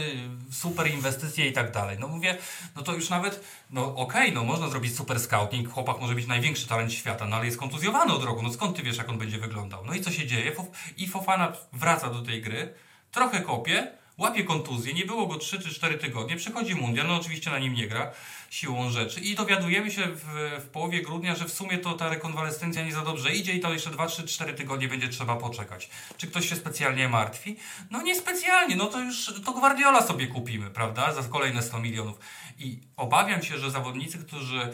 [0.52, 1.96] super inwestycje i tak dalej.
[2.00, 2.38] No mówię,
[2.76, 6.26] no to już nawet, no okej, okay, no można zrobić super scouting, chłopak może być
[6.26, 9.18] największy talent świata, no ale jest kontuzjowany od roku, no skąd ty wiesz, jak on
[9.18, 9.84] będzie wyglądał?
[9.84, 10.52] No i co się dzieje?
[10.96, 12.74] I Fofana wraca do tej gry,
[13.10, 17.50] trochę kopie, łapie kontuzję, nie było go 3 czy 4 tygodnie, przychodzi mundial, no oczywiście
[17.50, 18.10] na nim nie gra
[18.50, 20.24] siłą rzeczy i dowiadujemy się w,
[20.60, 23.72] w połowie grudnia, że w sumie to ta rekonwalescencja nie za dobrze idzie i to
[23.72, 25.90] jeszcze 2, 3, 4 tygodnie będzie trzeba poczekać.
[26.16, 27.56] Czy ktoś się specjalnie martwi?
[27.90, 32.18] No nie specjalnie, no to już to Guardiola sobie kupimy, prawda, za kolejne 100 milionów.
[32.58, 34.72] I obawiam się, że zawodnicy, którzy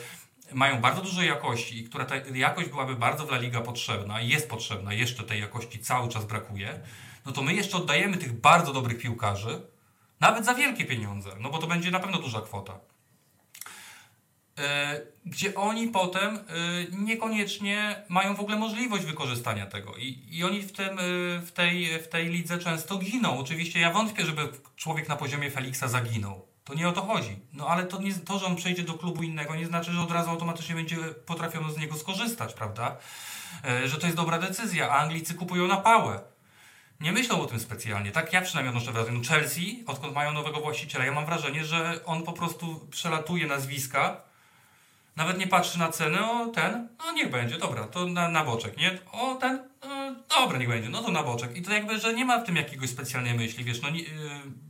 [0.53, 4.48] mają bardzo dużo jakości i która ta jakość byłaby bardzo dla Liga potrzebna i jest
[4.48, 6.81] potrzebna, jeszcze tej jakości cały czas brakuje,
[7.27, 9.62] no to my jeszcze oddajemy tych bardzo dobrych piłkarzy,
[10.20, 12.81] nawet za wielkie pieniądze, no bo to będzie na pewno duża kwota.
[14.58, 16.40] E, gdzie oni potem e,
[16.90, 19.94] niekoniecznie mają w ogóle możliwość wykorzystania tego.
[19.96, 21.02] I, i oni w, tym, e,
[21.40, 23.38] w, tej, w tej lidze często giną.
[23.38, 26.46] Oczywiście ja wątpię, żeby człowiek na poziomie Feliksa zaginął.
[26.64, 27.38] To nie o to chodzi.
[27.52, 30.10] No ale to, nie, to, że on przejdzie do klubu innego, nie znaczy, że od
[30.10, 30.96] razu automatycznie będzie
[31.26, 32.96] potrafiono z niego skorzystać, prawda?
[33.84, 34.90] Że to jest dobra decyzja.
[34.90, 36.20] A Anglicy kupują na pałę
[37.00, 38.12] nie myślą o tym specjalnie.
[38.12, 39.18] Tak ja przynajmniej odnoszę wrażenie.
[39.18, 44.26] No Chelsea, odkąd mają nowego właściciela, ja mam wrażenie, że on po prostu przelatuje nazwiska,
[45.16, 48.76] nawet nie patrzy na cenę, o ten, no niech będzie, dobra, to na, na boczek,
[48.76, 48.98] nie?
[49.12, 51.56] O ten, no, dobra, niech będzie, no to na boczek.
[51.56, 54.06] I to jakby, że nie ma w tym jakiegoś specjalnej myśli, wiesz, no yy,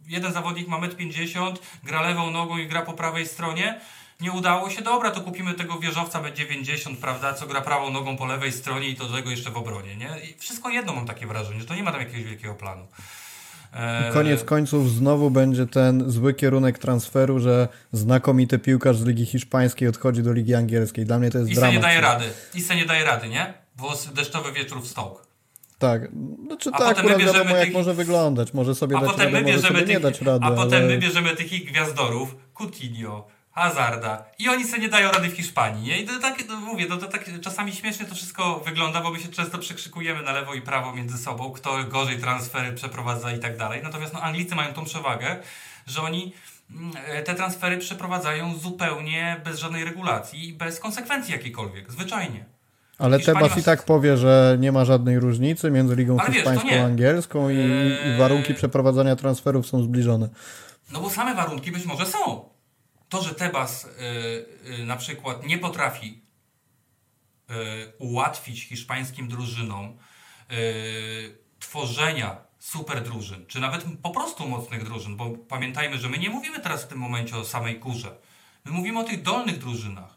[0.07, 3.81] jeden zawodnik ma 1,50 m, gra lewą nogą i gra po prawej stronie,
[4.21, 8.27] nie udało się, dobra, to kupimy tego wieżowca B90, prawda, co gra prawą nogą po
[8.27, 10.11] lewej stronie i to tego jeszcze w obronie, nie?
[10.31, 12.87] I wszystko jedno mam takie wrażenie, że to nie ma tam jakiegoś wielkiego planu.
[13.77, 19.89] I koniec końców znowu będzie ten zły kierunek transferu, że znakomity piłkarz z Ligi Hiszpańskiej
[19.89, 21.05] odchodzi do Ligi Angielskiej.
[21.05, 21.73] Dla mnie to jest I dramat.
[21.73, 22.25] I nie daje rady.
[22.55, 23.55] I se nie daje rady, nie?
[23.77, 25.27] Bo deszczowy wieczór w Stołk.
[25.79, 26.11] Tak,
[26.47, 27.59] znaczy a tak, akurat wiadomo tych...
[27.59, 28.55] jak może wyglądać.
[28.55, 29.89] Może sobie a dać potem radę, my bierzemy tych...
[29.89, 30.45] nie dać rady.
[30.45, 33.27] A potem my bierzemy tych gwiazdorów, Coutinho,
[33.57, 34.25] Hazarda.
[34.39, 35.89] I oni sobie nie dają rady w Hiszpanii.
[35.89, 35.99] Nie?
[35.99, 39.21] I to tak, to mówię, to, to tak czasami śmiesznie to wszystko wygląda, bo my
[39.21, 43.57] się często przekrzykujemy na lewo i prawo między sobą, kto gorzej transfery przeprowadza i tak
[43.57, 43.81] dalej.
[43.83, 45.37] Natomiast no, Anglicy mają tą przewagę,
[45.87, 46.33] że oni
[46.71, 46.93] mm,
[47.25, 52.45] te transfery przeprowadzają zupełnie bez żadnej regulacji i bez konsekwencji jakiejkolwiek, zwyczajnie.
[52.99, 56.85] Ale Tebas i tak powie, że nie ma żadnej różnicy między ligą Ale hiszpańską a
[56.85, 57.57] angielską i,
[58.15, 58.57] i warunki eee.
[58.57, 60.29] przeprowadzania transferów są zbliżone.
[60.93, 62.56] No bo same warunki być może są
[63.09, 63.89] to, że Tebas y,
[64.81, 66.23] y, na przykład nie potrafi
[67.51, 67.55] y,
[67.99, 69.99] ułatwić hiszpańskim drużynom
[71.59, 76.61] tworzenia super drużyn, czy nawet po prostu mocnych drużyn, bo pamiętajmy, że my nie mówimy
[76.61, 78.17] teraz w tym momencie o samej górze.
[78.65, 80.17] My mówimy o tych dolnych drużynach.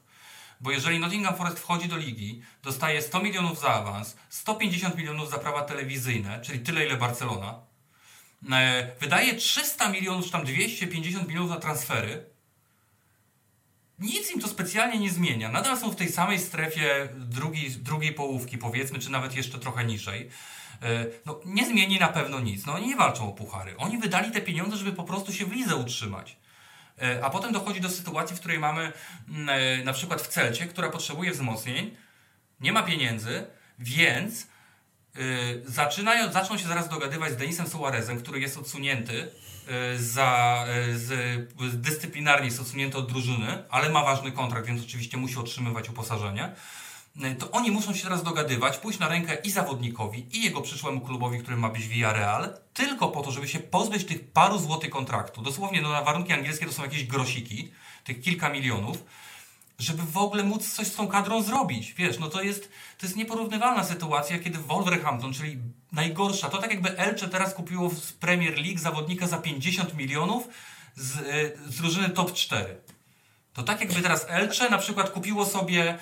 [0.61, 5.37] Bo jeżeli Nottingham Forest wchodzi do ligi, dostaje 100 milionów za awans, 150 milionów za
[5.37, 7.59] prawa telewizyjne, czyli tyle ile Barcelona,
[8.99, 12.28] wydaje 300 milionów, czy tam 250 milionów na transfery,
[13.99, 15.51] nic im to specjalnie nie zmienia.
[15.51, 20.29] Nadal są w tej samej strefie drugiej, drugiej połówki, powiedzmy, czy nawet jeszcze trochę niżej.
[20.81, 22.65] E, no, nie zmieni na pewno nic.
[22.65, 23.77] No, oni nie walczą o puchary.
[23.77, 26.37] Oni wydali te pieniądze, żeby po prostu się w lidze utrzymać.
[27.01, 28.91] E, a potem dochodzi do sytuacji, w której mamy
[29.29, 31.97] mm, e, na przykład w Celcie, która potrzebuje wzmocnień,
[32.59, 33.45] nie ma pieniędzy,
[33.79, 34.47] więc
[35.65, 39.31] zaczynają, zaczną się zaraz dogadywać z Denisem Suarezem, który jest odsunięty
[39.97, 41.11] za, e, z,
[41.73, 46.55] dyscyplinarnie jest odsunięty od drużyny, ale ma ważny kontrakt, więc oczywiście musi otrzymywać uposażenie.
[47.25, 51.01] y, to oni muszą się teraz dogadywać, pójść na rękę i zawodnikowi, i jego przyszłemu
[51.01, 55.41] klubowi, którym ma być Villarreal, tylko po to, żeby się pozbyć tych paru złotych kontraktu.
[55.41, 57.71] Dosłownie no, na warunki angielskie to są jakieś grosiki,
[58.03, 59.03] tych kilka milionów,
[59.79, 61.93] żeby w ogóle móc coś z tą kadrą zrobić.
[61.93, 65.57] Wiesz, no to jest, to jest nieporównywalna sytuacja, kiedy Wolverhampton, czyli
[65.91, 70.47] najgorsza, to tak jakby Elche teraz kupiło w Premier League zawodnika za 50 milionów
[70.95, 72.75] z, y, z drużyny top 4.
[73.53, 75.97] To tak jakby teraz Elche na przykład kupiło sobie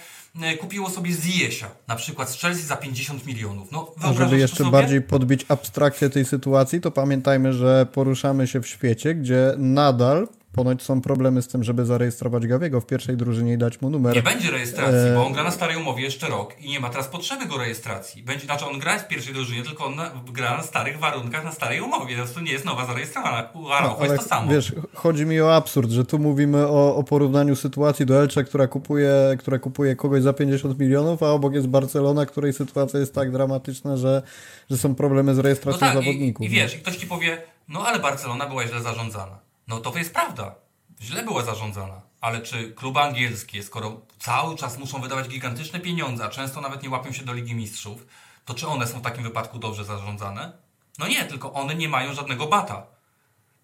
[0.53, 3.71] y, kupiło sobie Ziesia, na przykład z Chelsea za 50 milionów.
[3.71, 4.71] No, A żeby jeszcze sobie?
[4.71, 10.27] bardziej podbić abstrakcję tej sytuacji, to pamiętajmy, że poruszamy się w świecie, gdzie nadal
[10.57, 14.15] Ponoć są problemy z tym, żeby zarejestrować Gawiego w pierwszej drużynie i dać mu numer.
[14.15, 15.15] Nie będzie rejestracji, e...
[15.15, 18.23] bo on gra na starej umowie jeszcze rok i nie ma teraz potrzeby go rejestracji.
[18.23, 21.51] Będzie, znaczy on gra w pierwszej drużynie, tylko on na, gra na starych warunkach, na
[21.51, 22.17] starej umowie.
[22.33, 23.49] To nie jest nowa zarejestrowana.
[23.53, 24.51] U Araujo jest to samo.
[24.51, 28.67] Wiesz, chodzi mi o absurd, że tu mówimy o, o porównaniu sytuacji do Elche, która
[28.67, 33.31] kupuje, która kupuje kogoś za 50 milionów, a obok jest Barcelona, której sytuacja jest tak
[33.31, 34.21] dramatyczna, że,
[34.69, 36.45] że są problemy z rejestracją no tak, zawodników.
[36.45, 39.46] I, I wiesz, i ktoś ci powie, no ale Barcelona była źle zarządzana.
[39.67, 40.55] No to jest prawda.
[41.01, 42.01] Źle była zarządzana.
[42.21, 46.89] Ale czy kluby angielskie, skoro cały czas muszą wydawać gigantyczne pieniądze, a często nawet nie
[46.89, 48.07] łapią się do Ligi Mistrzów,
[48.45, 50.51] to czy one są w takim wypadku dobrze zarządzane?
[50.99, 52.85] No nie, tylko one nie mają żadnego bata.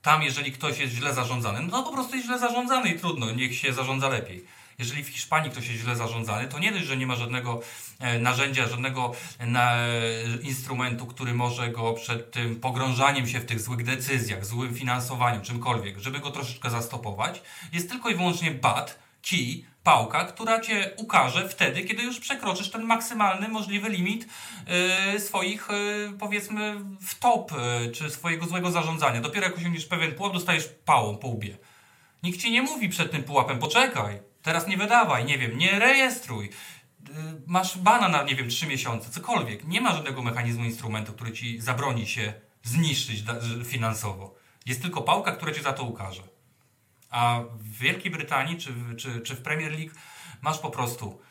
[0.01, 3.31] Tam, jeżeli ktoś jest źle zarządzany, no to po prostu jest źle zarządzany i trudno,
[3.31, 4.45] niech się zarządza lepiej.
[4.79, 7.61] Jeżeli w Hiszpanii ktoś jest źle zarządzany, to nie dość, że nie ma żadnego
[7.99, 13.83] e, narzędzia, żadnego e, instrumentu, który może go przed tym pogrążaniem się w tych złych
[13.83, 17.41] decyzjach, złym finansowaniu, czymkolwiek, żeby go troszeczkę zastopować.
[17.73, 22.83] Jest tylko i wyłącznie bat, kij, pałka, która cię ukaże wtedy, kiedy już przekroczysz ten
[22.83, 24.27] maksymalny możliwy limit
[25.13, 25.67] yy, swoich,
[26.19, 29.21] powiedzmy, w top, yy, czy swojego złego zarządzania.
[29.21, 31.57] Dopiero jak osiągniesz pewien pułap, dostajesz pałą po łbie.
[32.23, 36.45] Nikt ci nie mówi przed tym pułapem, poczekaj, Teraz nie wydawaj, nie wiem, nie rejestruj.
[36.45, 36.51] Y,
[37.47, 39.67] masz bana na, nie wiem, trzy miesiące, cokolwiek.
[39.67, 42.33] Nie ma żadnego mechanizmu, instrumentu, który ci zabroni się
[42.63, 43.23] zniszczyć
[43.65, 44.35] finansowo.
[44.65, 46.21] Jest tylko pałka, która cię za to ukaże.
[47.09, 49.93] A w Wielkiej Brytanii czy, czy, czy w Premier League
[50.41, 51.21] masz po prostu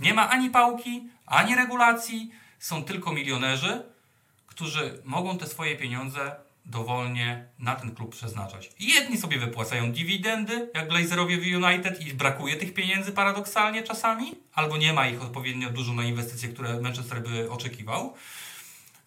[0.00, 3.82] nie ma ani pałki, ani regulacji, są tylko milionerzy,
[4.46, 6.36] którzy mogą te swoje pieniądze
[6.68, 8.70] dowolnie na ten klub przeznaczać.
[8.80, 14.76] Jedni sobie wypłacają dywidendy, jak Glazerowie w United i brakuje tych pieniędzy paradoksalnie czasami, albo
[14.76, 18.14] nie ma ich odpowiednio dużo na inwestycje, które Manchester by oczekiwał.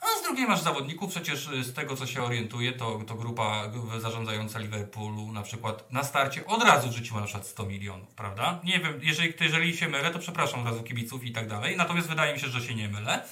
[0.01, 4.59] A z drugiej masz zawodników, przecież z tego co się orientuje, to, to grupa zarządzająca
[4.59, 8.59] Liverpoolu na przykład na starcie od razu rzuciła na przykład 100 milionów, prawda?
[8.63, 12.07] Nie wiem, jeżeli, jeżeli się mylę, to przepraszam od razu kibiców i tak dalej, natomiast
[12.07, 13.23] wydaje mi się, że się nie mylę.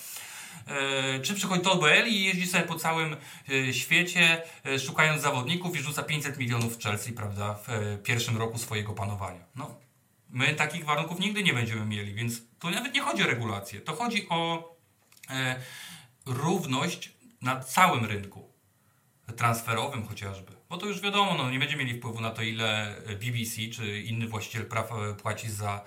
[0.70, 3.16] E, czy przychodzi Todd Boehly i jeździ sobie po całym
[3.50, 8.58] e, świecie e, szukając zawodników i rzuca 500 milionów w Chelsea, prawda, w pierwszym roku
[8.58, 9.46] swojego panowania.
[9.56, 9.76] No,
[10.30, 13.96] my takich warunków nigdy nie będziemy mieli, więc tu nawet nie chodzi o regulację, to
[13.96, 14.70] chodzi o
[16.26, 18.50] równość na całym rynku
[19.36, 20.52] transferowym chociażby.
[20.70, 24.28] Bo to już wiadomo, no, nie będzie mieli wpływu na to, ile BBC czy inny
[24.28, 24.90] właściciel praw
[25.22, 25.86] płaci za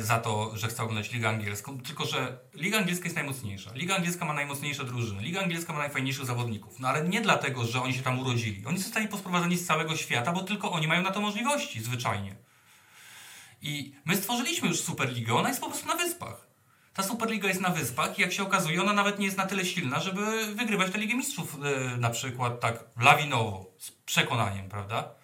[0.00, 3.70] za to, że chce oglądać Ligę Angielską, tylko że Liga Angielska jest najmocniejsza.
[3.74, 5.22] Liga Angielska ma najmocniejsze drużyny.
[5.22, 6.80] Liga Angielska ma najfajniejszych zawodników.
[6.80, 8.66] No ale nie dlatego, że oni się tam urodzili.
[8.66, 12.36] Oni zostali posprowadzeni z całego świata, bo tylko oni mają na to możliwości, zwyczajnie.
[13.62, 16.48] I my stworzyliśmy już Superligę, ona jest po prostu na wyspach.
[16.94, 19.64] Ta Superliga jest na wyspach i jak się okazuje, ona nawet nie jest na tyle
[19.64, 25.17] silna, żeby wygrywać tę Ligę Mistrzów yy, na przykład tak lawinowo, z przekonaniem, prawda?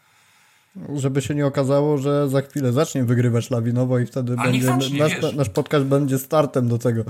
[0.96, 5.34] Żeby się nie okazało, że za chwilę zacznie wygrywać lawinowo i wtedy będzie, zacznie, nasz,
[5.34, 7.04] nasz podcast będzie startem do tego.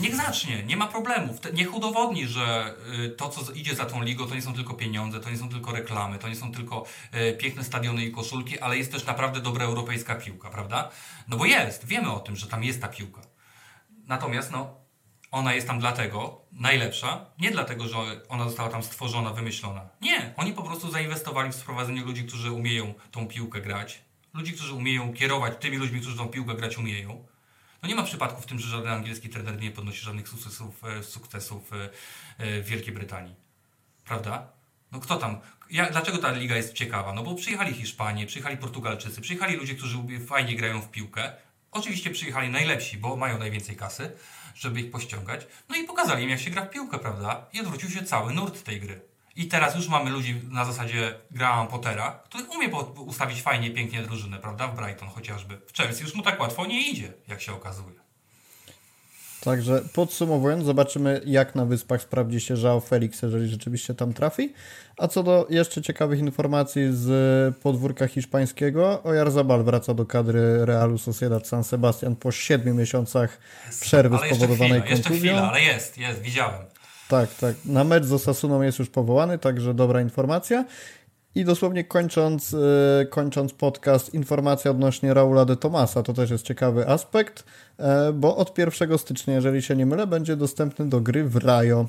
[0.00, 1.36] Niech zacznie, nie ma problemów.
[1.54, 2.74] Niech udowodni, że
[3.04, 5.48] y, to, co idzie za tą ligą, to nie są tylko pieniądze, to nie są
[5.48, 6.84] tylko reklamy, to nie są tylko
[7.14, 10.90] y, piękne stadiony i koszulki, ale jest też naprawdę dobra europejska piłka, prawda?
[11.28, 13.20] No bo jest, wiemy o tym, że tam jest ta piłka.
[14.06, 14.85] Natomiast, no,
[15.36, 17.96] ona jest tam dlatego najlepsza, nie dlatego, że
[18.28, 19.88] ona została tam stworzona, wymyślona.
[20.00, 24.00] Nie, oni po prostu zainwestowali w sprowadzenie ludzi, którzy umieją tą piłkę grać,
[24.34, 27.26] ludzi, którzy umieją kierować tymi ludźmi, którzy tą piłkę grać umieją.
[27.82, 31.02] No nie ma przypadku w tym, że żaden angielski trener nie podnosi żadnych sukcesów, e,
[31.02, 31.90] sukcesów e,
[32.38, 33.34] e, w Wielkiej Brytanii.
[34.04, 34.48] Prawda?
[34.92, 35.40] No kto tam?
[35.70, 37.12] Ja, dlaczego ta liga jest ciekawa?
[37.12, 41.32] No bo przyjechali Hiszpanie, przyjechali Portugalczycy, przyjechali ludzie, którzy fajnie grają w piłkę.
[41.72, 44.12] Oczywiście przyjechali najlepsi, bo mają najwięcej kasy
[44.58, 45.46] żeby ich pościągać.
[45.68, 47.46] No i pokazali im, jak się gra w piłkę, prawda?
[47.52, 49.00] I odwrócił się cały nurt tej gry.
[49.36, 54.38] I teraz już mamy ludzi na zasadzie Graham Pottera, który umie ustawić fajnie, pięknie drużynę,
[54.38, 54.68] prawda?
[54.68, 55.60] W Brighton chociażby.
[55.66, 58.05] W Chelsea już mu tak łatwo nie idzie, jak się okazuje.
[59.46, 64.52] Także podsumowując, zobaczymy jak na Wyspach sprawdzi się João Felix, jeżeli rzeczywiście tam trafi.
[64.96, 71.48] A co do jeszcze ciekawych informacji z podwórka hiszpańskiego, Oyarzabal wraca do kadry Realu Sociedad
[71.48, 73.38] San Sebastian po 7 miesiącach
[73.80, 75.14] przerwy ale spowodowanej jeszcze chwila, kontuzją.
[75.14, 76.60] Jeszcze chwila, ale jest, jest, widziałem.
[77.08, 77.54] Tak, tak.
[77.64, 80.64] Na mecz z Osasuną jest już powołany, także dobra informacja.
[81.36, 86.88] I dosłownie kończąc, yy, kończąc podcast, informacja odnośnie Raula de Tomasa, to też jest ciekawy
[86.88, 87.44] aspekt,
[87.78, 91.86] yy, bo od 1 stycznia, jeżeli się nie mylę, będzie dostępny do gry w Rajo.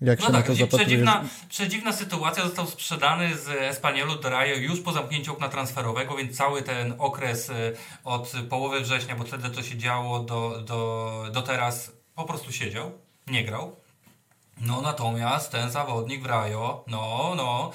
[0.00, 1.46] Jak no się tak, na to przedziwna, zapatrujesz?
[1.48, 6.62] przedziwna sytuacja, został sprzedany z Espaniolu do Rayo już po zamknięciu okna transferowego, więc cały
[6.62, 7.52] ten okres y,
[8.04, 12.92] od połowy września, bo wtedy to się działo, do, do, do teraz po prostu siedział,
[13.26, 13.76] nie grał.
[14.60, 17.72] No natomiast ten zawodnik w Rajo, no, no.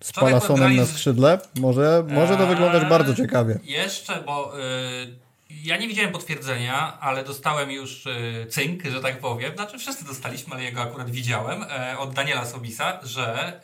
[0.00, 1.38] Z wczoraj Palasonem na skrzydle?
[1.60, 3.58] Może, może to wyglądać Eee, bardzo ciekawie.
[3.62, 5.18] Jeszcze, bo y,
[5.64, 9.54] ja nie widziałem potwierdzenia, ale dostałem już y, cynk, że tak powiem.
[9.54, 13.60] Znaczy wszyscy dostaliśmy, ale jego akurat widziałem e, od Daniela Sobisa, że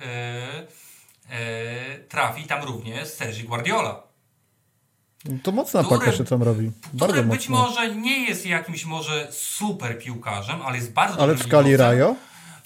[1.31, 4.03] y, y, trafi tam również Sergi Guardiola.
[5.43, 6.71] To mocna który- paka się tam robi.
[6.93, 7.67] Bardzo Który być mocno.
[7.69, 11.77] może nie jest jakimś może super piłkarzem, ale jest bardzo Ale w skali.
[11.77, 12.17] Rajo?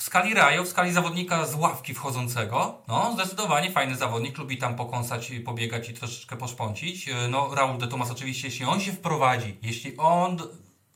[0.04, 5.32] Skali Rajo, w skali zawodnika z ławki wchodzącego, no zdecydowanie fajny zawodnik, lubi tam pokąsać,
[5.44, 7.06] pobiegać i troszeczkę poszpącić.
[7.06, 10.38] Yy, No Raul de Tomas oczywiście, jeśli on się wprowadzi, jeśli on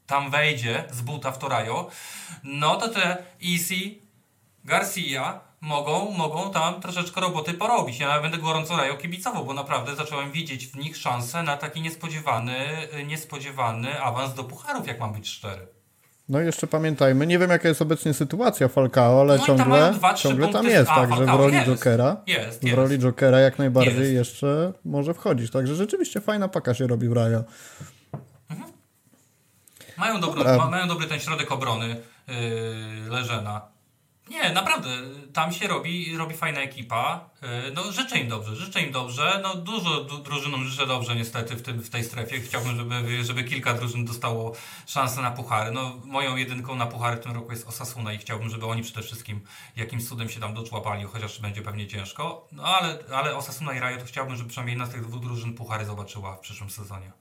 [0.06, 1.90] tam wejdzie z buta w to Rajo,
[2.44, 3.16] no to te
[3.52, 3.94] Easy,
[4.64, 7.98] Garcia mogą, mogą tam troszeczkę roboty porobić.
[7.98, 12.88] Ja będę gorąco Rajo kibicował, bo naprawdę zacząłem widzieć w nich szansę na taki niespodziewany,
[12.92, 15.77] yy, niespodziewany awans do pucharów, jak mam być szczery.
[16.28, 19.66] No i jeszcze pamiętajmy, nie wiem jaka jest obecnie sytuacja Falcao, ale No tam ciągle,
[19.66, 21.66] mają dwa, ciągle tam jest, a, także w roli jest.
[21.68, 22.76] Jokera, Jest, w jest.
[22.76, 24.12] roli Jokera jak najbardziej Jest.
[24.12, 27.44] jeszcze może wchodzić, także rzeczywiście fajna paka się robi w Rajo.
[29.98, 30.56] Mają dobry, Dobra.
[30.56, 31.88] ma, mają dobry ten środek obrony
[32.28, 32.34] yy,
[33.10, 33.60] Leżena.
[34.30, 34.88] Nie, naprawdę,
[35.32, 37.30] tam się robi, robi fajna ekipa.
[37.42, 39.40] Yy, no, życzę im dobrze, życzę im dobrze.
[39.42, 42.40] No, dużo du, drużynom życzę dobrze niestety w, tym, w tej strefie.
[42.40, 44.52] Chciałbym, żeby, żeby kilka drużyn dostało
[44.86, 45.70] szansę na puchary.
[45.72, 49.02] No, moją jedynką na puchary w tym roku jest Osasuna i chciałbym, żeby oni przede
[49.02, 49.40] wszystkim
[49.76, 52.48] jakimś cudem się tam doczłapali, chociaż będzie pewnie ciężko.
[52.52, 55.54] No, ale, ale Osasuna i Rajo to chciałbym, żeby przynajmniej jedna z tych dwóch drużyn
[55.54, 57.12] puchary zobaczyła w przyszłym sezonie.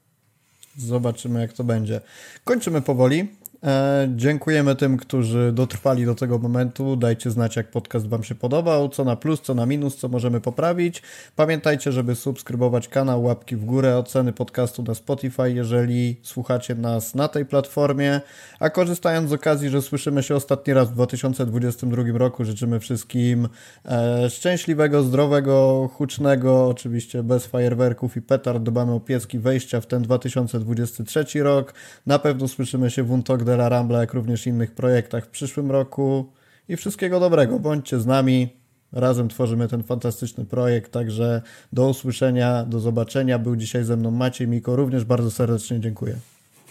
[0.78, 2.02] Zobaczymy, jak to będzie.
[2.44, 3.28] Kończymy powoli.
[3.64, 6.96] E, dziękujemy tym, którzy dotrwali do tego momentu.
[6.96, 10.42] Dajcie znać, jak podcast Wam się podobał, co na plus, co na minus, co możemy
[10.42, 11.02] poprawić.
[11.36, 17.28] Pamiętajcie, żeby subskrybować kanał, łapki w górę, oceny podcastu na Spotify, jeżeli słuchacie nas na
[17.28, 18.22] tej platformie.
[18.60, 23.50] A korzystając z okazji, że słyszymy się ostatni raz w 2022 roku, życzymy wszystkim
[23.86, 28.64] e, szczęśliwego, zdrowego, hucznego, oczywiście bez fajerwerków i petard.
[28.64, 31.74] Dbamy o pieski wejścia w ten 2023 rok.
[32.06, 35.72] Na pewno słyszymy się w Untok de la Rambla, jak również innych projektach w przyszłym
[35.72, 36.34] roku.
[36.70, 37.60] I wszystkiego dobrego.
[37.60, 38.50] Bądźcie z nami.
[38.92, 41.42] Razem tworzymy ten fantastyczny projekt, także
[41.74, 43.40] do usłyszenia, do zobaczenia.
[43.40, 46.16] Był dzisiaj ze mną Maciej Miko, również bardzo serdecznie dziękuję.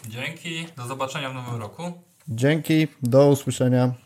[0.08, 1.82] Dzięki, do zobaczenia w nowym roku.
[2.28, 4.05] Dzięki, do usłyszenia.